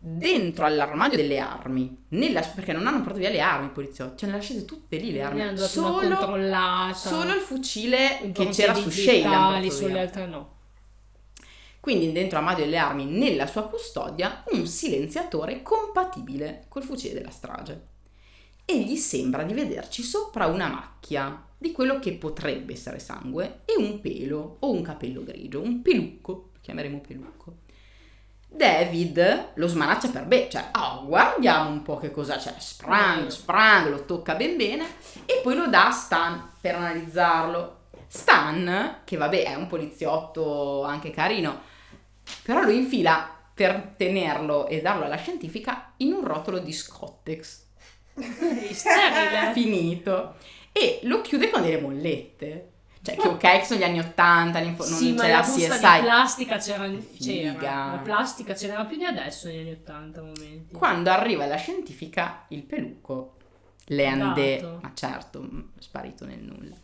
Dentro 0.04 0.64
all'armadio 0.64 1.16
delle 1.16 1.38
armi, 1.38 2.06
nella- 2.08 2.40
perché 2.40 2.72
non 2.72 2.88
hanno 2.88 2.98
portato 2.98 3.20
via 3.20 3.30
le 3.30 3.38
armi 3.40 3.66
i 3.66 3.70
poliziotti, 3.70 4.26
le 4.26 4.32
lasciate 4.32 4.64
tutte 4.64 4.96
lì 4.96 5.12
le 5.12 5.22
armi. 5.22 5.40
hanno 5.42 5.56
Solo. 5.68 6.00
Solo 7.08 7.34
il 7.34 7.40
fucile 7.40 8.18
che 8.32 8.48
c'era 8.50 8.74
su 8.74 8.90
Sheila. 8.90 9.28
hanno 9.30 9.70
sulle 9.70 10.00
altre 10.00 10.26
no. 10.26 10.54
Quindi 11.78 12.10
dentro 12.10 12.38
l'armadio 12.38 12.64
delle 12.64 12.78
armi, 12.78 13.04
nella 13.04 13.46
sua 13.46 13.62
custodia, 13.68 14.42
un 14.50 14.66
silenziatore 14.66 15.62
compatibile 15.62 16.64
col 16.68 16.82
fucile 16.82 17.14
della 17.14 17.30
strage. 17.30 17.86
E 18.64 18.80
gli 18.82 18.96
sembra 18.96 19.44
di 19.44 19.52
vederci 19.54 20.02
sopra 20.02 20.46
una 20.46 20.66
macchia 20.66 21.44
di 21.56 21.70
quello 21.70 22.00
che 22.00 22.14
potrebbe 22.14 22.72
essere 22.72 22.98
sangue 22.98 23.60
e 23.64 23.74
un 23.80 24.00
pelo 24.00 24.56
o 24.60 24.70
un 24.72 24.82
capello 24.82 25.22
grigio, 25.22 25.60
un 25.60 25.80
pelucco, 25.80 26.50
chiameremo 26.60 27.00
pelucco. 27.00 27.56
David 28.54 29.52
lo 29.54 29.66
smanaccia 29.66 30.08
per 30.08 30.24
bene, 30.24 30.50
cioè, 30.50 30.70
oh, 30.72 31.06
guardiamo 31.06 31.70
un 31.70 31.82
po' 31.82 31.96
che 31.96 32.10
cosa 32.10 32.36
c'è, 32.36 32.54
sprang, 32.58 33.28
sprang, 33.28 33.88
lo 33.88 34.04
tocca 34.04 34.34
ben 34.34 34.56
bene 34.56 34.86
e 35.24 35.40
poi 35.42 35.56
lo 35.56 35.68
dà 35.68 35.88
a 35.88 35.92
Stan 35.92 36.50
per 36.60 36.74
analizzarlo. 36.74 37.80
Stan, 38.06 39.00
che 39.04 39.16
vabbè 39.16 39.44
è 39.44 39.54
un 39.54 39.66
poliziotto 39.68 40.82
anche 40.82 41.10
carino, 41.10 41.62
però 42.42 42.60
lo 42.60 42.70
infila 42.70 43.34
per 43.54 43.94
tenerlo 43.96 44.66
e 44.66 44.82
darlo 44.82 45.04
alla 45.04 45.16
scientifica 45.16 45.92
in 45.98 46.12
un 46.12 46.24
rotolo 46.24 46.58
di 46.58 46.72
Scottex 46.72 47.64
finito 49.52 50.34
e 50.72 51.00
lo 51.04 51.20
chiude 51.22 51.50
con 51.50 51.62
delle 51.62 51.80
mollette. 51.80 52.71
Cioè, 53.02 53.16
che 53.16 53.26
ok, 53.28 53.38
che 53.40 53.64
sono 53.64 53.80
gli 53.80 53.82
anni 53.82 53.98
80, 53.98 54.58
l'info- 54.60 54.88
non 54.88 54.98
sì, 54.98 55.12
ma 55.12 55.22
c'è 55.22 55.30
la 55.30 55.36
la 55.38 55.42
CSI. 55.42 55.58
di 55.60 56.02
plastica 56.02 56.56
c'era, 56.58 56.88
Figa. 56.88 57.54
c'era. 57.58 57.86
La 57.92 58.00
plastica 58.02 58.54
ce 58.54 58.68
n'era 58.68 58.84
più 58.84 58.96
di 58.96 59.04
adesso 59.04 59.48
negli 59.48 59.58
anni 59.60 59.72
80 59.72 60.20
momenti. 60.22 60.74
Quando 60.74 61.10
arriva 61.10 61.46
la 61.46 61.56
scientifica, 61.56 62.44
il 62.48 62.62
peluco 62.62 63.36
le 63.86 64.06
ande, 64.06 64.60
Dato. 64.60 64.78
ma 64.82 64.92
certo, 64.94 65.48
sparito 65.80 66.24
nel 66.24 66.38
nulla. 66.38 66.76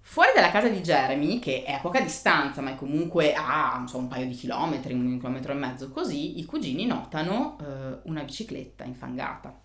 Fuori 0.00 0.30
dalla 0.34 0.50
casa 0.52 0.68
di 0.68 0.80
Jeremy, 0.80 1.40
che 1.40 1.64
è 1.64 1.72
a 1.72 1.80
poca 1.80 2.00
distanza, 2.00 2.60
ma 2.62 2.70
è 2.70 2.76
comunque 2.76 3.34
a 3.34 3.74
non 3.76 3.88
so, 3.88 3.98
un 3.98 4.06
paio 4.08 4.24
di 4.26 4.34
chilometri, 4.34 4.94
un 4.94 5.16
chilometro 5.18 5.52
e 5.52 5.56
mezzo 5.56 5.90
così, 5.90 6.38
i 6.38 6.44
cugini 6.44 6.86
notano 6.86 7.58
eh, 7.60 7.98
una 8.04 8.22
bicicletta 8.22 8.84
infangata. 8.84 9.60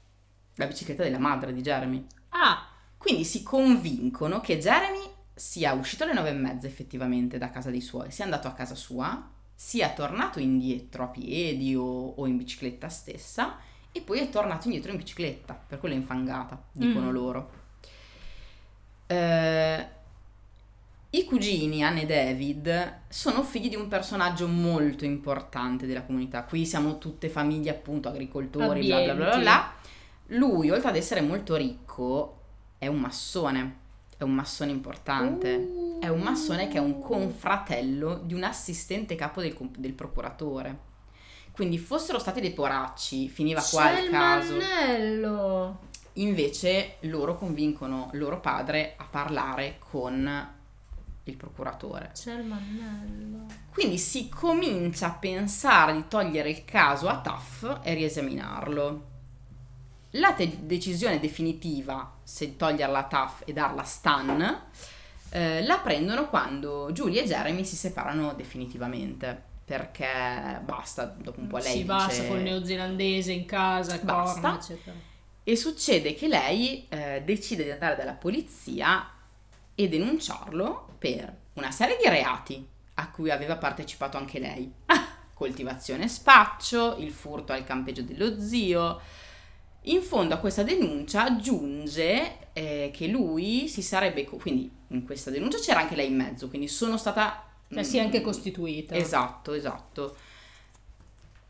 La 0.56 0.66
bicicletta 0.66 1.04
della 1.04 1.20
madre 1.20 1.54
di 1.54 1.62
Jeremy. 1.62 2.06
Ah, 2.30 2.68
Quindi 2.98 3.24
si 3.24 3.44
convincono 3.44 4.42
che 4.42 4.58
Jeremy 4.58 5.10
sia 5.42 5.74
uscito 5.74 6.04
alle 6.04 6.14
nove 6.14 6.30
e 6.30 6.34
mezza 6.34 6.68
effettivamente 6.68 7.40
da 7.40 7.50
casa 7.50 7.72
dei 7.72 7.82
suoi, 7.82 8.12
sia 8.12 8.26
andato 8.26 8.48
a 8.48 8.54
casa 8.54 8.76
sua, 8.76 9.28
sia 9.56 9.90
tornato 9.90 10.40
indietro 10.40 11.04
a 11.04 11.08
piedi 11.08 11.76
o, 11.76 12.10
o 12.10 12.28
in 12.28 12.38
bicicletta 12.38 12.90
stessa 12.90 13.58
e 13.92 14.02
poi 14.02 14.20
è 14.20 14.30
tornato 14.30 14.68
indietro 14.68 14.92
in 14.92 14.98
bicicletta, 14.98 15.60
per 15.68 15.80
quello 15.80 15.96
è 15.96 15.98
infangata, 15.98 16.64
dicono 16.72 17.10
Mm. 17.10 17.14
loro. 17.14 17.52
Eh, 19.08 19.88
I 21.10 21.26
cugini, 21.26 21.84
Anne 21.84 22.04
e 22.04 22.06
David, 22.06 23.00
sono 23.10 23.42
figli 23.44 23.68
di 23.68 23.76
un 23.76 23.88
personaggio 23.88 24.48
molto 24.48 25.06
importante 25.06 25.88
della 25.88 26.04
comunità. 26.04 26.44
Qui 26.44 26.66
siamo 26.68 27.00
tutte 27.00 27.30
famiglie 27.30 27.72
appunto 27.72 28.08
agricoltori, 28.10 28.86
bla 28.86 29.02
bla 29.04 29.16
bla 29.16 29.26
bla 29.26 29.38
bla. 29.40 29.74
Lui, 30.38 30.70
oltre 30.70 30.90
ad 30.90 30.96
essere 30.96 31.20
molto 31.22 31.56
ricco, 31.56 32.38
è 32.78 32.86
un 32.86 33.00
massone. 33.00 33.81
È 34.22 34.24
un 34.24 34.34
massone 34.34 34.70
importante. 34.70 35.56
Uh. 35.56 35.98
È 36.00 36.08
un 36.08 36.22
massone 36.22 36.68
che 36.68 36.78
è 36.78 36.80
un 36.80 37.00
confratello 37.00 38.22
di 38.24 38.36
un 38.36 38.44
assistente 38.44 39.16
capo 39.16 39.42
del, 39.42 39.58
del 39.80 39.94
procuratore. 39.94 40.78
Quindi 41.52 41.80
fossero 41.80 42.20
stati 42.20 42.40
dei 42.40 42.54
poracci, 42.54 43.28
finiva 43.30 43.64
qua 43.68 43.86
C'è 43.86 43.98
il 44.00 44.06
il 44.06 44.12
caso. 44.12 44.58
mannello. 44.58 45.80
Invece 46.14 46.98
loro 47.02 47.36
convincono 47.36 48.10
loro 48.14 48.40
padre 48.40 48.94
a 48.96 49.06
parlare 49.10 49.78
con 49.80 50.50
il 51.24 51.36
procuratore. 51.36 52.12
C'è 52.14 52.34
il 52.34 52.46
mannello. 52.46 53.46
Quindi 53.74 53.98
si 53.98 54.30
comincia 54.30 55.08
a 55.08 55.14
pensare 55.14 55.94
di 55.94 56.06
togliere 56.08 56.52
il 56.52 56.64
caso 56.64 57.08
a 57.08 57.20
Taff 57.22 57.80
e 57.82 57.96
riesaminarlo. 57.96 59.10
La 60.12 60.34
te- 60.34 60.60
decisione 60.62 61.20
definitiva, 61.20 62.18
se 62.24 62.58
toglierla 62.58 63.00
a 63.00 63.04
Taff 63.04 63.44
e 63.46 63.54
darla 63.54 63.82
a 63.82 63.86
Stan, 63.86 64.62
eh, 65.30 65.64
la 65.64 65.78
prendono 65.78 66.28
quando 66.28 66.92
Julie 66.92 67.24
e 67.24 67.26
Jeremy 67.26 67.64
si 67.64 67.76
separano 67.76 68.34
definitivamente. 68.34 69.50
Perché 69.64 70.60
basta, 70.66 71.06
dopo 71.06 71.40
un 71.40 71.48
po' 71.48 71.58
lei 71.58 71.66
si 71.66 71.72
dice... 71.74 71.86
basta 71.86 72.26
col 72.26 72.42
neozelandese 72.42 73.32
in 73.32 73.46
casa, 73.46 73.98
Basta. 74.00 74.42
corna, 74.42 74.56
eccetera. 74.58 74.96
E 75.44 75.56
succede 75.56 76.14
che 76.14 76.28
lei 76.28 76.86
eh, 76.90 77.22
decide 77.24 77.64
di 77.64 77.72
andare 77.72 77.96
dalla 77.96 78.14
polizia 78.14 79.10
e 79.74 79.88
denunciarlo 79.88 80.96
per 81.00 81.34
una 81.54 81.72
serie 81.72 81.98
di 82.02 82.10
reati 82.10 82.68
a 82.96 83.10
cui 83.10 83.32
aveva 83.32 83.56
partecipato 83.56 84.18
anche 84.18 84.40
lei. 84.40 84.70
Coltivazione 85.34 86.10
spaccio, 86.10 86.98
il 86.98 87.12
furto 87.12 87.54
al 87.54 87.64
campeggio 87.64 88.02
dello 88.02 88.42
zio. 88.42 89.00
In 89.86 90.02
fondo 90.02 90.36
a 90.36 90.38
questa 90.38 90.64
denuncia 90.64 91.24
aggiunge 91.24 92.50
eh, 92.54 92.92
che 92.94 93.08
lui 93.08 93.68
si 93.68 93.82
sarebbe... 93.82 94.26
quindi 94.26 94.70
in 94.90 95.04
questa 95.06 95.32
denuncia 95.32 95.58
c'era 95.58 95.80
anche 95.80 95.96
lei 95.96 96.08
in 96.08 96.16
mezzo, 96.16 96.50
quindi 96.50 96.68
sono 96.68 96.98
stata... 96.98 97.48
Cioè, 97.72 97.84
si 97.84 97.98
è 97.98 98.02
anche 98.02 98.20
mm, 98.20 98.24
costituita. 98.24 98.96
Esatto, 98.96 99.54
esatto. 99.54 100.16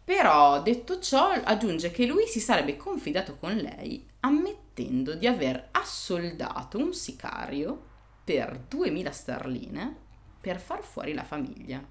Però 0.04 0.62
detto 0.62 1.00
ciò, 1.00 1.30
aggiunge 1.30 1.92
che 1.92 2.06
lui 2.06 2.28
si 2.28 2.40
sarebbe 2.40 2.78
confidato 2.78 3.38
con 3.38 3.56
lei 3.56 4.08
ammettendo 4.22 5.16
di 5.16 5.28
aver 5.28 5.70
assoldato 5.72 6.78
un 6.78 6.94
sicario 6.94 7.90
per 8.24 8.66
2000 8.68 9.12
sterline 9.12 9.96
per 10.40 10.60
far 10.60 10.84
fuori 10.84 11.14
la 11.14 11.24
famiglia. 11.24 11.84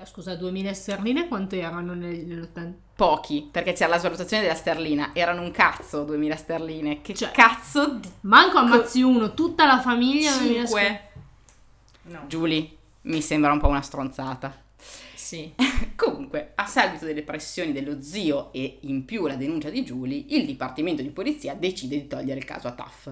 Ah, 0.00 0.06
Scusa, 0.06 0.36
2000 0.36 0.72
sterline 0.74 1.26
quanto 1.26 1.56
erano 1.56 1.92
nel- 1.92 2.24
nell'80? 2.24 2.72
Pochi, 2.94 3.48
perché 3.50 3.72
c'era 3.72 3.90
la 3.90 3.98
svalutazione 3.98 4.42
della 4.42 4.54
sterlina, 4.54 5.10
erano 5.12 5.42
un 5.42 5.50
cazzo 5.50 6.04
2000 6.04 6.36
sterline. 6.36 7.00
Che 7.00 7.14
Cioè, 7.14 7.32
cazzo 7.32 7.94
di 7.94 8.08
Manco 8.20 8.58
ammazzi 8.58 9.02
uno, 9.02 9.34
tutta 9.34 9.66
la 9.66 9.80
famiglia 9.80 10.36
2000 10.36 10.66
5? 10.66 11.08
No. 12.02 12.24
Julie, 12.28 12.70
mi 13.02 13.20
sembra 13.20 13.50
un 13.50 13.58
po' 13.58 13.66
una 13.66 13.82
stronzata. 13.82 14.56
Sì. 15.14 15.52
Comunque, 15.96 16.52
a 16.54 16.64
seguito 16.66 17.04
delle 17.04 17.22
pressioni 17.22 17.72
dello 17.72 18.00
zio 18.00 18.52
e 18.52 18.78
in 18.82 19.04
più 19.04 19.26
la 19.26 19.34
denuncia 19.34 19.68
di 19.68 19.82
Julie, 19.82 20.24
il 20.28 20.46
dipartimento 20.46 21.02
di 21.02 21.10
polizia 21.10 21.54
decide 21.54 21.96
di 21.96 22.06
togliere 22.06 22.38
il 22.38 22.44
caso 22.44 22.68
a 22.68 22.72
Taff, 22.72 23.10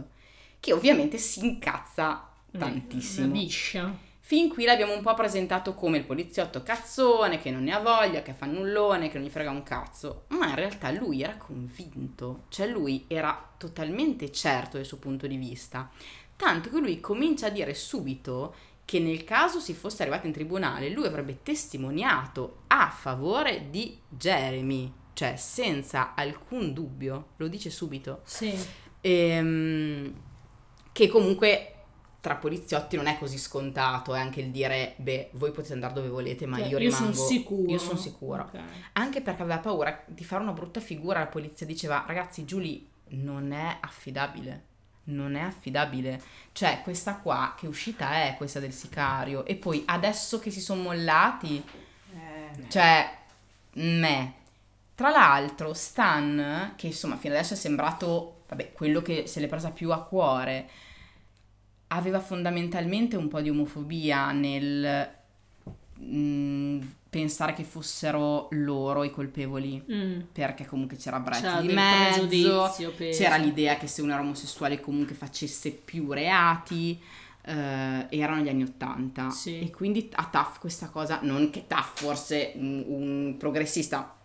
che 0.61 0.73
ovviamente 0.73 1.19
si 1.19 1.45
incazza 1.45 2.29
tantissimo. 2.57 3.27
Una 3.27 3.35
biscia. 3.35 4.05
Fin 4.27 4.49
qui 4.49 4.65
l'abbiamo 4.65 4.93
un 4.93 5.03
po' 5.03 5.15
presentato 5.15 5.73
come 5.75 5.99
il 5.99 6.05
poliziotto 6.05 6.65
cazzone, 6.65 7.39
che 7.39 7.53
non 7.53 7.63
ne 7.63 7.73
ha 7.73 7.79
voglia, 7.79 8.23
che 8.23 8.33
fa 8.33 8.47
nullone, 8.47 9.09
che 9.09 9.19
non 9.19 9.27
gli 9.29 9.31
frega 9.31 9.51
un 9.51 9.63
cazzo. 9.63 10.25
Ma 10.31 10.49
in 10.49 10.57
realtà 10.57 10.91
lui 10.91 11.23
era 11.23 11.37
convinto, 11.37 12.47
cioè 12.49 12.67
lui 12.67 13.05
era 13.07 13.55
totalmente 13.57 14.33
certo 14.33 14.79
del 14.79 14.85
suo 14.85 14.97
punto 14.97 15.29
di 15.29 15.37
vista. 15.37 15.89
Tanto 16.35 16.71
che 16.71 16.79
lui 16.81 16.99
comincia 16.99 17.47
a 17.47 17.51
dire 17.51 17.73
subito 17.73 18.53
che 18.85 18.99
nel 18.99 19.23
caso 19.23 19.61
si 19.61 19.75
fosse 19.75 20.03
arrivato 20.03 20.27
in 20.27 20.33
tribunale, 20.33 20.91
lui 20.91 21.07
avrebbe 21.07 21.45
testimoniato 21.45 22.63
a 22.67 22.91
favore 22.91 23.69
di 23.71 23.97
Jeremy, 24.09 24.93
cioè 25.13 25.37
senza 25.37 26.15
alcun 26.17 26.73
dubbio, 26.73 27.27
lo 27.37 27.47
dice 27.47 27.71
subito. 27.71 28.23
Sì. 28.25 28.53
Ehm, 29.03 30.13
che 30.91 31.07
comunque 31.07 31.76
tra 32.27 32.35
poliziotti 32.35 32.97
non 32.97 33.07
è 33.07 33.17
così 33.19 33.39
scontato, 33.39 34.13
è 34.13 34.19
anche 34.19 34.41
il 34.41 34.51
dire, 34.51 34.95
beh, 34.97 35.29
voi 35.35 35.53
potete 35.53 35.75
andare 35.75 35.95
dove 35.95 36.09
volete, 36.09 36.45
ma 36.45 36.57
Cioè, 36.57 36.67
io 36.67 36.73
io 36.73 36.79
rimango... 36.79 37.13
sono 37.13 37.29
sicuro. 37.29 37.71
Io 37.71 37.79
sono 37.79 37.97
sicuro. 37.97 38.43
Ok. 38.43 38.61
Anche 38.95 39.21
perché 39.21 39.43
aveva 39.43 39.61
paura 39.61 40.03
di 40.07 40.25
fare 40.25 40.43
una 40.43 40.51
brutta 40.51 40.81
figura, 40.81 41.21
la 41.21 41.29
polizia 41.29 41.65
diceva, 41.67 42.03
ragazzi, 42.05 42.45
Julie 42.45 42.85
non 43.11 43.53
è 43.53 43.77
affidabile. 43.81 44.65
Non 45.05 45.37
è 45.37 45.41
affidabile. 45.41 46.21
Cioè, 46.51 46.81
questa 46.83 47.15
qua, 47.19 47.55
che 47.57 47.69
uscita 47.69 48.25
è 48.25 48.35
questa 48.37 48.59
del 48.59 48.73
sicario? 48.73 49.45
E 49.45 49.55
poi 49.55 49.85
adesso 49.87 50.41
che 50.41 50.51
si 50.51 50.61
sono 50.61 50.83
mollati, 50.83 51.65
Eh, 52.13 52.69
cioè, 52.69 53.09
me. 53.75 54.35
Tra 54.97 55.11
l'altro, 55.11 55.75
Stan, 55.75 56.73
che 56.75 56.89
insomma 56.89 57.17
fino 57.19 57.35
adesso 57.35 57.55
è 57.55 57.57
sembrato, 57.57 58.43
vabbè, 58.49 58.73
quello 58.73 59.01
che 59.01 59.29
se 59.29 59.39
l'è 59.39 59.47
presa 59.47 59.71
più 59.71 59.93
a 59.93 60.03
cuore, 60.03 60.69
aveva 61.89 62.21
fondamentalmente 62.21 63.17
un 63.17 63.29
po' 63.29 63.41
di 63.41 63.51
omofobia 63.51 64.33
nel 64.33 65.09
mm, 66.01 66.81
pensare 67.09 67.53
che 67.53 67.65
fossero 67.65 68.49
loro 68.51 69.05
i 69.05 69.11
colpevoli. 69.11 69.83
Mm. 69.91 70.21
Perché 70.33 70.67
comunque 70.67 70.97
c'era 70.97 71.21
Brett 71.21 71.61
di 71.61 71.73
mezzo, 71.73 72.75
c'era 73.11 73.37
l'idea 73.37 73.77
che 73.77 73.87
se 73.87 74.03
uno 74.03 74.13
era 74.13 74.21
omosessuale 74.21 74.81
comunque 74.81 75.15
facesse 75.15 75.71
più 75.71 76.13
reati, 76.13 77.01
eh, 77.43 78.07
erano 78.09 78.43
gli 78.43 78.49
anni 78.49 78.65
Ottanta. 78.65 79.31
Sì. 79.31 79.61
E 79.61 79.71
quindi 79.71 80.11
a 80.15 80.25
Taff 80.25 80.59
questa 80.59 80.89
cosa, 80.89 81.21
non 81.23 81.51
che 81.51 81.67
Taff 81.67 82.01
fosse 82.01 82.53
un, 82.57 82.85
un 82.87 83.37
progressista, 83.39 84.16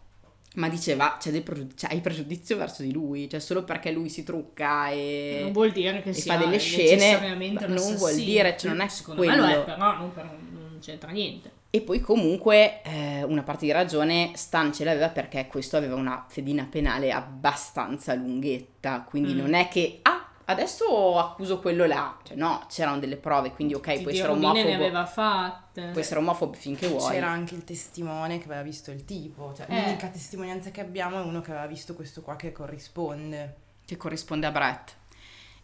ma 0.56 0.68
diceva 0.68 1.16
c'è 1.20 1.32
del 1.32 1.43
pregiud- 1.43 1.76
cioè, 1.76 1.91
hai 1.93 2.02
pregiudizio 2.02 2.58
verso 2.58 2.82
di 2.84 2.91
lui, 2.91 3.30
cioè 3.30 3.39
solo 3.39 3.64
perché 3.64 3.91
lui 3.91 4.10
si 4.10 4.24
trucca 4.24 4.89
e, 4.89 5.39
Non 5.43 5.52
vuol 5.54 5.72
dire 5.72 6.02
che 6.02 6.12
sia 6.14 6.34
fa 6.38 6.43
delle 6.43 6.58
scene, 6.60 7.36
non 7.68 7.95
vuol 7.95 8.16
dire, 8.16 8.58
cioè 8.58 8.72
non 8.72 8.82
è 8.82 8.88
Secondo 8.89 9.22
me 9.22 9.36
lo 9.36 9.43
quello. 9.43 9.62
è, 9.62 9.64
però 9.66 9.97
non, 9.97 10.14
per- 10.14 10.26
non 10.26 10.78
c'entra 10.82 11.12
niente. 11.12 11.52
E 11.74 11.80
poi 11.80 12.02
comunque 12.02 12.82
eh, 12.84 13.24
una 13.24 13.43
parte 13.43 13.64
di 13.66 13.72
ragione 13.72 14.32
Stan 14.36 14.74
ce 14.74 14.84
l'aveva 14.84 15.08
perché 15.08 15.47
questo 15.47 15.78
aveva 15.78 15.95
una 15.95 16.26
fedina 16.28 16.68
penale 16.70 17.14
abbastanza 17.14 18.14
lunghetta, 18.14 19.06
quindi 19.08 19.32
Mm. 19.34 19.38
non 19.38 19.54
è 19.54 19.70
che 19.70 19.99
ah 20.02 20.11
adesso 20.46 21.18
accuso 21.20 21.60
quello 21.60 21.86
là, 21.86 22.18
cioè 22.24 22.36
no, 22.38 22.66
c'erano 22.70 23.00
delle 23.00 23.18
prove, 23.18 23.52
quindi 23.52 23.74
ok, 23.74 23.94
Ti 23.98 24.02
può 24.02 24.12
essere 24.12 24.28
robine 24.28 24.52
ne 24.54 24.60
omofobo, 24.62 24.76
aveva 24.84 25.06
fatte. 25.06 25.89
può 25.92 26.00
essere 26.02 26.20
omofobo 26.20 26.54
finché 26.54 26.88
vuoi. 26.88 27.12
C'era 27.12 27.30
anche 27.30 27.56
il 27.56 27.64
testimone 27.64 28.38
che 28.38 28.46
aveva 28.46 28.62
visto 28.62 28.92
il 28.92 29.06
tipo. 29.06 29.54
Cioè, 29.56 29.66
Eh. 29.70 29.82
l'unica 29.82 30.08
testimonianza 30.08 30.72
che 30.72 30.82
abbiamo 30.82 31.20
è 31.22 31.24
uno 31.24 31.42
che 31.42 31.52
aveva 31.52 31.68
visto 31.68 31.94
questo 31.96 32.22
qua 32.22 32.36
che 32.36 32.52
corrisponde. 32.52 33.56
che 33.86 33.98
corrisponde 33.98 34.46
a 34.48 34.52
Brett. 34.52 34.96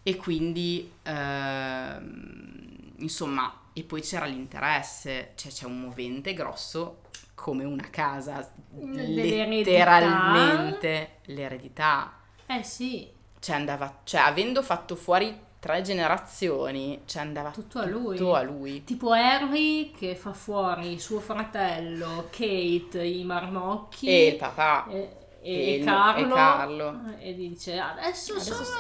E 0.04 0.16
quindi, 0.18 0.92
ehm, 1.04 2.94
insomma, 2.98 3.54
e 3.74 3.84
poi 3.84 4.02
c'era 4.02 4.26
l'interesse, 4.26 5.32
cioè 5.36 5.52
c'è 5.52 5.66
un 5.66 5.80
movente 5.80 6.34
grosso 6.34 7.02
come 7.36 7.64
una 7.64 7.90
casa, 7.90 8.52
L'eredità. 8.80 9.46
letteralmente 9.46 11.18
l'eredità. 11.26 12.14
Eh 12.48 12.64
sì, 12.64 13.10
Cioè 13.48 13.56
andava, 13.56 14.00
cioè 14.04 14.20
avendo 14.20 14.62
fatto 14.62 14.98
fuori 14.98 15.34
tre 15.58 15.82
generazioni, 15.82 17.04
cioè 17.06 17.22
andava 17.22 17.52
tutto 17.52 17.80
a 17.80 17.86
lui. 17.86 18.18
tutto 18.18 18.36
a 18.36 18.42
lui. 18.42 18.84
Tipo 18.84 19.12
Harry 19.14 19.92
che 19.92 20.16
fa 20.16 20.34
fuori 20.34 21.00
suo 21.00 21.22
fratello, 21.22 22.28
Kate, 22.30 23.02
i 23.06 23.24
marmocchi. 23.24 24.06
E 24.10 24.28
il 24.28 24.36
papà. 24.36 24.88
e, 24.90 25.16
e- 25.42 25.76
e 25.80 25.82
Carlo, 25.86 26.26
e 26.34 26.38
Carlo. 26.38 27.00
e 27.20 27.34
dice 27.36 27.80
adesso, 27.80 28.34
Adesso 28.34 28.54
sono 28.54 28.80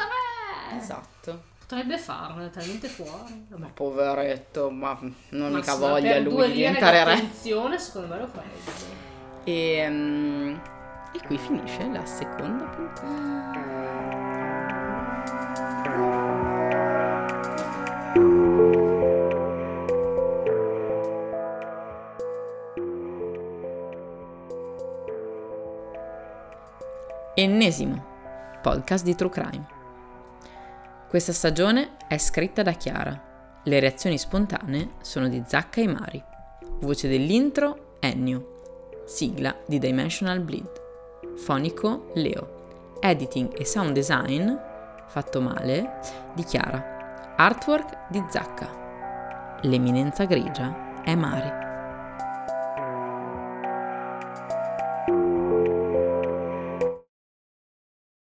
re 0.70 0.78
Esatto. 0.78 1.44
potrebbe 1.60 1.98
farlo 1.98 2.44
è 2.44 2.50
talmente 2.50 2.90
fuori 2.90 3.46
Ma 3.48 3.56
Vabbè. 3.58 3.72
poveretto, 3.72 4.70
ma 4.70 4.98
non 5.30 5.52
Ma 5.52 5.58
mica 5.60 5.76
voglia 5.76 6.20
lui 6.20 6.48
di 6.48 6.54
diventare 6.56 7.06
re. 7.06 7.14
d'attenzione 7.16 7.80
secondo 7.80 8.08
me 8.16 8.20
lo 8.20 8.28
farebbe 8.28 8.72
E, 9.46 9.88
mm, 9.90 10.56
e 11.14 11.26
qui 11.26 11.38
finisce 11.38 11.88
la 11.90 12.06
seconda 12.06 12.66
puntata. 12.66 14.17
Ennesimo 27.40 28.04
podcast 28.64 29.06
di 29.06 29.14
True 29.14 29.30
Crime. 29.30 29.68
Questa 31.08 31.32
stagione 31.32 31.98
è 32.08 32.18
scritta 32.18 32.64
da 32.64 32.72
Chiara. 32.72 33.62
Le 33.64 33.80
reazioni 33.80 34.18
spontanee 34.18 34.94
sono 35.02 35.28
di 35.28 35.44
Zacca 35.46 35.80
e 35.80 35.88
Mari. 35.88 36.24
Voce 36.80 37.08
dell'intro 37.08 37.98
Ennio. 38.00 39.04
Sigla 39.06 39.56
di 39.68 39.78
Dimensional 39.78 40.40
Bleed. 40.40 40.82
Fonico 41.36 42.10
Leo. 42.16 42.96
editing 43.02 43.56
e 43.56 43.66
sound 43.66 43.92
design, 43.94 44.52
fatto 45.06 45.40
male, 45.40 46.00
di 46.34 46.44
Chiara. 46.44 47.36
Artwork 47.38 48.10
di 48.10 48.24
Zacca. 48.28 49.60
L'eminenza 49.62 50.26
grigia 50.26 51.04
è 51.04 51.14
Mari. 51.14 51.67